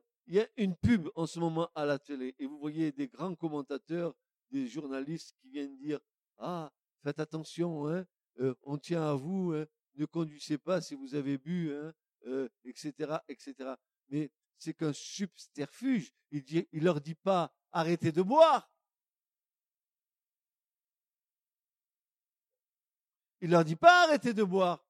une 0.58 0.76
pub 0.76 1.10
en 1.16 1.26
ce 1.26 1.40
moment 1.40 1.70
à 1.76 1.86
la 1.86 2.00
télé 2.00 2.34
et 2.40 2.46
vous 2.46 2.58
voyez 2.58 2.92
des 2.92 3.08
grands 3.08 3.36
commentateurs, 3.36 4.16
des 4.50 4.68
journalistes 4.68 5.36
qui 5.42 5.50
viennent 5.50 5.78
dire 5.78 6.00
Ah, 6.38 6.72
faites 7.04 7.20
attention, 7.20 7.88
hein, 7.88 8.06
euh, 8.40 8.56
on 8.64 8.78
tient 8.78 9.04
à 9.04 9.14
vous, 9.14 9.54
hein, 9.54 9.66
ne 9.96 10.06
conduisez 10.06 10.58
pas 10.58 10.82
si 10.82 10.96
vous 10.96 11.16
avez 11.16 11.38
bu, 11.38 11.74
hein, 11.74 11.94
euh, 12.26 12.50
etc., 12.64 13.18
etc. 13.28 13.76
Mais 14.10 14.32
c'est 14.58 14.74
qu'un 14.74 14.94
subterfuge. 14.94 16.14
Il, 16.32 16.44
il 16.72 16.84
leur 16.84 17.02
dit 17.02 17.16
pas 17.16 17.54
arrêtez 17.72 18.12
de 18.12 18.22
boire. 18.22 18.72
Il 23.42 23.50
leur 23.52 23.66
dit 23.66 23.76
pas 23.76 24.06
arrêtez 24.06 24.34
de 24.34 24.44
boire. 24.44 24.86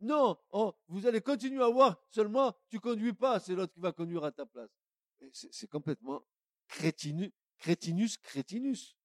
Non, 0.00 0.38
oh, 0.52 0.74
vous 0.88 1.06
allez 1.06 1.20
continuer 1.20 1.62
à 1.62 1.70
boire, 1.70 2.02
seulement 2.08 2.56
tu 2.70 2.80
conduis 2.80 3.12
pas, 3.12 3.38
c'est 3.38 3.54
l'autre 3.54 3.74
qui 3.74 3.80
va 3.80 3.92
conduire 3.92 4.24
à 4.24 4.32
ta 4.32 4.46
place. 4.46 4.70
C'est 5.32 5.68
complètement 5.68 6.24
crétinus, 6.68 7.30
crétinus, 7.58 8.16
crétinus. 8.16 8.96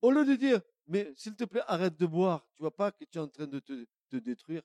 Au 0.00 0.10
lieu 0.10 0.24
de 0.24 0.36
dire, 0.36 0.62
mais 0.86 1.12
s'il 1.16 1.36
te 1.36 1.44
plaît, 1.44 1.62
arrête 1.66 1.96
de 1.98 2.06
boire, 2.06 2.48
tu 2.54 2.62
vois 2.62 2.74
pas 2.74 2.92
que 2.92 3.04
tu 3.04 3.18
es 3.18 3.20
en 3.20 3.28
train 3.28 3.46
de 3.46 3.58
te 3.58 4.16
détruire. 4.16 4.62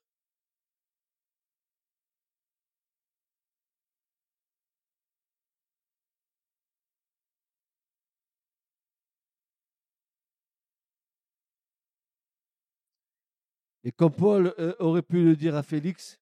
Et 13.84 13.92
comme 13.92 14.14
Paul 14.14 14.54
euh, 14.60 14.76
aurait 14.80 15.02
pu 15.02 15.24
le 15.24 15.36
dire 15.36 15.56
à 15.56 15.64
Félix, 15.64 16.20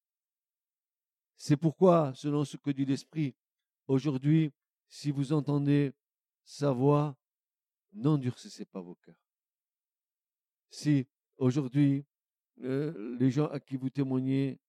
c'est 1.35 1.57
pourquoi, 1.57 2.13
selon 2.15 2.45
ce 2.45 2.57
que 2.57 2.69
dit 2.69 2.85
l'Esprit, 2.85 3.35
aujourd'hui, 3.87 4.51
si 4.87 5.11
vous 5.11 5.33
entendez 5.33 5.93
sa 6.43 6.71
voix, 6.71 7.17
n'endurcissez 7.93 8.65
pas 8.65 8.81
vos 8.81 8.95
cœurs. 8.95 9.15
Si 10.69 11.07
aujourd'hui, 11.37 12.05
euh, 12.61 13.17
les 13.17 13.31
gens 13.31 13.47
à 13.47 13.59
qui 13.59 13.77
vous 13.77 13.89
témoignez, 13.89 14.59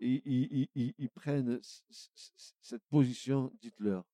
ils, 0.00 1.10
prennent 1.12 1.60
cette 1.90 2.84
position, 2.84 3.52
dites-leur. 3.60 4.04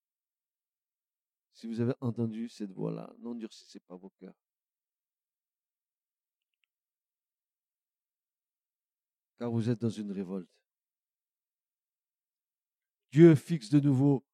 Si 1.53 1.67
vous 1.67 1.81
avez 1.81 1.95
entendu 2.01 2.49
cette 2.49 2.73
voix-là, 2.73 3.15
n'endurcissez 3.19 3.81
pas 3.81 3.97
vos 3.97 4.11
cœurs. 4.11 4.35
Car 9.39 9.51
vous 9.51 9.69
êtes 9.69 9.81
dans 9.81 9.91
une 9.91 10.13
révolte. 10.13 10.49
Dieu 13.11 13.35
fixe 13.35 13.71
de 13.71 13.81
nouveau 13.81 14.25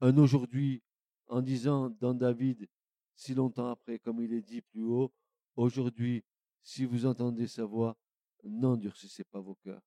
un 0.00 0.16
aujourd'hui 0.18 0.82
en 1.26 1.42
disant 1.42 1.90
dans 1.90 2.14
David, 2.14 2.68
si 3.14 3.34
longtemps 3.34 3.70
après, 3.70 3.98
comme 3.98 4.20
il 4.20 4.32
est 4.32 4.42
dit 4.42 4.62
plus 4.62 4.82
haut, 4.82 5.12
aujourd'hui, 5.56 6.24
si 6.62 6.84
vous 6.84 7.06
entendez 7.06 7.46
sa 7.46 7.64
voix, 7.64 7.96
n'endurcissez 8.44 9.24
pas 9.24 9.40
vos 9.40 9.54
cœurs. 9.56 9.82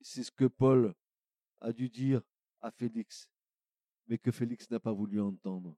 C'est 0.00 0.22
ce 0.22 0.30
que 0.30 0.46
Paul 0.46 0.94
a 1.60 1.72
dû 1.72 1.88
dire 1.88 2.22
à 2.60 2.70
Félix, 2.70 3.28
mais 4.06 4.18
que 4.18 4.30
Félix 4.30 4.70
n'a 4.70 4.80
pas 4.80 4.92
voulu 4.92 5.20
entendre. 5.20 5.76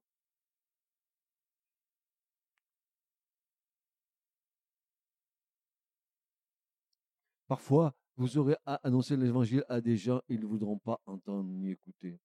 Parfois, 7.49 7.95
vous 8.15 8.37
aurez 8.37 8.55
à 8.67 8.75
annoncer 8.87 9.17
l'évangile 9.17 9.65
à 9.69 9.81
des 9.81 9.97
gens, 9.97 10.21
ils 10.29 10.39
ne 10.39 10.45
voudront 10.45 10.77
pas 10.77 11.01
entendre 11.07 11.49
ni 11.49 11.71
écouter. 11.71 12.21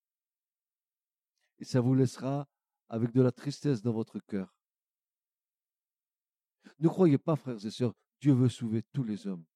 Et 1.59 1.65
ça 1.65 1.81
vous 1.81 1.95
laissera 1.95 2.47
avec 2.91 3.11
de 3.11 3.23
la 3.23 3.33
tristesse 3.33 3.81
dans 3.81 3.95
votre 3.95 4.21
cœur. 4.21 4.55
Ne 6.79 6.89
croyez 6.89 7.17
pas, 7.17 7.37
frères 7.37 7.65
et 7.65 7.71
sœurs, 7.71 7.95
Dieu 8.21 8.35
veut 8.35 8.51
sauver 8.51 8.83
tous 8.93 9.03
les 9.03 9.27
hommes. 9.27 9.47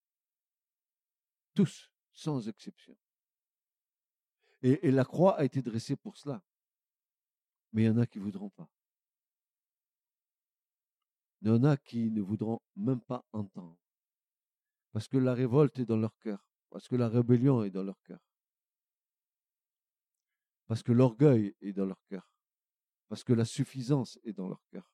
Tous, 1.55 1.93
sans 2.14 2.49
exception. 2.49 2.97
Et, 4.62 4.91
la 4.91 5.05
croix 5.05 5.39
a 5.39 5.45
été 5.45 5.61
dressée 5.61 5.97
pour 5.97 6.16
cela. 6.16 6.43
Mais 7.73 7.83
il 7.83 7.87
y 7.87 7.91
en 7.91 7.99
a 7.99 8.07
qui 8.07 8.21
ne 8.21 8.25
voudront 8.25 8.49
pas. 8.49 8.71
Il 11.43 11.49
y 11.49 11.51
en 11.51 11.62
a 11.64 11.77
qui 11.77 12.11
ne 12.11 12.23
voudront 12.23 12.62
même 12.75 13.03
pas 13.03 13.23
entendre. 13.33 13.77
Parce 14.93 15.09
que 15.09 15.16
la 15.16 15.34
révolte 15.34 15.78
est 15.78 15.86
dans 15.86 15.97
leur 15.97 16.16
cœur. 16.18 16.45
Parce 16.70 16.89
que 16.89 16.97
la 16.97 17.09
rébellion 17.09 17.62
est 17.64 17.70
dans 17.70 17.82
leur 17.82 18.01
cœur. 18.03 18.20
Parce 20.66 20.82
que 20.82 20.93
l'orgueil 20.93 21.55
est 21.61 21.72
dans 21.72 21.86
leur 21.86 22.03
cœur. 22.09 22.30
Parce 23.09 23.24
que 23.24 23.32
la 23.32 23.45
suffisance 23.45 24.18
est 24.24 24.32
dans 24.32 24.49
leur 24.49 24.62
cœur. 24.70 24.93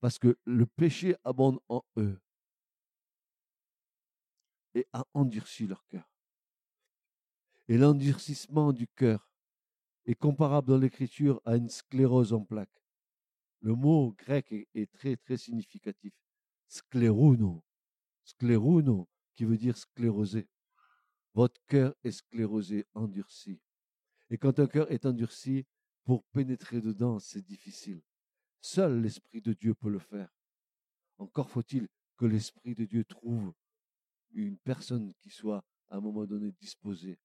Parce 0.00 0.18
que 0.18 0.38
le 0.44 0.66
péché 0.66 1.16
abonde 1.24 1.58
en 1.68 1.82
eux 1.96 2.20
et 4.74 4.86
a 4.92 5.04
endurci 5.14 5.66
leur 5.66 5.84
cœur. 5.86 6.08
Et 7.68 7.78
l'endurcissement 7.78 8.72
du 8.72 8.86
cœur 8.86 9.28
est 10.04 10.14
comparable 10.14 10.68
dans 10.68 10.78
l'écriture 10.78 11.40
à 11.44 11.56
une 11.56 11.68
sclérose 11.68 12.32
en 12.32 12.44
plaques. 12.44 12.82
Le 13.60 13.74
mot 13.74 14.14
grec 14.16 14.52
est, 14.52 14.92
très 14.92 15.16
très 15.16 15.36
significatif. 15.36 16.12
Scléruno. 16.68 17.64
Scléruno, 18.26 19.08
qui 19.34 19.44
veut 19.44 19.56
dire 19.56 19.78
sclérosé. 19.78 20.48
Votre 21.32 21.60
cœur 21.66 21.94
est 22.02 22.10
sclérosé, 22.10 22.86
endurci. 22.94 23.60
Et 24.30 24.36
quand 24.36 24.58
un 24.58 24.66
cœur 24.66 24.90
est 24.90 25.06
endurci, 25.06 25.64
pour 26.04 26.24
pénétrer 26.24 26.80
dedans, 26.80 27.18
c'est 27.18 27.42
difficile. 27.42 28.02
Seul 28.60 29.00
l'Esprit 29.00 29.40
de 29.40 29.52
Dieu 29.52 29.74
peut 29.74 29.90
le 29.90 29.98
faire. 29.98 30.32
Encore 31.18 31.50
faut-il 31.50 31.88
que 32.16 32.26
l'Esprit 32.26 32.74
de 32.74 32.84
Dieu 32.84 33.04
trouve 33.04 33.54
une 34.32 34.58
personne 34.58 35.14
qui 35.14 35.30
soit 35.30 35.64
à 35.88 35.96
un 35.96 36.00
moment 36.00 36.26
donné 36.26 36.52
disposée 36.52 37.18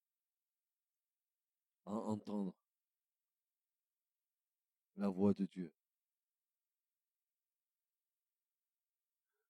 à 1.85 1.93
entendre 1.93 2.55
la 4.95 5.09
voix 5.09 5.33
de 5.33 5.45
Dieu. 5.45 5.73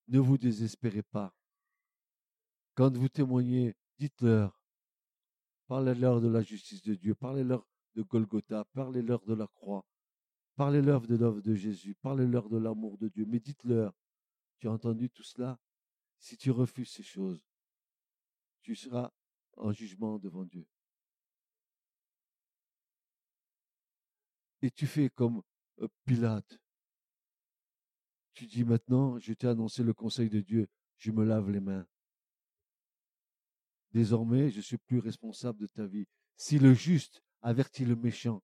Ne 0.07 0.19
vous 0.19 0.37
désespérez 0.37 1.03
pas. 1.03 1.33
Quand 2.73 2.95
vous 2.95 3.09
témoignez 3.09 3.75
dites-leur, 3.97 4.59
parlez-leur 5.67 6.21
de 6.21 6.27
la 6.27 6.41
justice 6.41 6.81
de 6.83 6.95
Dieu, 6.95 7.15
parlez-leur 7.15 7.67
de 7.95 8.03
Golgotha, 8.03 8.65
parlez-leur 8.73 9.23
de 9.25 9.33
la 9.33 9.47
croix, 9.47 9.85
parlez-leur 10.55 11.01
de 11.01 11.15
l'œuvre 11.15 11.41
de 11.41 11.53
Jésus, 11.53 11.95
parlez-leur 11.95 12.49
de 12.49 12.57
l'amour 12.57 12.97
de 12.97 13.09
Dieu, 13.09 13.25
mais 13.27 13.39
dites-leur, 13.39 13.93
tu 14.59 14.67
as 14.67 14.71
entendu 14.71 15.09
tout 15.09 15.23
cela? 15.23 15.59
Si 16.19 16.37
tu 16.37 16.51
refuses 16.51 16.91
ces 16.91 17.03
choses, 17.03 17.43
tu 18.61 18.75
seras 18.75 19.11
en 19.57 19.71
jugement 19.71 20.19
devant 20.19 20.45
Dieu. 20.45 20.65
Et 24.61 24.69
tu 24.69 24.85
fais 24.85 25.09
comme 25.09 25.41
euh, 25.79 25.87
Pilate. 26.05 26.59
Tu 28.33 28.45
dis 28.45 28.63
maintenant, 28.63 29.19
je 29.19 29.33
t'ai 29.33 29.47
annoncé 29.47 29.83
le 29.83 29.93
conseil 29.93 30.29
de 30.29 30.39
Dieu, 30.39 30.69
je 30.97 31.11
me 31.11 31.25
lave 31.25 31.49
les 31.49 31.59
mains. 31.59 31.87
Désormais, 33.93 34.49
je 34.51 34.61
suis 34.61 34.77
plus 34.77 34.99
responsable 34.99 35.59
de 35.59 35.67
ta 35.67 35.85
vie. 35.85 36.05
Si 36.37 36.59
le 36.59 36.73
juste 36.73 37.21
avertit 37.41 37.85
le 37.85 37.95
méchant 37.95 38.41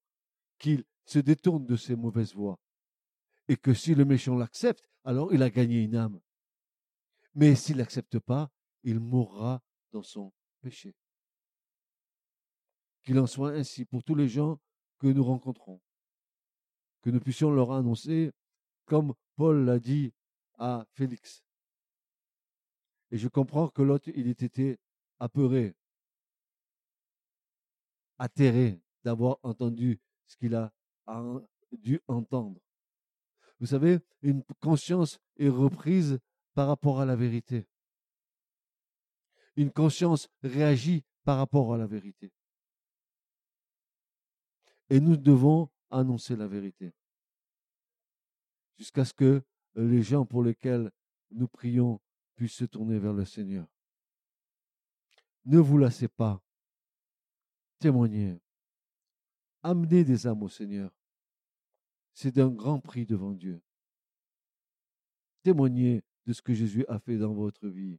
qu'il 0.57 0.83
se 1.05 1.19
détourne 1.19 1.65
de 1.65 1.75
ses 1.75 1.95
mauvaises 1.95 2.33
voies, 2.33 2.59
et 3.47 3.55
que 3.55 3.73
si 3.73 3.95
le 3.95 4.03
méchant 4.05 4.35
l'accepte, 4.35 4.89
alors 5.03 5.33
il 5.33 5.41
a 5.41 5.49
gagné 5.49 5.81
une 5.81 5.95
âme. 5.95 6.19
Mais 7.33 7.55
s'il 7.55 7.77
n'accepte 7.77 8.19
pas, 8.19 8.51
il 8.83 8.99
mourra 8.99 9.63
dans 9.91 10.03
son 10.03 10.33
péché. 10.61 10.95
Qu'il 13.03 13.19
en 13.19 13.27
soit 13.27 13.51
ainsi 13.51 13.85
pour 13.85 14.03
tous 14.03 14.15
les 14.15 14.27
gens 14.27 14.59
que 14.99 15.07
nous 15.07 15.23
rencontrons. 15.23 15.81
Que 17.01 17.09
nous 17.09 17.21
puissions 17.21 17.51
leur 17.51 17.71
annoncer, 17.71 18.31
comme 18.85 19.13
Paul 19.35 19.63
l'a 19.63 19.79
dit 19.79 20.13
à 20.55 20.85
Félix. 20.91 21.43
Et 23.11 23.17
je 23.17 23.29
comprends 23.29 23.69
que 23.69 23.81
l'autre, 23.81 24.09
il 24.13 24.27
était 24.27 24.77
apeuré, 25.19 25.75
atterré 28.17 28.81
d'avoir 29.03 29.37
entendu 29.43 29.99
ce 30.25 30.35
qu'il 30.37 30.55
a 30.55 30.73
dû 31.71 32.01
entendre. 32.07 32.59
Vous 33.59 33.67
savez, 33.67 33.99
une 34.21 34.43
conscience 34.61 35.19
est 35.37 35.49
reprise 35.49 36.19
par 36.53 36.67
rapport 36.67 36.99
à 36.99 37.05
la 37.05 37.15
vérité. 37.15 37.67
Une 39.55 39.71
conscience 39.71 40.29
réagit 40.43 41.03
par 41.23 41.37
rapport 41.37 41.73
à 41.73 41.77
la 41.77 41.87
vérité. 41.87 42.31
Et 44.89 44.99
nous 44.99 45.17
devons 45.17 45.69
annoncer 45.89 46.35
la 46.35 46.47
vérité. 46.47 46.93
Jusqu'à 48.77 49.05
ce 49.05 49.13
que 49.13 49.41
les 49.75 50.03
gens 50.03 50.25
pour 50.25 50.43
lesquels 50.43 50.91
nous 51.31 51.47
prions 51.47 51.99
puissent 52.35 52.53
se 52.53 52.65
tourner 52.65 52.99
vers 52.99 53.13
le 53.13 53.25
Seigneur. 53.25 53.67
Ne 55.47 55.59
vous 55.59 55.77
lassez 55.77 56.09
pas. 56.09 56.43
Témoignez. 57.79 58.37
Amenez 59.63 60.03
des 60.03 60.27
âmes 60.27 60.43
au 60.43 60.49
Seigneur. 60.49 60.91
C'est 62.13 62.35
d'un 62.35 62.49
grand 62.49 62.81
prix 62.81 63.05
devant 63.05 63.31
Dieu. 63.31 63.61
Témoignez 65.43 66.03
de 66.25 66.33
ce 66.33 66.41
que 66.41 66.53
Jésus 66.53 66.85
a 66.89 66.99
fait 66.99 67.17
dans 67.17 67.33
votre 67.33 67.69
vie. 67.69 67.97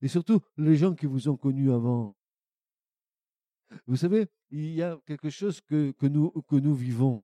Et 0.00 0.08
surtout, 0.08 0.40
les 0.56 0.74
gens 0.74 0.96
qui 0.96 1.06
vous 1.06 1.28
ont 1.28 1.36
connus 1.36 1.70
avant. 1.70 2.16
Vous 3.86 3.96
savez, 3.96 4.26
il 4.50 4.74
y 4.74 4.82
a 4.82 5.00
quelque 5.06 5.30
chose 5.30 5.60
que, 5.60 5.92
que, 5.92 6.06
nous, 6.06 6.32
que 6.48 6.56
nous 6.56 6.74
vivons. 6.74 7.22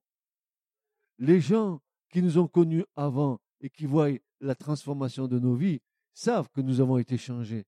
Les 1.17 1.41
gens 1.41 1.81
qui 2.09 2.21
nous 2.21 2.37
ont 2.37 2.47
connus 2.47 2.85
avant 2.95 3.41
et 3.59 3.69
qui 3.69 3.85
voient 3.85 4.11
la 4.39 4.55
transformation 4.55 5.27
de 5.27 5.39
nos 5.39 5.55
vies 5.55 5.81
savent 6.13 6.49
que 6.51 6.61
nous 6.61 6.79
avons 6.79 6.97
été 6.97 7.17
changés 7.17 7.65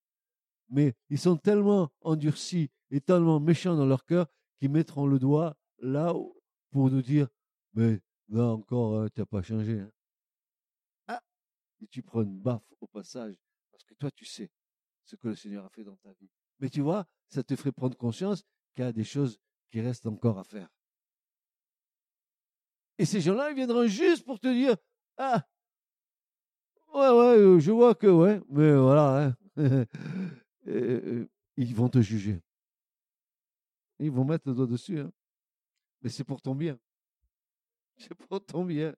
mais 0.71 0.95
ils 1.09 1.19
sont 1.19 1.37
tellement 1.37 1.91
endurcis 2.01 2.71
et 2.89 3.01
tellement 3.01 3.39
méchants 3.39 3.75
dans 3.75 3.85
leur 3.85 4.05
cœur 4.05 4.27
qu'ils 4.57 4.71
mettront 4.71 5.05
le 5.05 5.19
doigt 5.19 5.55
là 5.79 6.13
pour 6.71 6.89
nous 6.89 7.01
dire 7.01 7.27
Mais 7.73 8.01
là 8.29 8.45
encore, 8.47 8.99
hein, 8.99 9.09
tu 9.13 9.19
n'as 9.19 9.25
pas 9.25 9.41
changé. 9.41 9.79
Hein. 9.79 9.91
Ah 11.07 11.21
Et 11.81 11.87
tu 11.87 12.01
prends 12.01 12.23
une 12.23 12.39
baffe 12.39 12.73
au 12.79 12.87
passage, 12.87 13.35
parce 13.71 13.83
que 13.83 13.93
toi, 13.95 14.09
tu 14.11 14.25
sais 14.25 14.49
ce 15.03 15.15
que 15.15 15.27
le 15.27 15.35
Seigneur 15.35 15.65
a 15.65 15.69
fait 15.69 15.83
dans 15.83 15.97
ta 15.97 16.13
vie. 16.13 16.29
Mais 16.59 16.69
tu 16.69 16.81
vois, 16.81 17.05
ça 17.27 17.43
te 17.43 17.55
ferait 17.55 17.71
prendre 17.71 17.97
conscience 17.97 18.43
qu'il 18.75 18.85
y 18.85 18.87
a 18.87 18.93
des 18.93 19.03
choses 19.03 19.39
qui 19.69 19.81
restent 19.81 20.07
encore 20.07 20.39
à 20.39 20.43
faire. 20.43 20.69
Et 22.97 23.05
ces 23.05 23.19
gens-là, 23.19 23.49
ils 23.49 23.55
viendront 23.55 23.87
juste 23.87 24.25
pour 24.25 24.39
te 24.39 24.47
dire 24.47 24.75
Ah, 25.17 25.45
ouais, 26.93 27.09
ouais, 27.09 27.59
je 27.59 27.71
vois 27.71 27.95
que, 27.95 28.07
ouais, 28.07 28.41
mais 28.49 28.75
voilà, 28.75 29.35
hein. 29.57 29.85
ils 31.57 31.75
vont 31.75 31.89
te 31.89 32.01
juger. 32.01 32.41
Ils 33.99 34.11
vont 34.11 34.25
mettre 34.25 34.47
le 34.49 34.55
doigt 34.55 34.67
dessus. 34.67 34.99
Hein. 34.99 35.11
Mais 36.01 36.09
c'est 36.09 36.23
pour 36.23 36.41
ton 36.41 36.55
bien. 36.55 36.77
C'est 37.97 38.15
pour 38.15 38.43
ton 38.43 38.65
bien. 38.65 38.95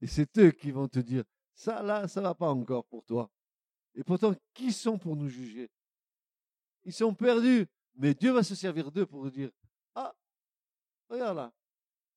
Et 0.00 0.06
c'est 0.08 0.36
eux 0.38 0.50
qui 0.50 0.72
vont 0.72 0.88
te 0.88 0.98
dire, 0.98 1.22
ça 1.54 1.82
là, 1.82 2.08
ça 2.08 2.20
va 2.20 2.34
pas 2.34 2.48
encore 2.48 2.84
pour 2.86 3.04
toi. 3.04 3.30
Et 3.94 4.02
pourtant, 4.02 4.34
qui 4.54 4.72
sont 4.72 4.98
pour 4.98 5.14
nous 5.14 5.28
juger? 5.28 5.70
Ils 6.84 6.92
sont 6.92 7.14
perdus. 7.14 7.66
Mais 7.94 8.14
Dieu 8.14 8.32
va 8.32 8.42
se 8.42 8.54
servir 8.54 8.90
d'eux 8.90 9.06
pour 9.06 9.30
dire, 9.30 9.50
ah, 9.94 10.14
regarde 11.08 11.36
là. 11.36 11.52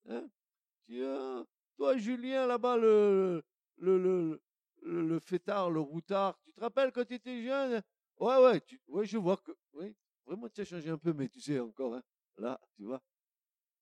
Hein? 0.09 1.45
toi, 1.75 1.97
Julien, 1.97 2.47
là-bas, 2.47 2.77
le, 2.77 3.43
le, 3.77 3.97
le, 4.01 4.41
le, 4.81 5.07
le 5.07 5.19
fêtard, 5.19 5.69
le 5.69 5.79
routard, 5.79 6.39
tu 6.43 6.53
te 6.53 6.61
rappelles 6.61 6.91
quand 6.91 7.05
tu 7.05 7.15
étais 7.15 7.43
jeune? 7.43 7.81
Ouais, 8.17 8.37
ouais, 8.37 8.61
ouais, 8.87 9.05
je 9.05 9.17
vois 9.17 9.37
que, 9.37 9.51
oui, 9.73 9.95
vraiment, 10.25 10.49
tu 10.49 10.61
as 10.61 10.65
changé 10.65 10.89
un 10.89 10.97
peu, 10.97 11.13
mais 11.13 11.27
tu 11.27 11.41
sais 11.41 11.59
encore, 11.59 11.95
hein, 11.95 12.03
là, 12.37 12.59
tu 12.75 12.83
vois, 12.83 13.01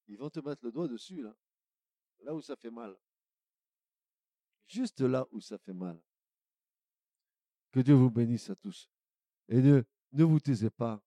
ils 0.08 0.18
vont 0.18 0.30
te 0.30 0.40
mettre 0.40 0.66
le 0.66 0.72
doigt 0.72 0.88
dessus, 0.88 1.22
là, 1.22 1.36
là 2.20 2.34
où 2.34 2.42
ça 2.42 2.56
fait 2.56 2.72
mal. 2.72 2.98
Juste 4.68 5.02
là 5.02 5.28
où 5.32 5.42
ça 5.42 5.58
fait 5.58 5.74
mal. 5.74 6.02
Que 7.72 7.82
Dieu 7.82 7.94
vous 7.94 8.10
bénisse 8.10 8.50
à 8.50 8.56
tous. 8.56 8.90
Et 9.48 9.62
ne, 9.62 9.84
ne 10.14 10.24
vous 10.24 10.40
taisez 10.40 10.70
pas. 10.70 11.02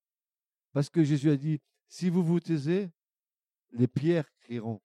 Parce 0.72 0.90
que 0.90 1.02
Jésus 1.02 1.30
a 1.30 1.36
dit, 1.36 1.60
si 1.88 2.10
vous 2.10 2.22
vous 2.22 2.40
taisez, 2.40 2.90
les 3.70 3.86
pierres 3.86 4.30
crieront. 4.40 4.82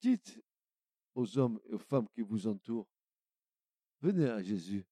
Dites 0.00 0.40
aux 1.14 1.38
hommes 1.38 1.60
et 1.66 1.74
aux 1.74 1.78
femmes 1.78 2.08
qui 2.10 2.22
vous 2.22 2.46
entourent, 2.46 2.88
venez 4.00 4.26
à 4.26 4.42
Jésus. 4.42 4.86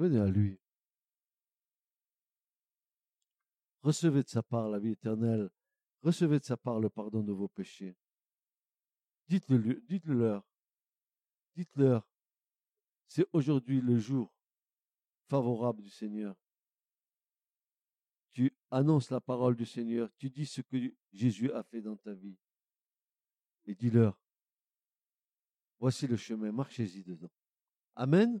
Venez 0.00 0.18
à 0.18 0.28
lui. 0.28 0.58
Recevez 3.82 4.22
de 4.22 4.28
sa 4.28 4.42
part 4.42 4.70
la 4.70 4.78
vie 4.78 4.92
éternelle. 4.92 5.50
Recevez 6.00 6.38
de 6.38 6.44
sa 6.44 6.56
part 6.56 6.80
le 6.80 6.88
pardon 6.88 7.22
de 7.22 7.32
vos 7.32 7.48
péchés. 7.48 7.94
Dites-le, 9.28 9.82
dites-le-leur. 9.82 10.42
Dites-leur. 11.54 12.08
C'est 13.08 13.26
aujourd'hui 13.34 13.82
le 13.82 13.98
jour 13.98 14.32
favorable 15.28 15.82
du 15.82 15.90
Seigneur. 15.90 16.34
Tu 18.32 18.56
annonces 18.70 19.10
la 19.10 19.20
parole 19.20 19.54
du 19.54 19.66
Seigneur. 19.66 20.08
Tu 20.16 20.30
dis 20.30 20.46
ce 20.46 20.62
que 20.62 20.78
Jésus 21.12 21.52
a 21.52 21.62
fait 21.62 21.82
dans 21.82 21.98
ta 21.98 22.14
vie. 22.14 22.38
Et 23.66 23.74
dis-leur. 23.74 24.18
Voici 25.78 26.06
le 26.06 26.16
chemin. 26.16 26.52
Marchez-y 26.52 27.04
dedans. 27.04 27.30
Amen. 27.96 28.40